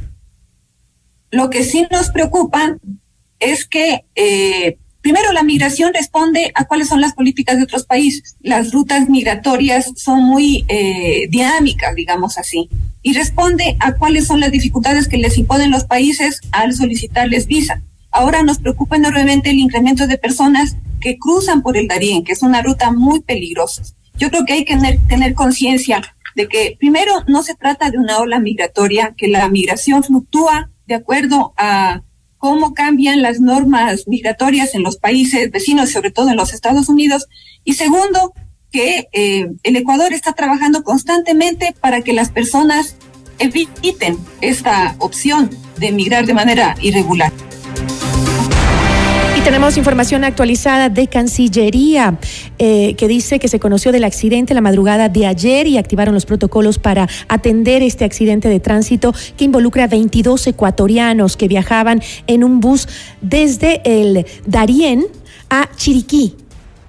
Lo 1.31 1.49
que 1.49 1.63
sí 1.63 1.85
nos 1.91 2.09
preocupa 2.09 2.77
es 3.39 3.65
que 3.65 4.05
eh, 4.15 4.77
Primero, 5.01 5.31
la 5.31 5.43
migración 5.43 5.93
responde 5.93 6.51
a 6.55 6.65
cuáles 6.65 6.89
son 6.89 6.99
las 6.99 7.13
políticas 7.13 7.57
de 7.57 7.63
otros 7.63 7.85
países. 7.85 8.35
Las 8.41 8.73
rutas 8.73 9.07
migratorias 9.07 9.93
son 9.95 10.23
muy 10.23 10.65
eh, 10.67 11.27
dinámicas, 11.29 11.95
digamos 11.95 12.37
así, 12.37 12.69
y 13.01 13.13
responde 13.13 13.77
a 13.79 13.93
cuáles 13.93 14.27
son 14.27 14.39
las 14.39 14.51
dificultades 14.51 15.07
que 15.07 15.17
les 15.17 15.37
imponen 15.37 15.71
los 15.71 15.85
países 15.85 16.41
al 16.51 16.73
solicitarles 16.73 17.47
visa. 17.47 17.81
Ahora 18.11 18.43
nos 18.43 18.59
preocupa 18.59 18.95
enormemente 18.95 19.51
el 19.51 19.59
incremento 19.59 20.07
de 20.07 20.17
personas 20.17 20.75
que 20.99 21.17
cruzan 21.17 21.61
por 21.61 21.77
el 21.77 21.87
Darién, 21.87 22.23
que 22.23 22.33
es 22.33 22.41
una 22.41 22.61
ruta 22.61 22.91
muy 22.91 23.21
peligrosa. 23.21 23.83
Yo 24.17 24.29
creo 24.29 24.45
que 24.45 24.53
hay 24.53 24.65
que 24.65 24.75
tener, 24.75 24.99
tener 25.07 25.33
conciencia 25.33 26.01
de 26.35 26.47
que 26.47 26.75
primero 26.79 27.11
no 27.27 27.43
se 27.43 27.55
trata 27.55 27.89
de 27.89 27.97
una 27.97 28.19
ola 28.19 28.39
migratoria, 28.39 29.13
que 29.17 29.27
la 29.27 29.47
migración 29.49 30.03
fluctúa 30.03 30.69
de 30.87 30.95
acuerdo 30.95 31.53
a 31.57 32.01
cómo 32.37 32.73
cambian 32.73 33.21
las 33.21 33.39
normas 33.39 34.07
migratorias 34.07 34.73
en 34.73 34.83
los 34.83 34.97
países 34.97 35.51
vecinos, 35.51 35.91
sobre 35.91 36.11
todo 36.11 36.29
en 36.29 36.37
los 36.37 36.53
Estados 36.53 36.89
Unidos. 36.89 37.27
Y 37.63 37.73
segundo, 37.73 38.33
que 38.71 39.09
eh, 39.11 39.51
el 39.63 39.75
Ecuador 39.75 40.13
está 40.13 40.33
trabajando 40.33 40.83
constantemente 40.83 41.75
para 41.79 42.01
que 42.01 42.13
las 42.13 42.29
personas 42.29 42.95
eviten 43.39 44.17
esta 44.41 44.95
opción 44.99 45.49
de 45.77 45.87
emigrar 45.87 46.25
de 46.25 46.33
manera 46.33 46.75
irregular. 46.81 47.31
Y 49.37 49.41
tenemos 49.41 49.77
información 49.77 50.25
actualizada 50.25 50.89
de 50.89 51.07
Cancillería 51.07 52.19
eh, 52.57 52.95
que 52.95 53.07
dice 53.07 53.39
que 53.39 53.47
se 53.47 53.57
conoció 53.57 53.93
del 53.93 54.03
accidente 54.03 54.53
la 54.53 54.59
madrugada 54.59 55.07
de 55.07 55.25
ayer 55.25 55.65
y 55.65 55.77
activaron 55.77 56.13
los 56.13 56.25
protocolos 56.25 56.77
para 56.77 57.07
atender 57.29 57.81
este 57.81 58.03
accidente 58.03 58.49
de 58.49 58.59
tránsito 58.59 59.13
que 59.37 59.45
involucra 59.45 59.85
a 59.85 59.87
22 59.87 60.45
ecuatorianos 60.47 61.37
que 61.37 61.47
viajaban 61.47 62.01
en 62.27 62.43
un 62.43 62.59
bus 62.59 62.89
desde 63.21 63.81
el 63.85 64.25
Darién 64.45 65.05
a 65.49 65.69
Chiriquí 65.73 66.35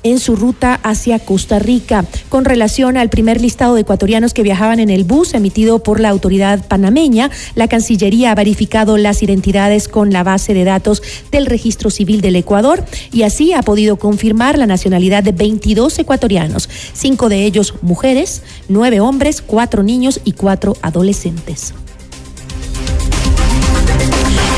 en 0.02 0.18
su 0.18 0.36
ruta 0.36 0.80
hacia 0.82 1.18
Costa 1.18 1.58
Rica. 1.58 2.04
Con 2.28 2.44
relación 2.44 2.96
al 2.96 3.10
primer 3.10 3.40
listado 3.40 3.74
de 3.74 3.82
ecuatorianos 3.82 4.34
que 4.34 4.42
viajaban 4.42 4.80
en 4.80 4.90
el 4.90 5.04
bus 5.04 5.34
emitido 5.34 5.82
por 5.82 6.00
la 6.00 6.08
autoridad 6.08 6.66
panameña, 6.66 7.30
la 7.54 7.68
Cancillería 7.68 8.32
ha 8.32 8.34
verificado 8.34 8.96
las 8.96 9.22
identidades 9.22 9.88
con 9.88 10.12
la 10.12 10.22
base 10.22 10.54
de 10.54 10.64
datos 10.64 11.02
del 11.30 11.46
Registro 11.46 11.90
Civil 11.90 12.20
del 12.20 12.36
Ecuador 12.36 12.84
y 13.12 13.22
así 13.22 13.52
ha 13.52 13.62
podido 13.62 13.96
confirmar 13.96 14.58
la 14.58 14.66
nacionalidad 14.66 15.22
de 15.22 15.32
22 15.32 15.98
ecuatorianos, 15.98 16.68
cinco 16.92 17.28
de 17.28 17.44
ellos 17.44 17.74
mujeres, 17.82 18.42
nueve 18.68 19.00
hombres, 19.00 19.42
cuatro 19.42 19.82
niños 19.82 20.20
y 20.24 20.32
cuatro 20.32 20.76
adolescentes. 20.82 21.74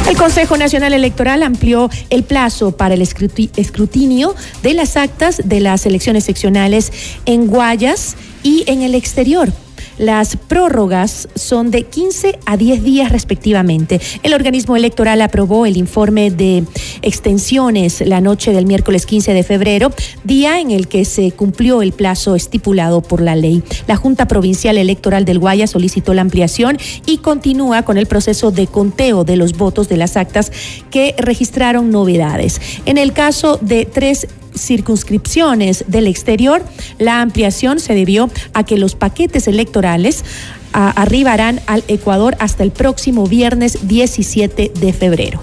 El 0.08 0.16
Consejo 0.16 0.56
Nacional 0.56 0.92
Electoral 0.94 1.42
amplió 1.42 1.88
el 2.10 2.24
plazo 2.24 2.76
para 2.76 2.94
el 2.94 3.02
escrutinio 3.02 4.34
de 4.62 4.74
las 4.74 4.96
actas 4.96 5.42
de 5.44 5.60
las 5.60 5.86
elecciones 5.86 6.24
seccionales 6.24 6.92
en 7.24 7.46
Guayas 7.46 8.16
y 8.42 8.64
en 8.66 8.82
el 8.82 8.94
exterior. 8.94 9.52
Las 9.98 10.36
prórrogas 10.36 11.28
son 11.34 11.70
de 11.70 11.84
15 11.84 12.38
a 12.46 12.56
10 12.56 12.82
días 12.82 13.12
respectivamente. 13.12 14.00
El 14.22 14.34
organismo 14.34 14.76
electoral 14.76 15.20
aprobó 15.20 15.66
el 15.66 15.76
informe 15.76 16.30
de 16.30 16.64
extensiones 17.02 18.00
la 18.06 18.20
noche 18.20 18.52
del 18.52 18.66
miércoles 18.66 19.06
15 19.06 19.34
de 19.34 19.42
febrero, 19.42 19.92
día 20.24 20.60
en 20.60 20.70
el 20.70 20.88
que 20.88 21.04
se 21.04 21.32
cumplió 21.32 21.82
el 21.82 21.92
plazo 21.92 22.34
estipulado 22.36 23.02
por 23.02 23.20
la 23.20 23.36
ley. 23.36 23.62
La 23.86 23.96
Junta 23.96 24.26
Provincial 24.26 24.78
Electoral 24.78 25.24
del 25.24 25.38
Guaya 25.38 25.66
solicitó 25.66 26.14
la 26.14 26.22
ampliación 26.22 26.78
y 27.06 27.18
continúa 27.18 27.82
con 27.82 27.98
el 27.98 28.06
proceso 28.06 28.50
de 28.50 28.66
conteo 28.66 29.24
de 29.24 29.36
los 29.36 29.56
votos 29.56 29.88
de 29.88 29.96
las 29.96 30.16
actas 30.16 30.52
que 30.90 31.14
registraron 31.18 31.90
novedades. 31.90 32.60
En 32.86 32.98
el 32.98 33.12
caso 33.12 33.58
de 33.60 33.86
tres 33.86 34.26
circunscripciones 34.54 35.84
del 35.88 36.06
exterior, 36.06 36.64
la 36.98 37.20
ampliación 37.20 37.80
se 37.80 37.94
debió 37.94 38.30
a 38.54 38.64
que 38.64 38.78
los 38.78 38.94
paquetes 38.94 39.48
electorales 39.48 40.24
arribarán 40.72 41.60
al 41.66 41.84
Ecuador 41.88 42.36
hasta 42.38 42.62
el 42.62 42.70
próximo 42.70 43.26
viernes 43.26 43.88
17 43.88 44.72
de 44.74 44.92
febrero. 44.92 45.42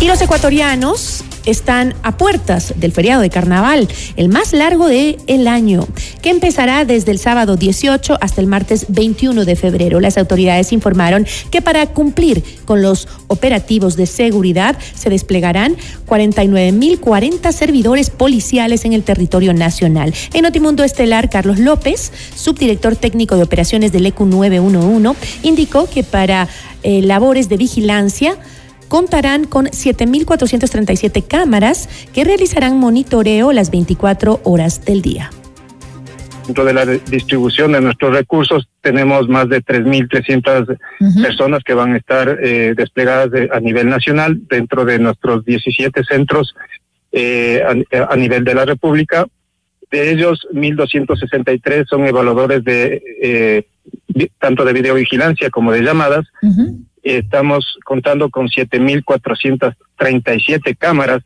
Y 0.00 0.06
los 0.06 0.20
ecuatorianos 0.22 1.24
están 1.50 1.94
a 2.02 2.16
puertas 2.16 2.74
del 2.76 2.92
feriado 2.92 3.22
de 3.22 3.30
carnaval, 3.30 3.88
el 4.16 4.28
más 4.28 4.52
largo 4.52 4.86
del 4.86 5.18
el 5.26 5.48
año, 5.48 5.86
que 6.20 6.30
empezará 6.30 6.84
desde 6.84 7.10
el 7.10 7.18
sábado 7.18 7.56
18 7.56 8.18
hasta 8.20 8.40
el 8.40 8.46
martes 8.46 8.86
21 8.88 9.44
de 9.44 9.56
febrero. 9.56 10.00
Las 10.00 10.18
autoridades 10.18 10.72
informaron 10.72 11.26
que 11.50 11.62
para 11.62 11.86
cumplir 11.86 12.44
con 12.64 12.82
los 12.82 13.08
operativos 13.28 13.96
de 13.96 14.06
seguridad 14.06 14.76
se 14.94 15.08
desplegarán 15.08 15.76
49.040 16.06 17.52
servidores 17.52 18.10
policiales 18.10 18.84
en 18.84 18.92
el 18.92 19.02
territorio 19.02 19.54
nacional. 19.54 20.12
En 20.34 20.42
Notimundo 20.42 20.84
Estelar, 20.84 21.30
Carlos 21.30 21.58
López, 21.58 22.12
subdirector 22.34 22.96
técnico 22.96 23.36
de 23.36 23.44
operaciones 23.44 23.90
del 23.92 24.06
ECU 24.06 24.26
911, 24.26 25.18
indicó 25.42 25.88
que 25.88 26.04
para 26.04 26.48
eh, 26.82 27.02
labores 27.02 27.48
de 27.48 27.56
vigilancia, 27.56 28.36
contarán 28.88 29.44
con 29.44 29.66
7.437 29.66 31.26
cámaras 31.26 31.88
que 32.12 32.24
realizarán 32.24 32.78
monitoreo 32.78 33.52
las 33.52 33.70
24 33.70 34.40
horas 34.44 34.84
del 34.84 35.02
día. 35.02 35.30
Dentro 36.46 36.64
de 36.64 36.72
la 36.72 36.86
distribución 36.86 37.72
de 37.72 37.82
nuestros 37.82 38.14
recursos 38.14 38.70
tenemos 38.80 39.28
más 39.28 39.50
de 39.50 39.62
3.300 39.62 40.78
personas 41.22 41.62
que 41.62 41.74
van 41.74 41.92
a 41.92 41.98
estar 41.98 42.38
eh, 42.42 42.72
desplegadas 42.74 43.28
a 43.52 43.60
nivel 43.60 43.90
nacional 43.90 44.40
dentro 44.48 44.86
de 44.86 44.98
nuestros 44.98 45.44
17 45.44 46.04
centros 46.04 46.54
eh, 47.12 47.62
a, 48.08 48.16
nivel 48.16 48.44
de 48.44 48.54
la 48.54 48.64
República. 48.64 49.26
De 49.90 50.10
ellos, 50.10 50.46
1.263 50.52 51.86
son 51.86 52.06
evaluadores 52.06 52.64
de 52.64 53.02
eh, 53.22 53.66
tanto 54.38 54.64
de 54.64 54.72
videovigilancia 54.72 55.50
como 55.50 55.72
de 55.72 55.82
llamadas 55.82 56.26
estamos 57.16 57.78
contando 57.84 58.30
con 58.30 58.48
7.437 58.48 60.76
cámaras, 60.76 61.22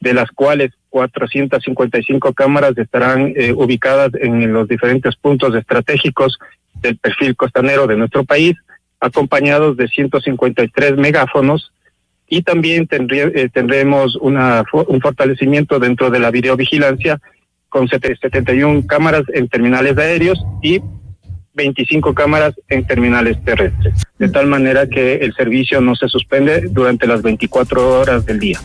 de 0.00 0.14
las 0.14 0.30
cuales 0.30 0.72
455 0.90 2.34
cámaras 2.34 2.76
estarán 2.76 3.32
eh, 3.36 3.52
ubicadas 3.52 4.10
en 4.20 4.52
los 4.52 4.68
diferentes 4.68 5.16
puntos 5.16 5.54
estratégicos 5.54 6.38
del 6.74 6.98
perfil 6.98 7.36
costanero 7.36 7.86
de 7.86 7.96
nuestro 7.96 8.24
país, 8.24 8.56
acompañados 8.98 9.76
de 9.76 9.88
153 9.88 10.96
megáfonos. 10.96 11.72
Y 12.28 12.42
también 12.42 12.86
eh, 12.90 13.48
tendremos 13.52 14.16
una, 14.16 14.64
un 14.72 15.00
fortalecimiento 15.00 15.78
dentro 15.78 16.10
de 16.10 16.20
la 16.20 16.30
videovigilancia 16.30 17.20
con 17.68 17.88
71 17.88 18.86
cámaras 18.86 19.22
en 19.32 19.48
terminales 19.48 19.96
aéreos 19.96 20.44
y 20.62 20.80
25 21.54 22.14
cámaras 22.14 22.54
en 22.68 22.86
terminales 22.86 23.42
terrestres, 23.44 23.94
de 24.18 24.28
tal 24.28 24.46
manera 24.46 24.86
que 24.88 25.16
el 25.16 25.34
servicio 25.34 25.80
no 25.80 25.96
se 25.96 26.08
suspende 26.08 26.68
durante 26.70 27.06
las 27.06 27.22
24 27.22 28.00
horas 28.00 28.24
del 28.26 28.38
día. 28.38 28.60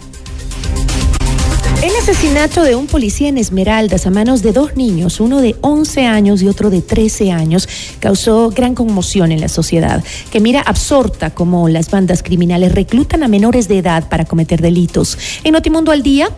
El 1.83 1.91
asesinato 1.97 2.63
de 2.63 2.73
un 2.73 2.88
policía 2.88 3.27
en 3.27 3.38
Esmeraldas 3.38 4.07
a 4.07 4.09
manos 4.09 4.41
de 4.41 4.53
dos 4.53 4.75
niños, 4.75 5.19
uno 5.19 5.41
de 5.41 5.55
11 5.61 6.05
años 6.07 6.41
y 6.41 6.47
otro 6.47 6.71
de 6.71 6.81
13 6.81 7.31
años, 7.31 7.69
causó 7.99 8.49
gran 8.49 8.73
conmoción 8.73 9.31
en 9.31 9.39
la 9.39 9.49
sociedad, 9.49 10.03
que 10.31 10.39
mira 10.39 10.61
absorta 10.61 11.36
cómo 11.36 11.69
las 11.69 11.91
bandas 11.91 12.23
criminales 12.23 12.73
reclutan 12.73 13.21
a 13.21 13.27
menores 13.27 13.67
de 13.67 13.77
edad 13.77 14.09
para 14.09 14.25
cometer 14.25 14.61
delitos. 14.61 15.17
En 15.43 15.53
Notimundo 15.53 15.91
al 15.91 16.01
Día, 16.01 16.29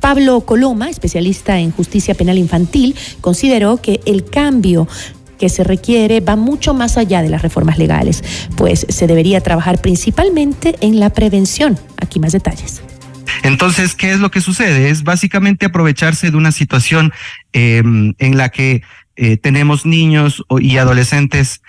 Pablo 0.00 0.40
Coloma, 0.40 0.88
especialista 0.88 1.58
en 1.58 1.70
justicia 1.70 2.14
penal 2.14 2.38
infantil, 2.38 2.96
consideró 3.20 3.76
que 3.76 4.00
el 4.06 4.24
cambio 4.24 4.88
que 5.38 5.48
se 5.48 5.64
requiere 5.64 6.20
va 6.20 6.36
mucho 6.36 6.74
más 6.74 6.96
allá 6.96 7.22
de 7.22 7.28
las 7.28 7.42
reformas 7.42 7.78
legales, 7.78 8.22
pues 8.56 8.86
se 8.88 9.06
debería 9.06 9.40
trabajar 9.40 9.80
principalmente 9.80 10.76
en 10.80 11.00
la 11.00 11.10
prevención. 11.10 11.78
Aquí 12.00 12.20
más 12.20 12.32
detalles. 12.32 12.82
Entonces, 13.42 13.94
¿qué 13.94 14.10
es 14.10 14.18
lo 14.18 14.30
que 14.30 14.40
sucede? 14.40 14.90
Es 14.90 15.04
básicamente 15.04 15.66
aprovecharse 15.66 16.30
de 16.30 16.36
una 16.36 16.52
situación 16.52 17.12
em, 17.52 18.14
en 18.18 18.36
la 18.36 18.48
que 18.48 18.82
eh, 19.16 19.36
tenemos 19.36 19.84
niños 19.84 20.44
y 20.60 20.76
adolescentes 20.76 21.62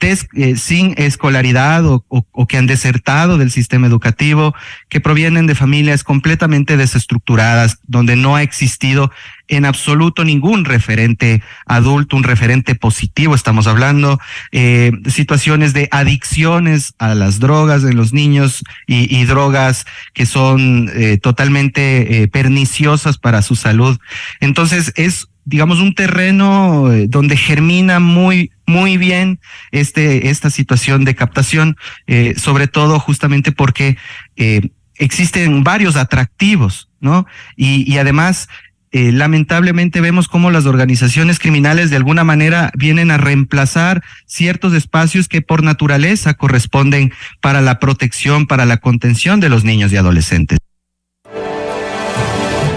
eh, 0.00 0.56
sin 0.56 0.92
escolaridad 0.98 1.82
o, 1.86 2.46
que 2.46 2.58
han 2.58 2.66
desertado 2.66 3.38
del 3.38 3.50
sistema 3.50 3.86
educativo, 3.86 4.54
que 4.90 5.00
provienen 5.00 5.46
de 5.46 5.54
familias 5.54 6.04
completamente 6.04 6.76
desestructuradas, 6.76 7.78
donde 7.86 8.14
no 8.14 8.36
ha 8.36 8.42
existido 8.42 9.10
en 9.48 9.64
absoluto 9.64 10.22
ningún 10.22 10.66
referente 10.66 11.42
adulto, 11.64 12.16
un 12.16 12.22
referente 12.22 12.74
positivo, 12.74 13.34
estamos 13.34 13.66
hablando, 13.66 14.20
eh, 14.52 14.92
situaciones 15.08 15.72
de 15.72 15.88
adicciones 15.90 16.92
a 16.98 17.14
las 17.14 17.40
drogas 17.40 17.82
en 17.84 17.96
los 17.96 18.12
niños 18.12 18.62
y, 18.86 19.24
drogas 19.24 19.86
que 20.12 20.26
son 20.26 20.90
eh, 20.94 21.16
totalmente 21.16 22.28
perniciosas 22.30 23.16
para 23.16 23.40
su 23.40 23.56
salud. 23.56 23.98
Entonces 24.40 24.92
es 24.96 25.28
digamos, 25.44 25.80
un 25.80 25.94
terreno 25.94 26.92
eh, 26.92 27.06
donde 27.08 27.36
germina 27.36 28.00
muy, 28.00 28.50
muy 28.66 28.96
bien 28.96 29.40
este, 29.72 30.30
esta 30.30 30.50
situación 30.50 31.04
de 31.04 31.14
captación, 31.14 31.76
eh, 32.06 32.34
sobre 32.36 32.66
todo 32.66 32.98
justamente 32.98 33.52
porque 33.52 33.96
eh, 34.36 34.70
existen 34.96 35.64
varios 35.64 35.96
atractivos, 35.96 36.88
¿no? 37.00 37.26
Y, 37.56 37.90
y 37.90 37.98
además, 37.98 38.48
lamentablemente 38.96 40.00
vemos 40.00 40.28
cómo 40.28 40.52
las 40.52 40.66
organizaciones 40.66 41.40
criminales 41.40 41.90
de 41.90 41.96
alguna 41.96 42.22
manera 42.22 42.70
vienen 42.76 43.10
a 43.10 43.16
reemplazar 43.16 44.04
ciertos 44.24 44.72
espacios 44.72 45.26
que 45.26 45.42
por 45.42 45.64
naturaleza 45.64 46.34
corresponden 46.34 47.12
para 47.40 47.60
la 47.60 47.80
protección, 47.80 48.46
para 48.46 48.66
la 48.66 48.76
contención 48.76 49.40
de 49.40 49.48
los 49.48 49.64
niños 49.64 49.92
y 49.92 49.96
adolescentes. 49.96 50.60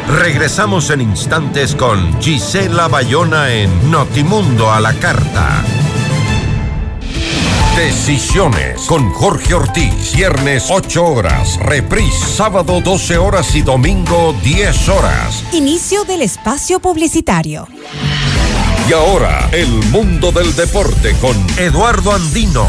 Regresamos 0.08 0.90
en 0.90 1.02
instantes 1.02 1.76
con 1.76 2.22
Gisela 2.22 2.88
Bayona 2.88 3.54
en 3.54 3.92
Notimundo 3.92 4.72
a 4.72 4.80
la 4.80 4.94
Carta. 4.94 5.64
Decisiones 7.76 8.82
con 8.88 9.12
Jorge 9.12 9.54
Ortiz. 9.54 10.14
Viernes 10.16 10.68
8 10.70 11.06
horas. 11.06 11.60
Reprise 11.60 12.26
sábado 12.26 12.82
12 12.82 13.18
horas 13.18 13.54
y 13.56 13.62
domingo 13.62 14.34
10 14.44 14.90
horas. 14.90 15.44
Inicio 15.52 16.06
del 16.06 16.22
espacio 16.22 16.80
publicitario. 16.80 17.68
Y 18.90 18.94
ahora, 18.94 19.50
el 19.52 19.70
mundo 19.92 20.32
del 20.32 20.56
deporte 20.56 21.14
con 21.20 21.36
Eduardo 21.58 22.14
Andino. 22.14 22.68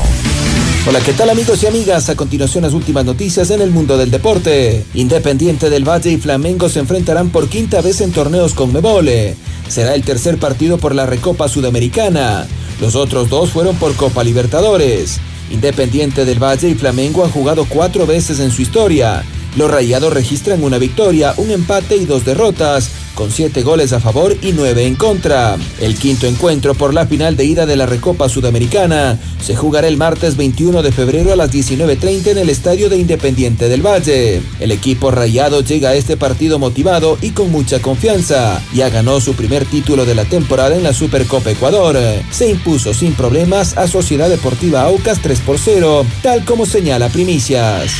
Hola, 0.89 1.01
¿qué 1.01 1.13
tal 1.13 1.29
amigos 1.29 1.63
y 1.63 1.67
amigas? 1.67 2.09
A 2.09 2.17
continuación 2.17 2.65
las 2.65 2.73
últimas 2.73 3.05
noticias 3.05 3.51
en 3.51 3.61
el 3.61 3.71
mundo 3.71 3.99
del 3.99 4.11
deporte. 4.11 4.87
Independiente 4.95 5.69
del 5.69 5.87
Valle 5.87 6.13
y 6.13 6.17
Flamengo 6.17 6.71
se 6.71 6.79
enfrentarán 6.79 7.29
por 7.29 7.51
quinta 7.51 7.83
vez 7.83 8.01
en 8.01 8.11
torneos 8.11 8.55
con 8.55 8.73
Mebole. 8.73 9.37
Será 9.69 9.95
el 9.95 10.03
tercer 10.03 10.39
partido 10.39 10.79
por 10.79 10.95
la 10.95 11.05
Recopa 11.05 11.47
Sudamericana. 11.47 12.47
Los 12.81 12.95
otros 12.95 13.29
dos 13.29 13.51
fueron 13.51 13.77
por 13.77 13.97
Copa 13.97 14.25
Libertadores. 14.25 15.21
Independiente 15.51 16.25
del 16.25 16.43
Valle 16.43 16.71
y 16.71 16.75
Flamengo 16.75 17.23
han 17.23 17.33
jugado 17.33 17.67
cuatro 17.69 18.07
veces 18.07 18.41
en 18.41 18.51
su 18.51 18.63
historia. 18.63 19.23
Los 19.59 19.71
Rayados 19.71 20.15
registran 20.15 20.65
una 20.65 20.79
victoria, 20.79 21.35
un 21.37 21.51
empate 21.51 21.97
y 21.97 22.07
dos 22.07 22.25
derrotas, 22.25 22.89
con 23.19 23.33
siete 23.33 23.63
goles 23.63 23.93
a 23.93 23.99
favor 23.99 24.37
y 24.43 24.53
nueve 24.53 24.87
en 24.87 24.95
contra. 24.95 25.57
El 25.81 25.97
quinto 25.97 26.29
encuentro 26.29 26.77
por 26.77 26.95
la 26.95 27.05
final 27.05 27.37
de 27.37 27.47
ida 27.47 27.67
de 27.67 27.75
la 27.75 27.85
Recopa 27.85 28.29
Sudamericana 28.29 29.19
se 29.43 29.57
jugará 29.57 29.89
el 29.89 29.97
martes 29.97 30.37
21 30.37 30.83
de 30.83 30.93
febrero 30.93 31.33
a 31.33 31.37
las 31.37 31.51
19.30 31.51 32.29
en 32.29 32.39
el 32.39 32.49
Estadio 32.49 32.89
de 32.89 32.97
Independiente 32.97 33.69
del 33.69 33.85
Valle. 33.85 34.41
El 34.61 34.71
equipo 34.71 35.11
rayado 35.11 35.63
llega 35.63 35.89
a 35.89 35.95
este 35.97 36.17
partido 36.17 36.61
motivado 36.61 37.19
y 37.21 37.31
con 37.31 37.51
mucha 37.51 37.83
confianza. 37.83 38.63
Ya 38.73 38.89
ganó 38.89 39.21
su 39.21 39.35
primer 39.35 39.65
título 39.65 40.05
de 40.05 40.15
la 40.15 40.25
temporada 40.25 40.77
en 40.77 40.85
la 40.85 40.93
Supercopa 40.93 41.51
Ecuador. 41.51 41.99
Se 42.31 42.49
impuso 42.49 42.95
sin 42.95 43.15
problemas 43.15 43.77
a 43.77 43.89
Sociedad 43.89 44.29
Deportiva 44.29 44.83
Aucas 44.83 45.19
3 45.21 45.41
por 45.41 45.59
0, 45.59 46.07
tal 46.23 46.45
como 46.45 46.67
señala 46.67 47.09
Primicias. 47.09 47.91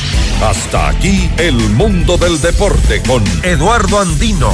Hasta 0.41 0.87
aquí 0.87 1.29
el 1.37 1.57
mundo 1.71 2.15
del 2.15 2.39
deporte 2.39 3.01
con 3.05 3.21
Eduardo 3.43 3.99
Andino. 3.99 4.53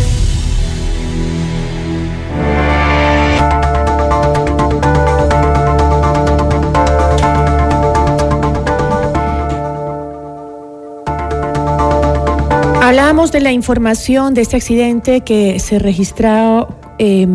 Hablábamos 12.91 13.31
de 13.31 13.39
la 13.39 13.53
información 13.53 14.33
de 14.33 14.41
este 14.41 14.57
accidente 14.57 15.21
que 15.21 15.59
se 15.59 15.79
registró, 15.79 16.67
eh, 16.99 17.25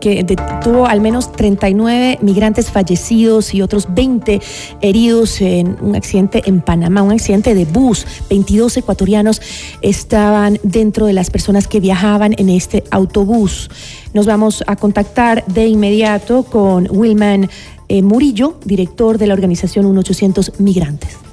que 0.00 0.24
tuvo 0.62 0.86
al 0.86 1.00
menos 1.00 1.32
39 1.32 2.20
migrantes 2.22 2.70
fallecidos 2.70 3.52
y 3.52 3.62
otros 3.62 3.92
20 3.92 4.40
heridos 4.80 5.40
en 5.40 5.76
un 5.80 5.96
accidente 5.96 6.40
en 6.46 6.60
Panamá, 6.60 7.02
un 7.02 7.10
accidente 7.10 7.56
de 7.56 7.64
bus. 7.64 8.06
22 8.30 8.76
ecuatorianos 8.76 9.42
estaban 9.82 10.60
dentro 10.62 11.06
de 11.06 11.14
las 11.14 11.30
personas 11.30 11.66
que 11.66 11.80
viajaban 11.80 12.36
en 12.38 12.48
este 12.48 12.84
autobús. 12.92 13.68
Nos 14.12 14.24
vamos 14.26 14.62
a 14.68 14.76
contactar 14.76 15.44
de 15.46 15.66
inmediato 15.66 16.44
con 16.44 16.86
Wilman 16.92 17.50
eh, 17.88 18.02
Murillo, 18.02 18.60
director 18.64 19.18
de 19.18 19.26
la 19.26 19.34
organización 19.34 19.84
1800 19.86 20.60
Migrantes. 20.60 21.23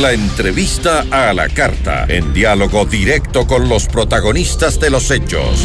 La 0.00 0.12
entrevista 0.12 1.06
a 1.10 1.32
la 1.32 1.48
carta, 1.48 2.04
en 2.06 2.34
diálogo 2.34 2.84
directo 2.84 3.46
con 3.46 3.66
los 3.66 3.86
protagonistas 3.86 4.78
de 4.78 4.90
los 4.90 5.10
hechos. 5.10 5.64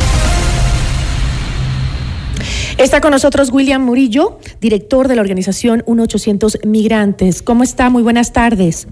Está 2.78 3.02
con 3.02 3.12
nosotros 3.12 3.52
William 3.52 3.84
Murillo, 3.84 4.40
director 4.62 5.10
de 5.10 5.16
la 5.16 5.22
organización 5.22 5.84
1800 5.86 6.60
Migrantes. 6.64 7.42
¿Cómo 7.42 7.64
está? 7.64 7.90
Muy 7.90 8.04
buenas 8.04 8.32
tardes. 8.32 8.88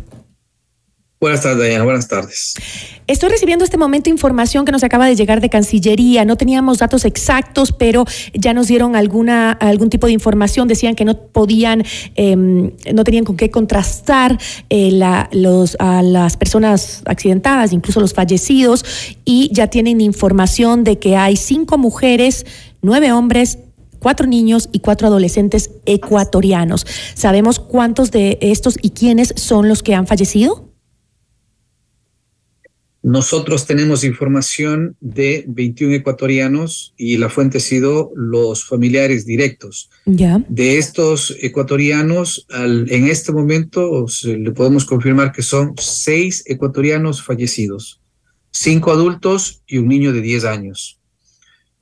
Buenas 1.22 1.42
tardes, 1.42 1.68
Diana. 1.68 1.84
Buenas 1.84 2.08
tardes. 2.08 2.54
Estoy 3.06 3.28
recibiendo 3.28 3.66
este 3.66 3.78
momento 3.78 4.10
información 4.10 4.64
que 4.64 4.72
nos 4.72 4.86
acaba 4.86 5.06
de 5.06 5.18
llegar 5.18 5.42
de 5.42 5.50
Cancillería. 5.50 6.24
No 6.24 6.38
teníamos 6.38 6.78
datos 6.78 7.04
exactos, 7.04 7.74
pero 7.74 8.06
ya 8.34 8.54
nos 8.54 8.68
dieron 8.68 8.96
alguna 8.96 9.52
algún 9.52 9.90
tipo 9.90 10.08
de 10.08 10.14
información. 10.14 10.70
Decían 10.70 10.96
que 10.96 11.04
no 11.04 11.18
podían, 11.18 11.84
eh, 12.16 12.38
no 12.38 13.04
tenían 13.04 13.26
con 13.26 13.36
qué 13.36 13.52
contrastar 13.52 14.40
eh, 14.70 14.98
los, 15.34 15.76
a 15.80 16.02
las 16.04 16.38
personas 16.38 17.02
accidentadas, 17.04 17.74
incluso 17.74 18.00
los 18.00 18.14
fallecidos, 18.14 18.86
y 19.26 19.50
ya 19.52 19.68
tienen 19.68 20.00
información 20.00 20.86
de 20.86 21.00
que 21.00 21.18
hay 21.18 21.36
cinco 21.36 21.78
mujeres, 21.78 22.46
nueve 22.82 23.12
hombres 23.12 23.60
cuatro 24.00 24.26
niños 24.26 24.70
y 24.72 24.80
cuatro 24.80 25.08
adolescentes 25.08 25.72
ecuatorianos. 25.86 26.88
¿Sabemos 27.16 27.60
cuántos 27.60 28.12
de 28.12 28.38
estos 28.40 28.78
y 28.82 28.92
quiénes 28.92 29.34
son 29.36 29.68
los 29.68 29.84
que 29.84 29.94
han 29.94 30.08
fallecido? 30.08 30.69
Nosotros 33.02 33.66
tenemos 33.66 34.04
información 34.04 34.98
de 35.00 35.46
21 35.48 35.96
ecuatorianos 35.96 36.94
y 36.98 37.16
la 37.18 37.30
fuente 37.30 37.60
ha 37.60 37.62
sido 37.62 38.12
los 38.16 38.66
familiares 38.66 39.26
directos. 39.26 39.90
Ya. 40.06 40.44
De 40.50 40.78
estos 40.78 41.34
ecuatorianos, 41.40 42.46
al- 42.50 42.92
en 42.92 43.08
este 43.08 43.32
momento 43.32 44.08
se- 44.10 44.38
le 44.38 44.52
podemos 44.52 44.84
confirmar 44.84 45.32
que 45.32 45.44
son 45.44 45.76
seis 45.78 46.44
ecuatorianos 46.46 47.24
fallecidos, 47.24 48.02
cinco 48.52 48.92
adultos 48.92 49.62
y 49.66 49.78
un 49.78 49.88
niño 49.88 50.12
de 50.12 50.22
10 50.22 50.44
años. 50.44 51.00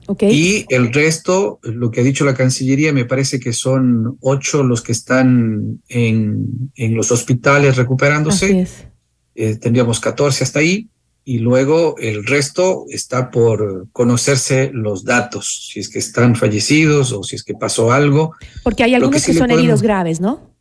Ok. 0.06 0.22
Y 0.30 0.66
el 0.70 0.94
resto, 0.94 1.60
lo 1.64 1.90
que 1.90 2.02
ha 2.02 2.04
dicho 2.04 2.26
la 2.26 2.36
Cancillería, 2.36 2.94
me 2.94 3.06
parece 3.06 3.40
que 3.40 3.54
son 3.54 4.18
ocho 4.22 4.62
los 4.64 4.82
que 4.84 4.92
están 4.92 5.82
en, 5.90 6.70
en 6.76 6.94
los 6.96 7.12
hospitales 7.12 7.76
recuperándose. 7.76 8.46
Así 8.46 8.58
es. 8.60 8.88
Eh, 9.34 9.56
tendríamos 9.56 10.00
14 10.00 10.44
hasta 10.44 10.60
ahí. 10.60 10.88
Y 11.30 11.40
luego 11.40 11.98
el 11.98 12.26
resto 12.26 12.86
está 12.90 13.32
por 13.32 13.90
conocerse 13.92 14.72
los 14.74 15.04
datos, 15.04 15.70
si 15.74 15.82
es 15.82 15.90
que 15.90 16.00
están 16.00 16.38
fallecidos 16.38 17.12
o 17.12 17.22
si 17.22 17.36
es 17.36 17.44
que 17.44 17.54
pasó 17.54 17.92
algo. 17.92 18.34
Porque 18.64 18.84
hay 18.86 18.92
Lo 18.92 18.96
algunos 18.98 19.22
sí 19.24 19.34
que, 19.34 19.38
son 19.38 19.48
podemos- 19.48 19.60
heridos 19.60 19.82
graves, 19.82 20.22
¿no? 20.22 20.56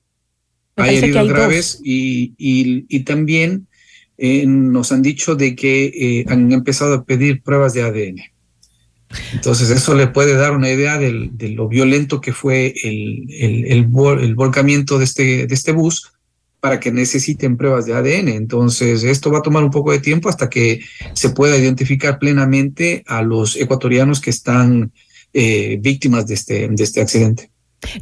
Me 0.77 0.83
Hay 0.89 0.97
heridos 0.97 1.21
hay 1.21 1.29
graves 1.29 1.81
y, 1.85 2.35
y- 2.37 2.85
y 2.89 3.01
también 3.05 3.69
eh, 4.19 4.45
nos 4.47 4.91
han 4.91 5.03
dicho 5.03 5.37
de 5.37 5.55
que 5.55 5.85
eh, 5.87 6.25
han 6.29 6.51
empezado 6.51 6.95
a 6.95 7.05
pedir 7.05 7.43
pruebas 7.45 7.73
de 7.73 7.83
ADN. 7.83 8.23
Entonces 9.35 9.71
eso 9.71 9.95
le 9.95 10.09
puede 10.09 10.35
dar 10.35 10.51
una 10.51 10.69
idea 10.73 10.99
del- 10.99 11.31
de 11.39 11.51
lo 11.51 11.69
violento 11.69 12.21
que 12.21 12.33
fue 12.33 12.75
el, 12.83 13.25
el, 13.31 13.67
el 13.67 13.89
vol- 13.89 14.21
el 14.21 14.35
volcamiento 14.35 14.99
de 14.99 15.05
este, 15.05 15.47
de 15.47 15.55
este 15.55 15.71
bus 15.71 16.13
para 16.61 16.81
que 16.81 16.91
necesiten 16.91 17.57
pruebas 17.57 17.87
de 17.87 17.95
ADN. 17.95 18.29
Entonces 18.29 19.05
esto 19.05 19.31
va 19.31 19.39
a 19.39 19.43
tomar 19.43 19.65
un 19.65 19.71
poco 19.71 19.93
de 19.93 20.01
tiempo 20.01 20.29
hasta 20.29 20.49
que 20.49 20.81
se 21.13 21.31
pueda 21.31 21.57
identificar 21.57 22.19
plenamente 22.19 23.05
a 23.07 23.23
los 23.23 23.57
ecuatorianos 23.57 24.21
que 24.21 24.31
están 24.31 24.93
eh, 25.33 25.79
víctimas 25.81 26.27
de 26.27 26.35
este, 26.35 26.69
de 26.69 26.85
este 26.85 27.01
accidente. 27.01 27.51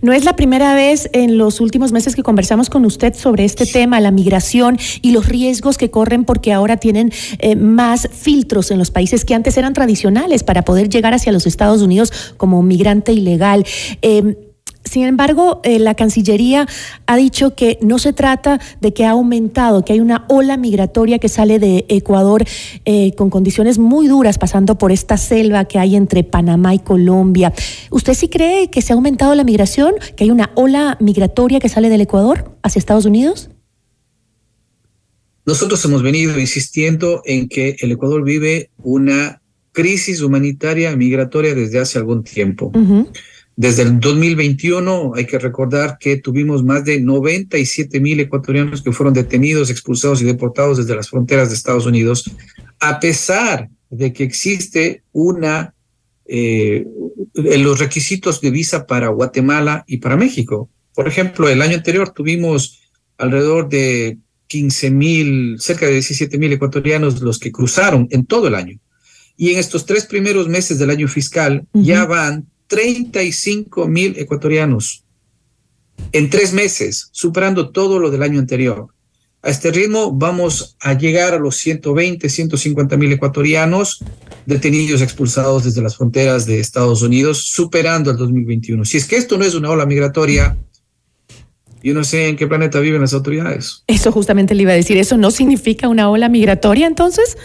No 0.02 0.12
es 0.12 0.24
la 0.24 0.36
primera 0.36 0.74
vez 0.74 1.10
en 1.12 1.36
los 1.36 1.60
últimos 1.60 1.92
meses 1.92 2.14
que 2.14 2.22
conversamos 2.22 2.70
con 2.70 2.84
usted 2.84 3.14
sobre 3.14 3.44
este 3.44 3.66
tema, 3.66 4.00
la 4.00 4.10
migración 4.10 4.78
y 5.02 5.10
los 5.10 5.28
riesgos 5.28 5.76
que 5.76 5.90
corren 5.90 6.24
porque 6.24 6.52
ahora 6.52 6.76
tienen 6.76 7.12
eh, 7.38 7.56
más 7.56 8.08
filtros 8.12 8.70
en 8.70 8.78
los 8.78 8.90
países 8.90 9.24
que 9.24 9.34
antes 9.34 9.56
eran 9.56 9.74
tradicionales 9.74 10.44
para 10.44 10.62
poder 10.62 10.88
llegar 10.88 11.12
hacia 11.12 11.32
los 11.32 11.46
Estados 11.46 11.82
Unidos 11.82 12.12
como 12.36 12.62
migrante 12.62 13.12
ilegal. 13.12 13.66
Eh, 14.00 14.53
Sin 14.84 15.04
embargo, 15.04 15.60
eh, 15.64 15.78
la 15.78 15.94
Cancillería 15.94 16.68
ha 17.06 17.16
dicho 17.16 17.54
que 17.54 17.78
no 17.80 17.98
se 17.98 18.12
trata 18.12 18.60
de 18.80 18.92
que 18.92 19.04
ha 19.06 19.10
aumentado, 19.10 19.84
que 19.84 19.94
hay 19.94 20.00
una 20.00 20.26
ola 20.28 20.56
migratoria 20.56 21.18
que 21.18 21.28
sale 21.28 21.58
de 21.58 21.86
Ecuador 21.88 22.44
eh, 22.84 23.12
con 23.16 23.30
condiciones 23.30 23.78
muy 23.78 24.08
duras, 24.08 24.38
pasando 24.38 24.76
por 24.76 24.92
esta 24.92 25.16
selva 25.16 25.64
que 25.64 25.78
hay 25.78 25.96
entre 25.96 26.22
Panamá 26.22 26.74
y 26.74 26.80
Colombia. 26.80 27.52
¿Usted 27.90 28.14
sí 28.14 28.28
cree 28.28 28.68
que 28.68 28.82
se 28.82 28.92
ha 28.92 28.96
aumentado 28.96 29.34
la 29.34 29.44
migración, 29.44 29.94
que 30.16 30.24
hay 30.24 30.30
una 30.30 30.50
ola 30.54 30.98
migratoria 31.00 31.60
que 31.60 31.68
sale 31.68 31.88
del 31.88 32.02
Ecuador 32.02 32.56
hacia 32.62 32.78
Estados 32.78 33.06
Unidos? 33.06 33.50
Nosotros 35.46 35.84
hemos 35.84 36.02
venido 36.02 36.38
insistiendo 36.38 37.22
en 37.24 37.48
que 37.48 37.76
el 37.80 37.92
Ecuador 37.92 38.22
vive 38.22 38.70
una 38.78 39.40
crisis 39.72 40.22
humanitaria 40.22 40.94
migratoria 40.96 41.54
desde 41.54 41.80
hace 41.80 41.98
algún 41.98 42.22
tiempo. 42.22 42.70
Desde 43.56 43.82
el 43.82 44.00
2021 44.00 45.12
hay 45.14 45.26
que 45.26 45.38
recordar 45.38 45.96
que 45.98 46.16
tuvimos 46.16 46.64
más 46.64 46.84
de 46.84 47.00
97 47.00 48.00
mil 48.00 48.18
ecuatorianos 48.18 48.82
que 48.82 48.92
fueron 48.92 49.14
detenidos, 49.14 49.70
expulsados 49.70 50.20
y 50.22 50.24
deportados 50.24 50.78
desde 50.78 50.96
las 50.96 51.08
fronteras 51.08 51.50
de 51.50 51.54
Estados 51.54 51.86
Unidos, 51.86 52.30
a 52.80 52.98
pesar 52.98 53.68
de 53.90 54.12
que 54.12 54.24
existe 54.24 55.02
una 55.12 55.74
eh, 56.26 56.84
los 57.34 57.78
requisitos 57.78 58.40
de 58.40 58.50
visa 58.50 58.86
para 58.86 59.08
Guatemala 59.08 59.84
y 59.86 59.98
para 59.98 60.16
México. 60.16 60.70
Por 60.94 61.06
ejemplo, 61.06 61.48
el 61.48 61.62
año 61.62 61.76
anterior 61.76 62.10
tuvimos 62.10 62.80
alrededor 63.18 63.68
de 63.68 64.18
15 64.48 64.90
mil, 64.90 65.56
cerca 65.60 65.86
de 65.86 65.92
17 65.92 66.38
mil 66.38 66.52
ecuatorianos 66.52 67.20
los 67.20 67.38
que 67.38 67.52
cruzaron 67.52 68.08
en 68.10 68.24
todo 68.24 68.48
el 68.48 68.54
año. 68.54 68.78
Y 69.36 69.50
en 69.50 69.58
estos 69.58 69.84
tres 69.84 70.06
primeros 70.06 70.48
meses 70.48 70.78
del 70.78 70.90
año 70.90 71.08
fiscal 71.08 71.66
ya 71.72 72.04
van 72.04 72.46
35 72.66 73.88
mil 73.88 74.18
ecuatorianos 74.18 75.04
en 76.12 76.30
tres 76.30 76.52
meses, 76.52 77.08
superando 77.12 77.70
todo 77.70 77.98
lo 77.98 78.10
del 78.10 78.22
año 78.22 78.38
anterior. 78.38 78.88
A 79.42 79.50
este 79.50 79.70
ritmo 79.70 80.10
vamos 80.10 80.76
a 80.80 80.94
llegar 80.94 81.34
a 81.34 81.38
los 81.38 81.56
120, 81.56 82.28
150 82.28 82.96
mil 82.96 83.12
ecuatorianos 83.12 84.02
detenidos, 84.46 85.02
expulsados 85.02 85.64
desde 85.64 85.82
las 85.82 85.96
fronteras 85.96 86.46
de 86.46 86.60
Estados 86.60 87.02
Unidos, 87.02 87.44
superando 87.44 88.10
el 88.10 88.16
2021. 88.16 88.84
Si 88.84 88.96
es 88.96 89.06
que 89.06 89.16
esto 89.16 89.36
no 89.36 89.44
es 89.44 89.54
una 89.54 89.70
ola 89.70 89.84
migratoria, 89.84 90.56
yo 91.82 91.92
no 91.92 92.04
sé 92.04 92.28
en 92.28 92.36
qué 92.36 92.46
planeta 92.46 92.80
viven 92.80 93.02
las 93.02 93.12
autoridades. 93.12 93.84
Eso 93.86 94.10
justamente 94.10 94.54
le 94.54 94.62
iba 94.62 94.72
a 94.72 94.76
decir, 94.76 94.96
¿eso 94.96 95.18
no 95.18 95.30
significa 95.30 95.88
una 95.88 96.08
ola 96.08 96.30
migratoria 96.30 96.86
entonces? 96.86 97.36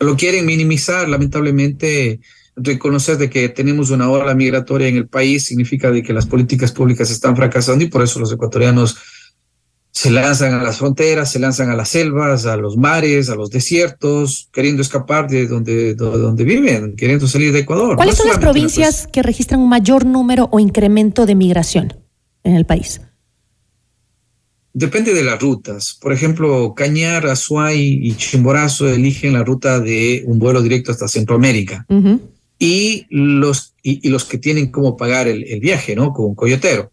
Lo 0.00 0.16
quieren 0.16 0.44
minimizar, 0.44 1.08
lamentablemente 1.08 2.18
reconocer 2.56 3.18
de 3.18 3.28
que 3.28 3.48
tenemos 3.50 3.90
una 3.90 4.10
ola 4.10 4.34
migratoria 4.34 4.88
en 4.88 4.96
el 4.96 5.08
país 5.08 5.44
significa 5.44 5.90
de 5.90 6.02
que 6.02 6.12
las 6.12 6.26
políticas 6.26 6.72
públicas 6.72 7.10
están 7.10 7.36
fracasando 7.36 7.84
y 7.84 7.88
por 7.88 8.02
eso 8.02 8.18
los 8.18 8.32
ecuatorianos 8.32 8.96
se 9.90 10.10
lanzan 10.10 10.52
a 10.52 10.62
las 10.62 10.78
fronteras, 10.78 11.30
se 11.32 11.38
lanzan 11.38 11.70
a 11.70 11.74
las 11.74 11.88
selvas, 11.88 12.44
a 12.44 12.56
los 12.56 12.76
mares, 12.76 13.30
a 13.30 13.34
los 13.34 13.48
desiertos, 13.48 14.48
queriendo 14.52 14.82
escapar 14.82 15.26
de 15.26 15.46
donde, 15.46 15.94
donde 15.94 16.44
viven, 16.44 16.96
queriendo 16.96 17.26
salir 17.26 17.52
de 17.52 17.60
Ecuador. 17.60 17.96
¿Cuáles 17.96 18.16
son 18.16 18.28
las 18.28 18.38
provincias 18.38 19.06
que 19.06 19.22
registran 19.22 19.60
un 19.60 19.70
mayor 19.70 20.04
número 20.04 20.50
o 20.52 20.60
incremento 20.60 21.24
de 21.24 21.34
migración 21.34 21.94
en 22.44 22.56
el 22.56 22.66
país? 22.66 23.00
Depende 24.74 25.14
de 25.14 25.24
las 25.24 25.40
rutas. 25.40 25.96
Por 25.98 26.12
ejemplo, 26.12 26.74
Cañar, 26.74 27.26
Azuay 27.26 27.98
y 28.02 28.14
Chimborazo 28.16 28.88
eligen 28.90 29.32
la 29.32 29.44
ruta 29.44 29.80
de 29.80 30.24
un 30.26 30.38
vuelo 30.38 30.60
directo 30.60 30.92
hasta 30.92 31.08
Centroamérica 31.08 31.86
y 32.58 33.06
los, 33.10 33.74
y, 33.82 34.08
los 34.08 34.24
que 34.24 34.38
tienen 34.38 34.70
cómo 34.70 34.96
pagar 34.96 35.28
el, 35.28 35.60
viaje, 35.60 35.94
¿no? 35.94 36.12
Con 36.12 36.26
un 36.26 36.34
coyotero. 36.34 36.90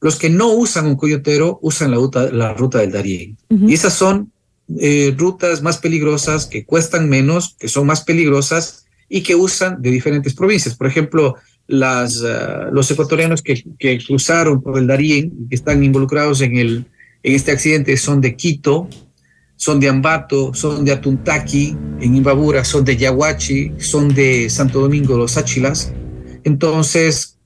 Los 0.00 0.16
que 0.16 0.30
no 0.30 0.52
usan 0.52 0.86
un 0.86 0.96
coyotero 0.96 1.58
usan 1.62 1.90
la 1.90 1.96
ruta, 1.96 2.30
la 2.30 2.54
ruta 2.54 2.78
del 2.78 2.92
Darién. 2.92 3.36
Y 3.48 3.74
esas 3.74 3.94
son 3.94 4.32
eh, 4.78 5.14
rutas 5.16 5.62
más 5.62 5.78
peligrosas, 5.78 6.46
que 6.46 6.64
cuestan 6.64 7.08
menos, 7.08 7.56
que 7.58 7.68
son 7.68 7.86
más 7.86 8.04
peligrosas 8.04 8.86
y 9.08 9.22
que 9.22 9.34
usan 9.34 9.80
de 9.80 9.90
diferentes 9.90 10.34
provincias. 10.34 10.76
Por 10.76 10.86
ejemplo, 10.86 11.36
las, 11.66 12.22
ah, 12.22 12.68
los 12.70 12.90
ecuatorianos 12.90 13.42
que, 13.42 13.64
que, 13.78 13.98
cruzaron 13.98 14.62
por 14.62 14.78
el 14.78 14.86
Darién, 14.86 15.48
que 15.48 15.54
están 15.54 15.82
involucrados 15.82 16.42
en, 16.42 16.56
el, 16.58 16.84
en 17.22 17.34
este 17.34 17.50
accidente, 17.50 17.96
son 17.96 18.20
de 18.20 18.36
Quito, 18.36 18.88
son 19.58 19.80
de 19.80 19.88
Ambato, 19.88 20.54
son 20.54 20.84
de 20.84 20.92
Atuntaqui, 20.92 21.76
en 22.00 22.14
Imbabura, 22.14 22.64
son 22.64 22.84
de 22.84 22.96
Yaguachi, 22.96 23.72
son 23.78 24.14
de 24.14 24.48
Santo 24.48 24.80
Domingo, 24.80 25.18
los 25.18 25.36
Áchilas. 25.36 25.92
Entonces, 26.44 27.36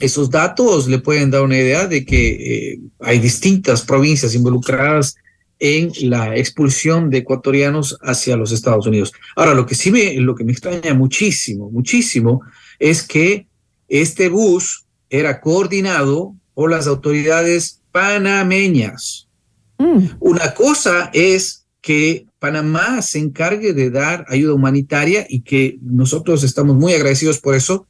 esos 0.00 0.30
datos 0.30 0.86
le 0.86 0.98
pueden 0.98 1.30
dar 1.30 1.42
una 1.42 1.56
idea 1.56 1.86
de 1.86 2.04
que 2.04 2.72
eh, 2.72 2.80
hay 3.00 3.18
distintas 3.20 3.80
provincias 3.80 4.34
involucradas 4.34 5.16
en 5.58 5.92
la 6.10 6.36
expulsión 6.36 7.08
de 7.08 7.18
ecuatorianos 7.18 7.96
hacia 8.02 8.36
los 8.36 8.52
Estados 8.52 8.86
Unidos. 8.86 9.14
Ahora, 9.34 9.54
lo 9.54 9.64
que 9.64 9.74
sí 9.74 9.90
me, 9.90 10.14
lo 10.16 10.34
que 10.34 10.44
me 10.44 10.52
extraña 10.52 10.92
muchísimo, 10.92 11.70
muchísimo, 11.70 12.42
es 12.78 13.02
que 13.02 13.46
este 13.88 14.28
bus 14.28 14.84
era 15.08 15.40
coordinado 15.40 16.34
por 16.52 16.70
las 16.70 16.86
autoridades 16.86 17.80
panameñas. 17.92 19.25
Mm. 19.78 20.16
Una 20.20 20.54
cosa 20.54 21.10
es 21.12 21.66
que 21.80 22.26
Panamá 22.38 23.00
se 23.02 23.18
encargue 23.18 23.72
de 23.72 23.90
dar 23.90 24.26
ayuda 24.28 24.54
humanitaria 24.54 25.26
y 25.28 25.40
que 25.40 25.78
nosotros 25.82 26.42
estamos 26.42 26.76
muy 26.76 26.94
agradecidos 26.94 27.38
por 27.38 27.54
eso. 27.54 27.86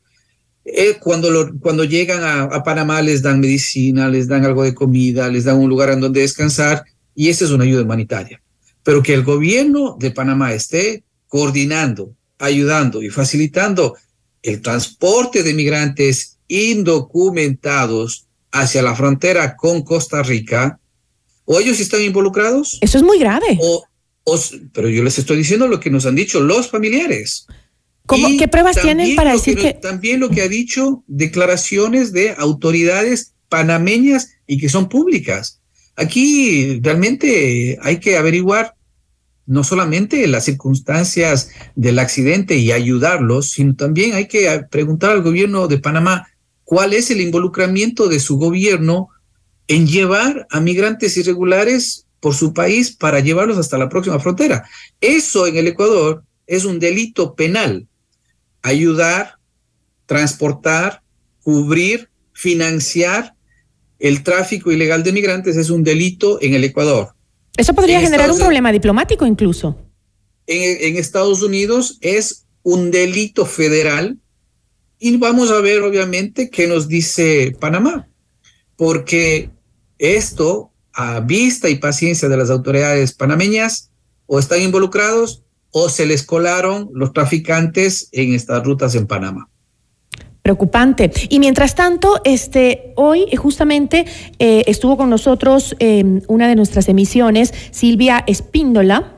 Eh, 0.65 0.97
cuando, 1.01 1.53
cuando 1.61 1.85
llegan 1.85 2.23
a, 2.23 2.63
Panamá 2.63 3.01
les 3.01 3.23
dan 3.23 3.41
medicina, 3.41 4.09
les 4.09 4.29
dan 4.29 4.45
algo 4.45 4.65
de 4.65 4.75
comida, 4.75 5.29
les 5.29 5.45
dan 5.45 5.59
un 5.59 5.69
lugar 5.69 5.91
en 5.91 6.01
donde 6.01 6.21
descansar 6.21 6.85
y 7.15 7.29
esa 7.29 7.45
es 7.45 7.51
una 7.51 7.65
ayuda 7.65 7.83
humanitaria. 7.83 8.43
Pero 8.83 9.03
que 9.03 9.15
el 9.15 9.23
gobierno 9.23 9.97
de 9.99 10.11
Panamá 10.11 10.53
esté 10.53 11.05
coordinando, 11.29 12.15
ayudando 12.39 13.03
y 13.03 13.11
facilitando 13.11 13.97
el 14.43 14.61
transporte 14.61 15.43
de 15.43 15.55
migrantes 15.55 16.39
indocumentados 16.49 18.27
hacia 18.53 18.83
la 18.83 18.95
frontera 18.95 19.57
con 19.57 19.83
Costa 19.83 20.23
Rica, 20.23 20.79
o 21.47 21.59
ellos 21.59 21.81
están 21.81 22.03
involucrados. 22.03 22.79
Eso 22.83 22.99
es 22.99 23.05
muy 23.05 23.19
grave. 23.19 23.59
O, 23.61 23.87
pero 24.73 24.91
yo 24.91 25.03
les 25.03 25.19
estoy 25.19 25.39
diciendo 25.39 25.69
lo 25.69 25.81
que 25.81 25.91
nos 25.91 26.05
han 26.05 26.17
dicho 26.17 26.41
los 26.41 26.69
familiares. 26.69 27.47
¿Cómo, 28.05 28.29
¿Qué 28.39 28.47
pruebas 28.47 28.81
tienen 28.81 29.17
para 29.17 29.33
decir 29.33 29.57
que, 29.57 29.73
También 29.73 30.21
lo 30.21 30.29
que 30.29 30.43
ha 30.43 30.49
dicho 30.49 31.03
declaraciones 31.07 32.13
de 32.13 32.35
autoridades 32.37 33.35
panameñas 33.49 34.31
y 34.47 34.59
que 34.59 34.69
son 34.69 34.89
públicas. 34.89 35.61
Aquí 35.97 36.79
realmente 36.81 37.79
hay 37.83 37.99
que 37.99 38.17
averiguar 38.17 38.75
no 39.47 39.63
solamente 39.65 40.27
las 40.27 40.45
circunstancias 40.45 41.51
del 41.77 41.99
accidente 42.01 42.57
y 42.57 42.73
ayudarlos, 42.73 43.51
sino 43.51 43.77
también 43.77 44.15
hay 44.15 44.27
que 44.27 44.65
preguntar 44.71 45.13
al 45.13 45.23
gobierno 45.23 45.69
de 45.69 45.79
Panamá 45.79 46.29
cuál 46.65 46.93
es 46.93 47.11
el 47.11 47.21
involucramiento 47.21 48.09
de 48.09 48.19
su 48.19 48.39
gobierno 48.39 49.09
en 49.69 49.87
llevar 49.87 50.47
a 50.51 50.61
migrantes 50.61 51.17
irregulares 51.17 52.07
por 52.21 52.35
su 52.35 52.53
país 52.53 52.95
para 52.95 53.21
llevarlos 53.21 53.59
hasta 53.59 53.79
la 53.79 53.89
próxima 53.89 54.19
frontera. 54.19 54.69
Eso 55.01 55.47
en 55.47 55.57
el 55.57 55.67
Ecuador 55.69 56.25
es 56.47 56.65
un 56.65 56.79
delito 56.79 57.35
penal. 57.35 57.87
Ayudar, 58.63 59.39
transportar, 60.07 61.03
cubrir, 61.43 62.09
financiar 62.33 63.35
el 63.99 64.23
tráfico 64.23 64.71
ilegal 64.71 65.03
de 65.03 65.13
migrantes 65.13 65.57
es 65.57 65.71
un 65.71 65.83
delito 65.83 66.41
en 66.43 66.55
el 66.55 66.65
Ecuador. 66.65 67.15
Eso 67.57 67.75
podría 67.75 68.01
generar 68.01 68.31
un 68.31 68.39
problema 68.39 68.71
diplomático 68.71 69.27
incluso. 69.27 69.79
En, 70.47 70.85
en, 70.85 70.97
Estados 70.97 71.43
Unidos 71.43 71.99
es 72.03 72.45
un 72.63 72.91
delito 72.91 73.47
federal 73.47 74.19
y 74.99 75.17
vamos 75.17 75.51
a 75.51 75.61
ver 75.61 75.83
obviamente 75.83 76.51
qué 76.51 76.67
nos 76.67 76.89
dice 76.89 77.57
Panamá, 77.59 78.09
porque 78.77 79.51
esto, 79.99 80.71
a 80.93 81.21
vista 81.21 81.69
y 81.69 81.77
paciencia 81.77 82.29
de 82.29 82.37
las 82.37 82.51
autoridades 82.51 83.13
panameñas, 83.13 83.91
o 84.27 84.39
están 84.39 84.61
involucrados 84.63 85.43
o 85.71 85.89
se 85.89 86.07
les 86.07 86.23
colaron 86.23 86.89
los 86.95 87.13
traficantes 87.13 88.09
en 88.13 88.35
estas 88.35 88.65
rutas 88.65 88.95
en 88.95 89.07
Panamá. 89.07 89.49
Preocupante. 90.43 91.11
Y 91.29 91.41
mientras 91.41 91.75
tanto, 91.75 92.21
este, 92.25 92.93
hoy 92.95 93.27
justamente 93.37 94.07
eh, 94.39 94.63
estuvo 94.67 94.97
con 94.97 95.11
nosotros 95.11 95.75
en 95.81 96.23
una 96.29 96.49
de 96.49 96.55
nuestras 96.55 96.89
emisiones 96.89 97.53
Silvia 97.73 98.23
Espíndola 98.27 99.17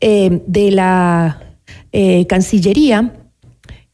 eh, 0.00 0.40
de 0.46 0.70
la 0.70 1.58
eh, 1.92 2.26
Cancillería 2.26 3.21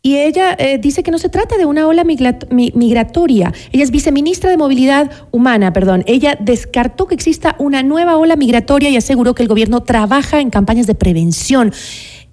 y 0.01 0.17
ella 0.17 0.55
eh, 0.59 0.79
dice 0.79 1.03
que 1.03 1.11
no 1.11 1.19
se 1.19 1.29
trata 1.29 1.57
de 1.57 1.67
una 1.67 1.87
ola 1.87 2.05
migratoria. 2.05 3.53
Ella 3.73 3.85
es 3.85 3.91
viceministra 3.91 4.49
de 4.49 4.57
Movilidad 4.57 5.11
Humana, 5.33 5.73
perdón. 5.73 6.05
Ella 6.07 6.37
descartó 6.41 7.07
que 7.07 7.15
exista 7.15 7.57
una 7.59 7.83
nueva 7.83 8.17
ola 8.17 8.37
migratoria 8.37 8.91
y 8.91 8.97
aseguró 8.97 9.35
que 9.35 9.43
el 9.43 9.49
gobierno 9.49 9.83
trabaja 9.83 10.41
en 10.41 10.51
campañas 10.51 10.87
de 10.87 10.95
prevención. 10.95 11.73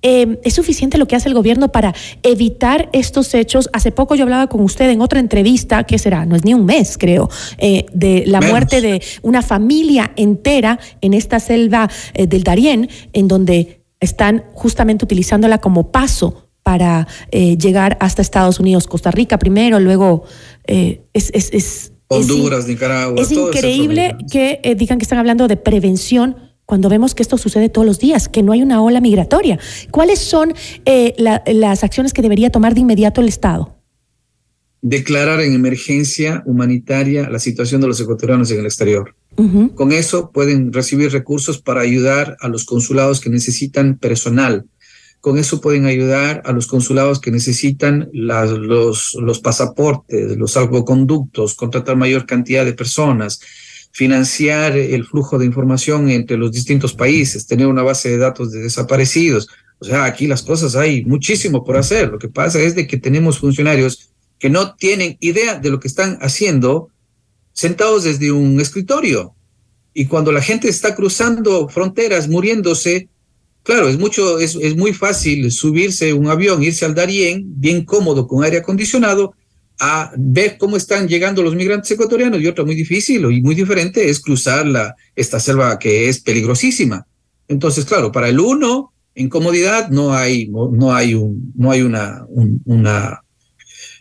Eh, 0.07 0.39
¿Es 0.43 0.53
suficiente 0.53 0.99
lo 0.99 1.07
que 1.07 1.16
hace 1.16 1.30
el 1.30 1.34
gobierno 1.34 1.72
para 1.72 1.95
evitar 2.22 2.89
estos 2.93 3.34
hechos? 3.34 3.72
Hace 3.74 3.91
poco 3.91 4.13
yo 4.13 4.22
hablaba 4.22 4.45
con 4.45 4.61
usted 4.61 4.88
en 4.91 5.01
otra 5.01 5.20
entrevista, 5.20 5.84
que 5.86 5.97
será? 5.97 6.28
No 6.28 6.36
es 6.36 6.45
ni 6.45 6.53
un 6.53 6.66
mes, 6.66 6.99
creo, 6.99 7.28
eh, 7.57 7.88
de 7.91 8.24
la 8.28 8.39
muerte 8.39 8.82
de 8.82 9.01
una 9.24 9.41
familia 9.41 10.11
entera 10.16 10.80
en 11.01 11.16
esta 11.16 11.39
selva 11.39 11.89
eh, 12.13 12.28
del 12.28 12.43
Darién, 12.43 12.88
en 13.13 13.28
donde 13.28 13.82
están 13.99 14.43
justamente 14.53 15.05
utilizándola 15.05 15.57
como 15.57 15.91
paso 15.91 16.44
para 16.66 17.07
llegar 17.32 17.95
hasta 17.99 18.24
Estados 18.24 18.59
Unidos, 18.59 18.88
Costa 18.88 19.11
Rica 19.11 19.38
primero, 19.38 19.80
luego 19.80 20.24
es, 20.66 21.30
es, 21.32 21.53
es 21.53 21.91
Honduras, 22.07 22.68
Nicaragua. 22.68 23.22
Es 23.22 23.32
increíble 23.32 24.16
que 24.32 24.59
eh, 24.63 24.76
digan 24.76 24.99
que 24.99 25.03
están 25.03 25.18
hablando 25.18 25.47
de 25.47 25.57
prevención 25.57 26.38
cuando 26.66 26.89
vemos 26.89 27.13
que 27.13 27.24
esto 27.24 27.38
sucede 27.38 27.70
todos 27.70 27.86
los 27.86 27.99
días, 27.99 28.28
que 28.28 28.41
no 28.41 28.51
hay 28.51 28.61
una 28.61 28.82
ola 28.82 28.99
migratoria. 28.99 29.59
¿Cuáles 29.91 30.20
son 30.20 30.53
eh, 30.86 31.13
las 31.18 31.84
acciones 31.84 32.11
que 32.11 32.24
debería 32.24 32.49
tomar 32.49 32.74
de 32.74 32.82
inmediato 32.82 33.22
el 33.22 33.28
Estado? 33.28 33.76
Declarar 34.82 35.41
en 35.41 35.53
emergencia 35.53 36.43
humanitaria 36.45 37.30
la 37.30 37.39
situación 37.39 37.82
de 37.82 37.88
los 37.88 37.99
ecuatorianos 37.99 38.51
en 38.51 38.59
el 38.59 38.66
exterior. 38.66 39.16
Con 39.76 39.91
eso 39.91 40.32
pueden 40.32 40.72
recibir 40.72 41.11
recursos 41.11 41.61
para 41.61 41.82
ayudar 41.82 42.38
a 42.39 42.47
los 42.47 42.63
consulados 42.63 43.20
que 43.20 43.30
necesitan 43.30 43.97
personal, 43.97 44.66
con 45.26 45.39
eso 45.39 45.59
pueden 45.59 45.88
ayudar 45.88 46.43
a 46.45 46.51
los 46.51 46.67
consulados 46.67 47.19
que 47.19 47.32
necesitan 47.32 48.11
los, 48.13 49.17
pasaportes, 49.41 50.38
los 50.38 50.51
salvoconductos, 50.51 51.55
contratar 51.55 51.95
mayor 51.95 52.28
cantidad 52.28 52.63
de 52.63 52.73
personas, 52.73 53.39
financiar 53.91 54.78
el 54.78 55.03
flujo 55.03 55.39
de 55.39 55.47
información 55.47 56.11
entre 56.11 56.38
los 56.38 56.51
distintos 56.51 56.93
países, 56.93 57.47
tener 57.47 57.65
una 57.65 57.82
base 57.82 58.11
de 58.11 58.19
datos 58.19 58.51
de 58.51 58.59
desaparecidos. 58.59 59.47
O 59.80 59.86
sea, 59.86 60.05
aquí 60.05 60.28
las 60.28 60.43
cosas 60.43 60.76
hay 60.76 61.03
muchísimo 61.05 61.63
por 61.63 61.78
hacer. 61.78 62.09
Lo 62.09 62.19
que 62.19 62.30
pasa 62.30 62.59
es 62.59 62.76
de 62.76 62.86
que 62.86 62.97
tenemos 62.97 63.39
funcionarios 63.39 64.11
que 64.38 64.51
no 64.51 64.76
tienen 64.76 65.17
idea 65.21 65.57
de 65.57 65.71
lo 65.71 65.80
que 65.80 65.88
están 65.88 66.19
haciendo 66.21 66.89
sentados 67.51 68.03
desde 68.03 68.32
un 68.32 68.61
escritorio. 68.61 69.34
Y 69.91 70.05
cuando 70.05 70.32
la 70.32 70.43
gente 70.43 70.69
está 70.69 70.93
cruzando 70.93 71.67
fronteras, 71.67 72.28
muriéndose, 72.28 73.09
Claro, 73.66 73.89
es 73.89 73.97
mucho, 73.97 74.38
es, 74.38 74.55
es 74.61 74.78
muy 74.78 74.93
fácil 74.93 75.51
subirse 75.51 76.13
un 76.13 76.28
avión, 76.28 76.61
irse 76.61 76.86
al 76.86 76.93
Darién, 76.93 77.45
bien 77.47 77.84
cómodo, 77.84 78.28
con 78.28 78.43
aire 78.43 78.57
acondicionado, 78.57 79.34
a 79.80 80.11
ver 80.16 80.59
cómo 80.59 80.78
están 80.78 81.07
llegando 81.07 81.41
los 81.41 81.55
migrantes 81.55 81.89
ecuatorianos. 81.89 82.39
Y 82.39 82.45
otra 82.45 82.63
muy 82.63 82.76
difícil 82.76 83.26
y 83.32 83.41
muy 83.41 83.55
diferente 83.55 84.07
es 84.07 84.20
cruzar 84.20 84.68
la, 84.68 84.95
esta 85.16 85.39
selva 85.39 85.80
que 85.80 86.07
es 86.07 86.20
peligrosísima. 86.20 87.07
Entonces, 87.47 87.86
claro, 87.86 88.11
para 88.11 88.30
el 88.30 88.39
uno, 88.39 88.93
en 89.16 89.30
comodidad, 89.30 89.89
no 89.89 90.13
hay, 90.13 90.47
no 90.47 90.93
hay, 90.93 91.16
un, 91.16 91.51
no 91.55 91.72
hay 91.72 91.82
una, 91.82 92.24
una 92.66 93.24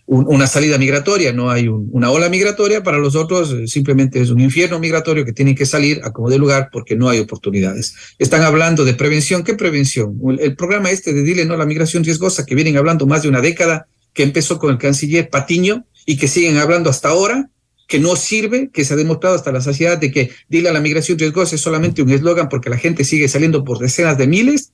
una 0.07 0.47
salida 0.47 0.77
migratoria, 0.77 1.33
no 1.33 1.51
hay 1.51 1.67
una 1.69 2.11
ola 2.11 2.29
migratoria, 2.29 2.83
para 2.83 2.99
los 2.99 3.17
otros 3.17 3.53
eh, 3.53 3.67
simplemente 3.67 4.21
es 4.21 4.29
un 4.31 4.41
infierno 4.41 4.79
migratorio 4.79 5.25
que 5.25 5.33
tienen 5.33 5.55
que 5.55 5.65
salir 5.65 6.01
a 6.05 6.13
como 6.13 6.29
de 6.29 6.39
lugar 6.39 6.69
porque 6.71 6.95
no 6.95 7.09
hay 7.09 7.21
oportunidades. 7.21 7.95
Están 8.19 8.43
hablando 8.43 8.85
de 8.85 8.93
prevención. 8.93 9.45
¿Qué 9.45 9.55
prevención? 9.55 10.19
El, 10.39 10.57
programa 10.57 10.91
este 10.91 11.15
de 11.15 11.23
Dile 11.23 11.47
no 11.47 11.55
a 11.55 11.57
la 11.57 11.65
migración 11.65 12.05
riesgosa, 12.05 12.45
que 12.45 12.55
vienen 12.55 12.77
hablando 12.77 13.07
más 13.07 13.23
de 13.23 13.31
una 13.31 13.41
década, 13.41 13.87
que 14.13 14.23
empezó 14.23 14.59
con 14.59 14.71
el 14.71 14.79
canciller 14.79 15.31
Patiño 15.31 15.87
y 16.05 16.19
que 16.19 16.29
siguen 16.29 16.59
hablando 16.59 16.91
hasta 16.91 17.09
ahora, 17.09 17.49
que 17.89 17.99
no 17.99 18.15
sirve, 18.15 18.71
que 18.73 18.85
se 18.85 18.93
ha 18.93 18.97
demostrado 18.97 19.37
hasta 19.37 19.53
la 19.53 19.63
saciedad 19.63 19.97
de 19.97 20.11
que 20.11 20.31
Dile 20.51 20.69
a 20.69 20.73
la 20.75 20.81
migración 20.81 21.19
riesgosa 21.19 21.55
es 21.55 21.63
solamente 21.63 22.03
un 22.03 22.11
eslogan 22.11 22.51
porque 22.51 22.69
la 22.69 22.77
gente 22.77 23.05
sigue 23.05 23.29
saliendo 23.29 23.65
por 23.65 23.79
decenas 23.79 24.19
de 24.19 24.27
miles 24.27 24.73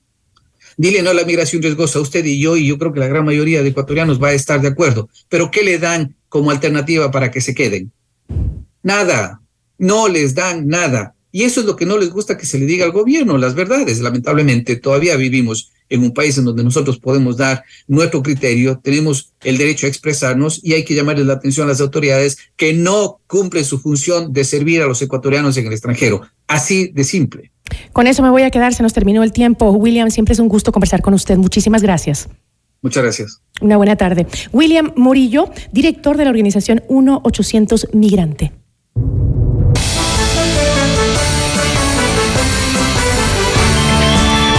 Dile 0.77 1.01
no 1.01 1.11
a 1.11 1.13
la 1.13 1.25
migración 1.25 1.61
riesgosa, 1.61 1.99
usted 1.99 2.25
y 2.25 2.39
yo, 2.39 2.57
y 2.57 2.67
yo 2.67 2.77
creo 2.77 2.93
que 2.93 2.99
la 2.99 3.07
gran 3.07 3.25
mayoría 3.25 3.63
de 3.63 3.69
ecuatorianos 3.69 4.21
va 4.21 4.29
a 4.29 4.33
estar 4.33 4.61
de 4.61 4.69
acuerdo. 4.69 5.09
Pero 5.29 5.51
¿qué 5.51 5.63
le 5.63 5.77
dan 5.77 6.15
como 6.29 6.51
alternativa 6.51 7.11
para 7.11 7.31
que 7.31 7.41
se 7.41 7.53
queden? 7.53 7.91
Nada, 8.83 9.41
no 9.77 10.07
les 10.07 10.35
dan 10.35 10.67
nada. 10.67 11.15
Y 11.31 11.43
eso 11.43 11.61
es 11.61 11.65
lo 11.65 11.75
que 11.75 11.85
no 11.85 11.97
les 11.97 12.09
gusta 12.09 12.37
que 12.37 12.45
se 12.45 12.59
le 12.59 12.65
diga 12.65 12.85
al 12.85 12.91
gobierno, 12.91 13.37
las 13.37 13.55
verdades. 13.55 13.99
Lamentablemente, 14.01 14.75
todavía 14.75 15.15
vivimos 15.15 15.71
en 15.91 16.03
un 16.03 16.13
país 16.13 16.37
en 16.37 16.45
donde 16.45 16.63
nosotros 16.63 16.97
podemos 16.97 17.37
dar 17.37 17.63
nuestro 17.87 18.23
criterio, 18.23 18.79
tenemos 18.81 19.33
el 19.43 19.57
derecho 19.57 19.85
a 19.85 19.89
expresarnos 19.89 20.61
y 20.63 20.73
hay 20.73 20.85
que 20.85 20.95
llamarles 20.95 21.25
la 21.25 21.33
atención 21.33 21.67
a 21.67 21.71
las 21.71 21.81
autoridades 21.81 22.37
que 22.55 22.73
no 22.73 23.19
cumplen 23.27 23.65
su 23.65 23.77
función 23.77 24.31
de 24.31 24.45
servir 24.45 24.81
a 24.81 24.87
los 24.87 25.01
ecuatorianos 25.01 25.57
en 25.57 25.67
el 25.67 25.73
extranjero. 25.73 26.21
Así 26.51 26.91
de 26.93 27.05
simple. 27.05 27.51
Con 27.93 28.07
eso 28.07 28.21
me 28.21 28.29
voy 28.29 28.41
a 28.41 28.51
quedar, 28.51 28.73
se 28.73 28.83
nos 28.83 28.91
terminó 28.91 29.23
el 29.23 29.31
tiempo. 29.31 29.71
William, 29.71 30.11
siempre 30.11 30.33
es 30.33 30.39
un 30.39 30.49
gusto 30.49 30.73
conversar 30.73 31.01
con 31.01 31.13
usted. 31.13 31.37
Muchísimas 31.37 31.81
gracias. 31.81 32.27
Muchas 32.81 33.03
gracias. 33.03 33.41
Una 33.61 33.77
buena 33.77 33.95
tarde. 33.95 34.27
William 34.51 34.91
Murillo, 34.97 35.49
director 35.71 36.17
de 36.17 36.25
la 36.25 36.29
organización 36.29 36.83
1800 36.89 37.87
Migrante. 37.93 38.51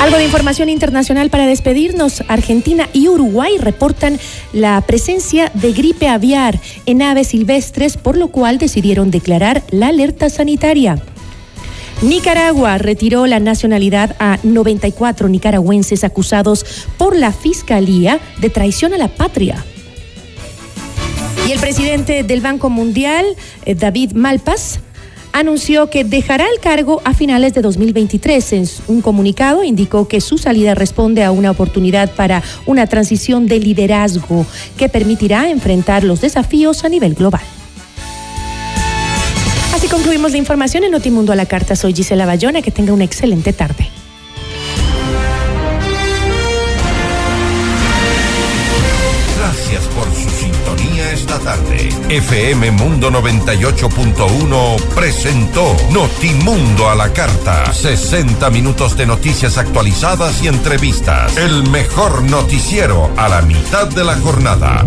Algo 0.01 0.17
de 0.17 0.25
información 0.25 0.71
internacional 0.71 1.29
para 1.29 1.47
despedirnos. 1.47 2.25
Argentina 2.27 2.89
y 2.95 3.09
Uruguay 3.09 3.59
reportan 3.59 4.19
la 4.55 4.81
presencia 4.81 5.53
de 5.55 5.73
gripe 5.73 6.09
aviar 6.09 6.59
en 6.87 7.03
aves 7.03 7.29
silvestres, 7.29 7.99
por 7.99 8.17
lo 8.17 8.29
cual 8.29 8.57
decidieron 8.57 9.11
declarar 9.11 9.63
la 9.71 9.89
alerta 9.89 10.31
sanitaria. 10.31 11.03
Nicaragua 12.03 12.79
retiró 12.79 13.29
la 13.29 13.39
nacionalidad 13.39 14.17
a 14.19 14.39
94 14.43 15.29
nicaragüenses 15.29 16.03
acusados 16.03 16.67
por 16.99 17.17
la 17.17 17.31
Fiscalía 17.31 18.19
de 18.41 18.51
traición 18.51 18.93
a 18.93 18.99
la 18.99 19.07
patria. 19.07 19.65
Y 21.47 21.53
el 21.53 21.61
presidente 21.61 22.25
del 22.25 22.41
Banco 22.41 22.71
Mundial, 22.71 23.25
eh, 23.65 23.77
David 23.77 24.13
Malpas, 24.15 24.81
anunció 25.33 25.91
que 25.91 26.03
dejará 26.03 26.45
el 26.53 26.59
cargo 26.61 27.01
a 27.05 27.15
finales 27.15 27.55
de 27.55 27.63
2023. 27.63 28.53
En 28.53 28.69
un 28.89 29.01
comunicado 29.01 29.63
indicó 29.63 30.09
que 30.09 30.21
su 30.21 30.39
salida 30.39 30.75
responde 30.75 31.23
a 31.23 31.31
una 31.31 31.53
oportunidad 31.53 32.17
para 32.17 32.43
una 32.67 32.89
transición 32.89 33.47
de 33.47 33.61
liderazgo 33.61 34.45
que 34.77 34.89
permitirá 34.89 35.51
enfrentar 35.51 36.03
los 36.03 36.21
desafíos 36.21 36.85
a 36.85 36.89
nivel 36.89 37.15
global. 37.15 37.43
Concluimos 39.93 40.33
la 40.33 40.39
información 40.39 40.85
en 40.85 40.91
Notimundo 40.91 41.35
a 41.35 41.37
la 41.37 41.45
Carta. 41.45 41.77
Soy 41.77 41.93
Gisela 41.93 42.25
Bayona. 42.25 42.63
Que 42.63 42.71
tenga 42.71 42.95
una 42.95 43.05
excelente 43.05 43.53
tarde. 43.53 43.91
Gracias 49.37 49.85
por 49.89 50.07
su 50.15 50.31
sintonía 50.31 51.13
esta 51.13 51.39
tarde. 51.41 51.91
FM 52.09 52.71
Mundo 52.71 53.11
98.1 53.11 54.83
presentó 54.95 55.77
Notimundo 55.91 56.89
a 56.89 56.95
la 56.95 57.13
Carta. 57.13 57.71
60 57.71 58.49
minutos 58.49 58.97
de 58.97 59.05
noticias 59.05 59.59
actualizadas 59.59 60.43
y 60.43 60.49
entrevistas. 60.49 61.37
El 61.37 61.69
mejor 61.69 62.23
noticiero 62.23 63.11
a 63.19 63.29
la 63.29 63.43
mitad 63.43 63.89
de 63.89 64.05
la 64.05 64.15
jornada. 64.17 64.87